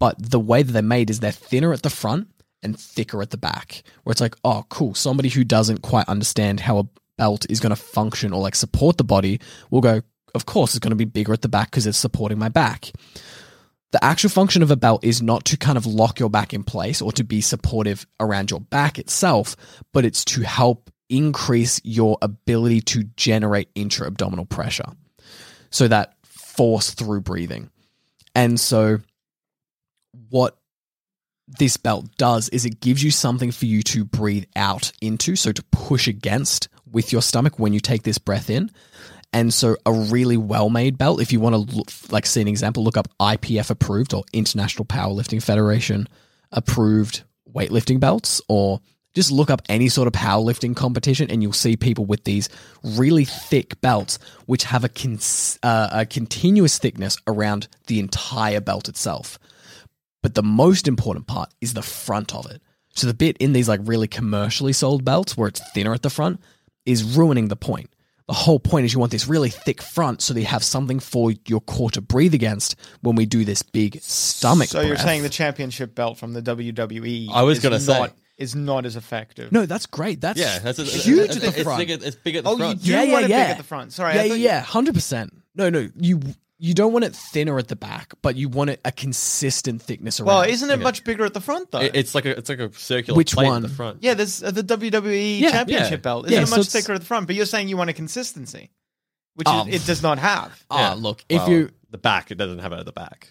But 0.00 0.30
the 0.30 0.40
way 0.40 0.62
that 0.62 0.72
they're 0.72 0.82
made 0.82 1.10
is 1.10 1.20
they're 1.20 1.30
thinner 1.30 1.72
at 1.72 1.82
the 1.82 1.90
front 1.90 2.28
and 2.62 2.78
thicker 2.78 3.22
at 3.22 3.30
the 3.30 3.36
back, 3.36 3.82
where 4.02 4.12
it's 4.12 4.20
like, 4.20 4.34
oh, 4.44 4.64
cool. 4.68 4.94
Somebody 4.94 5.28
who 5.28 5.44
doesn't 5.44 5.82
quite 5.82 6.08
understand 6.08 6.60
how 6.60 6.78
a 6.78 6.88
belt 7.16 7.46
is 7.48 7.60
going 7.60 7.70
to 7.70 7.76
function 7.76 8.32
or 8.32 8.40
like 8.40 8.56
support 8.56 8.96
the 8.96 9.04
body 9.04 9.40
will 9.70 9.80
go, 9.80 10.00
of 10.34 10.46
course, 10.46 10.74
it's 10.74 10.80
going 10.80 10.90
to 10.90 10.96
be 10.96 11.04
bigger 11.04 11.32
at 11.32 11.42
the 11.42 11.48
back 11.48 11.70
because 11.70 11.86
it's 11.86 11.98
supporting 11.98 12.38
my 12.38 12.48
back. 12.48 12.90
The 13.92 14.04
actual 14.04 14.30
function 14.30 14.64
of 14.64 14.72
a 14.72 14.76
belt 14.76 15.04
is 15.04 15.22
not 15.22 15.44
to 15.44 15.56
kind 15.56 15.78
of 15.78 15.86
lock 15.86 16.18
your 16.18 16.28
back 16.28 16.52
in 16.52 16.64
place 16.64 17.00
or 17.00 17.12
to 17.12 17.22
be 17.22 17.40
supportive 17.40 18.04
around 18.18 18.50
your 18.50 18.58
back 18.58 18.98
itself, 18.98 19.54
but 19.92 20.04
it's 20.04 20.24
to 20.24 20.40
help 20.40 20.90
increase 21.16 21.80
your 21.84 22.18
ability 22.22 22.80
to 22.80 23.04
generate 23.16 23.68
intra 23.74 24.06
abdominal 24.06 24.44
pressure. 24.44 24.84
So 25.70 25.88
that 25.88 26.14
force 26.24 26.90
through 26.90 27.20
breathing. 27.22 27.70
And 28.34 28.58
so, 28.58 28.98
what 30.30 30.56
this 31.46 31.76
belt 31.76 32.08
does 32.16 32.48
is 32.48 32.64
it 32.64 32.80
gives 32.80 33.02
you 33.02 33.10
something 33.10 33.52
for 33.52 33.66
you 33.66 33.82
to 33.82 34.04
breathe 34.04 34.46
out 34.56 34.92
into, 35.00 35.36
so 35.36 35.52
to 35.52 35.62
push 35.70 36.08
against 36.08 36.68
with 36.90 37.12
your 37.12 37.22
stomach 37.22 37.58
when 37.58 37.72
you 37.72 37.80
take 37.80 38.02
this 38.02 38.18
breath 38.18 38.50
in. 38.50 38.70
And 39.32 39.52
so 39.52 39.76
a 39.84 39.92
really 39.92 40.36
well-made 40.36 40.96
belt, 40.96 41.20
if 41.20 41.32
you 41.32 41.40
want 41.40 41.54
to 41.54 41.76
look, 41.76 41.90
like 42.10 42.24
see 42.24 42.40
an 42.40 42.48
example, 42.48 42.84
look 42.84 42.96
up 42.96 43.08
IPF 43.20 43.68
approved 43.68 44.14
or 44.14 44.22
International 44.32 44.84
Powerlifting 44.84 45.42
Federation 45.42 46.08
approved 46.52 47.24
weightlifting 47.52 47.98
belts 47.98 48.40
or 48.48 48.80
just 49.14 49.30
look 49.30 49.48
up 49.48 49.62
any 49.68 49.88
sort 49.88 50.06
of 50.06 50.12
powerlifting 50.12 50.76
competition 50.76 51.30
and 51.30 51.42
you'll 51.42 51.52
see 51.52 51.76
people 51.76 52.04
with 52.04 52.24
these 52.24 52.48
really 52.82 53.24
thick 53.24 53.80
belts 53.80 54.18
which 54.46 54.64
have 54.64 54.84
a, 54.84 54.88
cons- 54.88 55.58
uh, 55.62 55.88
a 55.92 56.06
continuous 56.06 56.78
thickness 56.78 57.16
around 57.26 57.68
the 57.86 58.00
entire 58.00 58.60
belt 58.60 58.88
itself. 58.88 59.38
But 60.22 60.34
the 60.34 60.42
most 60.42 60.88
important 60.88 61.26
part 61.26 61.52
is 61.60 61.74
the 61.74 61.82
front 61.82 62.34
of 62.34 62.50
it. 62.50 62.60
So 62.94 63.06
the 63.06 63.14
bit 63.14 63.36
in 63.38 63.52
these 63.52 63.68
like 63.68 63.80
really 63.84 64.08
commercially 64.08 64.72
sold 64.72 65.04
belts 65.04 65.36
where 65.36 65.48
it's 65.48 65.60
thinner 65.72 65.92
at 65.94 66.02
the 66.02 66.10
front 66.10 66.40
is 66.86 67.16
ruining 67.16 67.48
the 67.48 67.56
point. 67.56 67.90
The 68.26 68.32
whole 68.32 68.58
point 68.58 68.86
is 68.86 68.94
you 68.94 69.00
want 69.00 69.12
this 69.12 69.28
really 69.28 69.50
thick 69.50 69.82
front 69.82 70.22
so 70.22 70.32
that 70.32 70.40
you 70.40 70.46
have 70.46 70.64
something 70.64 70.98
for 70.98 71.32
your 71.46 71.60
core 71.60 71.90
to 71.90 72.00
breathe 72.00 72.32
against 72.32 72.74
when 73.02 73.16
we 73.16 73.26
do 73.26 73.44
this 73.44 73.62
big 73.62 74.00
stomach. 74.00 74.68
So 74.68 74.80
you're 74.80 74.96
saying 74.96 75.22
the 75.22 75.28
championship 75.28 75.94
belt 75.94 76.16
from 76.16 76.32
the 76.32 76.40
WWE? 76.40 77.28
I 77.30 77.42
was 77.42 77.58
gonna 77.58 77.80
say. 77.80 78.08
Not, 78.38 78.42
is 78.42 78.54
not 78.54 78.86
as 78.86 78.96
effective. 78.96 79.52
No, 79.52 79.66
that's 79.66 79.86
great. 79.86 80.20
That's 80.20 80.38
Yeah, 80.38 80.58
that's 80.58 80.78
a, 80.78 80.84
huge 80.84 81.26
it's, 81.30 81.36
at 81.36 81.42
the 81.42 81.48
it's, 81.48 81.62
front. 81.62 81.78
Big 81.78 81.90
at, 81.90 82.02
it's 82.02 82.16
big 82.16 82.36
at 82.36 82.44
the 82.44 82.50
Oh, 82.50 82.56
front. 82.56 82.80
you 82.80 82.84
do 82.86 82.92
yeah, 82.92 83.02
yeah, 83.02 83.12
want 83.12 83.24
it 83.24 83.30
yeah. 83.30 83.42
big 83.44 83.50
at 83.52 83.56
the 83.58 83.64
front. 83.64 83.92
Sorry, 83.92 84.14
yeah, 84.14 84.22
yeah, 84.22 84.28
thought 84.28 84.38
you- 84.38 84.44
yeah, 84.44 84.60
hundred 84.60 84.94
percent. 84.94 85.32
No, 85.54 85.70
no, 85.70 85.88
you 85.96 86.20
you 86.58 86.72
don't 86.72 86.92
want 86.92 87.04
it 87.04 87.14
thinner 87.14 87.58
at 87.58 87.68
the 87.68 87.76
back, 87.76 88.14
but 88.22 88.36
you 88.36 88.48
want 88.48 88.70
it 88.70 88.80
a 88.84 88.92
consistent 88.92 89.82
thickness 89.82 90.20
around. 90.20 90.26
Well, 90.28 90.42
isn't 90.42 90.70
it 90.70 90.80
much 90.80 91.04
bigger 91.04 91.24
at 91.24 91.34
the 91.34 91.40
front 91.40 91.70
though? 91.70 91.80
It- 91.80 91.94
it's 91.94 92.14
like 92.14 92.24
a 92.24 92.36
it's 92.38 92.48
like 92.48 92.58
a 92.60 92.72
circular 92.72 93.16
Which 93.16 93.32
plate 93.34 93.46
one? 93.46 93.64
at 93.64 93.68
the 93.70 93.74
front. 93.74 94.02
yeah, 94.02 94.14
there's 94.14 94.42
uh, 94.42 94.50
the 94.50 94.62
WWE 94.62 95.40
Yeah, 95.40 95.50
championship 95.50 95.90
yeah. 95.90 95.96
belt. 95.96 96.26
Isn't 96.26 96.34
Yeah, 96.36 96.42
it 96.42 96.46
so 96.46 96.56
much 96.56 96.66
it's- 96.66 96.72
thicker 96.72 96.92
at 96.94 97.00
the 97.00 97.06
front? 97.06 97.26
But 97.26 97.36
you're 97.36 97.46
saying 97.46 97.68
you 97.68 97.76
want 97.76 97.90
a 97.90 97.92
consistency, 97.92 98.70
which 99.34 99.46
Oh. 99.50 99.66
is, 99.68 99.82
it 99.82 99.86
does 99.86 100.02
not 100.02 100.18
have. 100.18 100.64
Ah, 100.70 100.78
Yeah. 100.90 100.94
look, 100.94 101.24
if 101.28 101.42
Well, 101.42 101.50
you 101.50 101.70
the 101.90 101.98
back, 101.98 102.30
it 102.30 102.36
doesn't 102.36 102.60
have 102.60 102.72
it 102.72 102.78
at 102.80 102.86
the 102.86 102.92
back. 102.92 103.28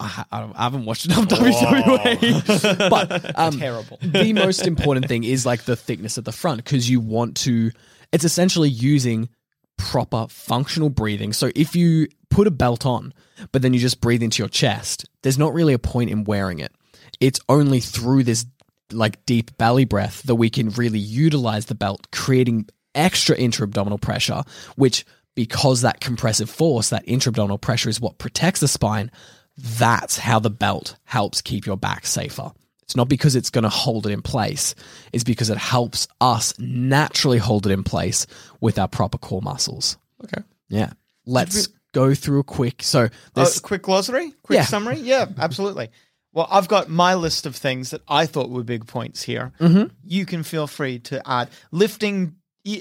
I, 0.00 0.24
I 0.30 0.64
haven't 0.64 0.84
watched 0.84 1.06
enough 1.06 1.24
WWE, 1.28 2.90
but 2.90 3.38
um, 3.38 3.58
Terrible. 3.58 3.98
the 4.02 4.32
most 4.32 4.66
important 4.66 5.06
thing 5.06 5.24
is 5.24 5.46
like 5.46 5.64
the 5.64 5.76
thickness 5.76 6.18
at 6.18 6.24
the 6.24 6.32
front 6.32 6.64
because 6.64 6.88
you 6.88 7.00
want 7.00 7.36
to. 7.38 7.70
It's 8.12 8.24
essentially 8.24 8.68
using 8.68 9.28
proper 9.76 10.26
functional 10.28 10.88
breathing. 10.88 11.32
So 11.32 11.50
if 11.54 11.74
you 11.74 12.08
put 12.30 12.46
a 12.46 12.50
belt 12.50 12.86
on, 12.86 13.12
but 13.52 13.62
then 13.62 13.72
you 13.74 13.80
just 13.80 14.00
breathe 14.00 14.22
into 14.22 14.42
your 14.42 14.48
chest, 14.48 15.08
there's 15.22 15.38
not 15.38 15.52
really 15.52 15.74
a 15.74 15.78
point 15.78 16.10
in 16.10 16.24
wearing 16.24 16.58
it. 16.58 16.72
It's 17.20 17.40
only 17.48 17.80
through 17.80 18.24
this 18.24 18.46
like 18.92 19.24
deep 19.26 19.56
belly 19.56 19.84
breath 19.84 20.22
that 20.24 20.34
we 20.34 20.50
can 20.50 20.70
really 20.70 20.98
utilize 20.98 21.66
the 21.66 21.74
belt, 21.74 22.08
creating 22.12 22.68
extra 22.94 23.36
intra-abdominal 23.36 23.98
pressure, 23.98 24.42
which 24.76 25.04
because 25.34 25.80
that 25.80 26.00
compressive 26.00 26.48
force, 26.48 26.90
that 26.90 27.02
intra-abdominal 27.06 27.58
pressure 27.58 27.88
is 27.88 28.00
what 28.00 28.18
protects 28.18 28.60
the 28.60 28.68
spine, 28.68 29.10
that's 29.56 30.18
how 30.18 30.38
the 30.38 30.50
belt 30.50 30.96
helps 31.04 31.40
keep 31.40 31.66
your 31.66 31.76
back 31.76 32.06
safer. 32.06 32.52
It's 32.82 32.96
not 32.96 33.08
because 33.08 33.34
it's 33.34 33.50
going 33.50 33.62
to 33.62 33.68
hold 33.70 34.06
it 34.06 34.10
in 34.12 34.20
place. 34.20 34.74
It's 35.12 35.24
because 35.24 35.48
it 35.48 35.56
helps 35.58 36.06
us 36.20 36.52
naturally 36.58 37.38
hold 37.38 37.66
it 37.66 37.70
in 37.72 37.82
place 37.82 38.26
with 38.60 38.78
our 38.78 38.88
proper 38.88 39.16
core 39.16 39.40
muscles. 39.42 39.96
Okay. 40.22 40.42
Yeah. 40.68 40.92
Let's 41.24 41.68
go 41.92 42.14
through 42.14 42.40
a 42.40 42.44
quick. 42.44 42.82
So 42.82 43.04
Uh, 43.04 43.08
this, 43.34 43.58
quick 43.60 43.82
glossary, 43.82 44.32
quick 44.42 44.58
Yeah. 44.58 44.64
summary. 44.64 45.00
Yeah, 45.00 45.26
absolutely. 45.38 45.90
Well, 46.34 46.48
I've 46.50 46.68
got 46.68 46.90
my 46.90 47.14
list 47.14 47.46
of 47.46 47.54
things 47.56 47.90
that 47.90 48.02
I 48.08 48.26
thought 48.26 48.50
were 48.50 48.64
big 48.64 48.86
points 48.86 49.22
here. 49.22 49.52
Mm-hmm. 49.60 49.94
You 50.04 50.26
can 50.26 50.42
feel 50.42 50.66
free 50.66 50.98
to 51.00 51.22
add. 51.26 51.48
Lifting 51.70 52.34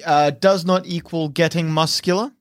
uh, 0.05 0.32
does 0.32 0.65
not 0.65 0.86
equal 0.88 1.30
getting 1.30 1.69
muscular. 1.71 2.32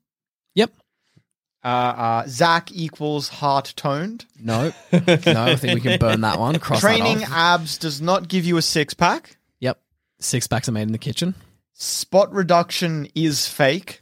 Yep. 1.63 1.71
Uh, 1.71 2.01
uh, 2.01 2.23
Zach 2.27 2.71
equals 2.71 3.29
heart 3.29 3.73
toned. 3.75 4.25
No, 4.39 4.71
no. 4.91 5.01
I 5.17 5.55
think 5.55 5.75
we 5.75 5.81
can 5.81 5.99
burn 5.99 6.21
that 6.21 6.39
one. 6.39 6.59
Cross 6.59 6.81
that 6.81 6.87
Training 6.87 7.23
off. 7.23 7.31
abs 7.31 7.77
does 7.77 8.01
not 8.01 8.27
give 8.27 8.45
you 8.45 8.57
a 8.57 8.61
six 8.61 8.93
pack. 8.93 9.37
Yep. 9.59 9.79
Six 10.19 10.47
packs 10.47 10.67
are 10.69 10.73
made 10.73 10.83
in 10.83 10.91
the 10.91 10.97
kitchen. 10.97 11.35
Spot 11.73 12.31
reduction 12.33 13.07
is 13.15 13.47
fake. 13.47 14.01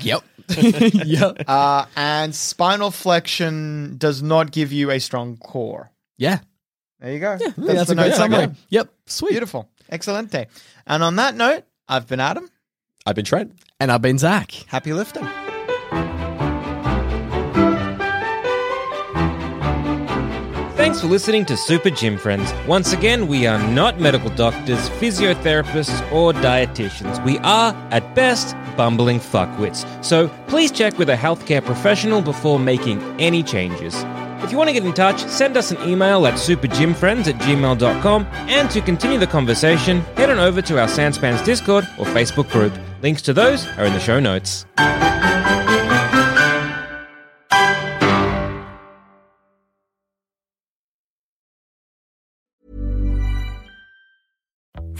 Yep. 0.00 0.24
yep. 1.06 1.42
Uh, 1.46 1.86
and 1.96 2.34
spinal 2.34 2.90
flexion 2.90 3.96
does 3.98 4.22
not 4.22 4.50
give 4.50 4.72
you 4.72 4.90
a 4.90 4.98
strong 4.98 5.36
core. 5.36 5.90
Yeah. 6.18 6.40
There 7.00 7.12
you 7.12 7.20
go. 7.20 7.36
Yeah, 7.40 7.48
I 7.48 7.50
think 7.50 7.66
that's, 7.66 7.86
the 7.86 7.92
a 7.92 7.96
great 7.96 8.14
summary. 8.14 8.48
Yep. 8.70 8.92
Sweet. 9.06 9.30
Beautiful. 9.30 9.68
Excelente. 9.90 10.46
And 10.86 11.02
on 11.02 11.16
that 11.16 11.34
note, 11.36 11.64
I've 11.88 12.06
been 12.06 12.20
Adam. 12.20 12.50
I've 13.04 13.16
been 13.16 13.24
Trent. 13.24 13.52
And 13.80 13.90
I've 13.90 14.02
been 14.02 14.18
Zach. 14.18 14.52
Happy 14.68 14.92
lifting. 14.92 15.28
Thanks 20.92 21.00
for 21.00 21.08
listening 21.08 21.46
to 21.46 21.56
Super 21.56 21.88
Gym 21.88 22.18
Friends. 22.18 22.52
Once 22.68 22.92
again, 22.92 23.26
we 23.26 23.46
are 23.46 23.58
not 23.70 23.98
medical 23.98 24.28
doctors, 24.28 24.90
physiotherapists, 25.00 26.12
or 26.12 26.34
dietitians. 26.34 27.24
We 27.24 27.38
are, 27.38 27.74
at 27.90 28.14
best, 28.14 28.54
bumbling 28.76 29.18
fuckwits. 29.18 29.86
So 30.04 30.28
please 30.48 30.70
check 30.70 30.98
with 30.98 31.08
a 31.08 31.16
healthcare 31.16 31.64
professional 31.64 32.20
before 32.20 32.58
making 32.58 33.00
any 33.18 33.42
changes. 33.42 33.94
If 34.44 34.52
you 34.52 34.58
want 34.58 34.68
to 34.68 34.74
get 34.74 34.84
in 34.84 34.92
touch, 34.92 35.24
send 35.28 35.56
us 35.56 35.70
an 35.70 35.80
email 35.88 36.26
at 36.26 36.34
supergymfriends 36.34 37.26
at 37.26 37.36
gmail.com. 37.36 38.26
And 38.30 38.70
to 38.72 38.82
continue 38.82 39.18
the 39.18 39.26
conversation, 39.26 40.02
head 40.18 40.28
on 40.28 40.38
over 40.38 40.60
to 40.60 40.78
our 40.78 40.88
Sanspans 40.88 41.42
Discord 41.42 41.88
or 41.98 42.04
Facebook 42.04 42.50
group. 42.50 42.74
Links 43.00 43.22
to 43.22 43.32
those 43.32 43.66
are 43.78 43.86
in 43.86 43.94
the 43.94 43.98
show 43.98 44.20
notes. 44.20 44.66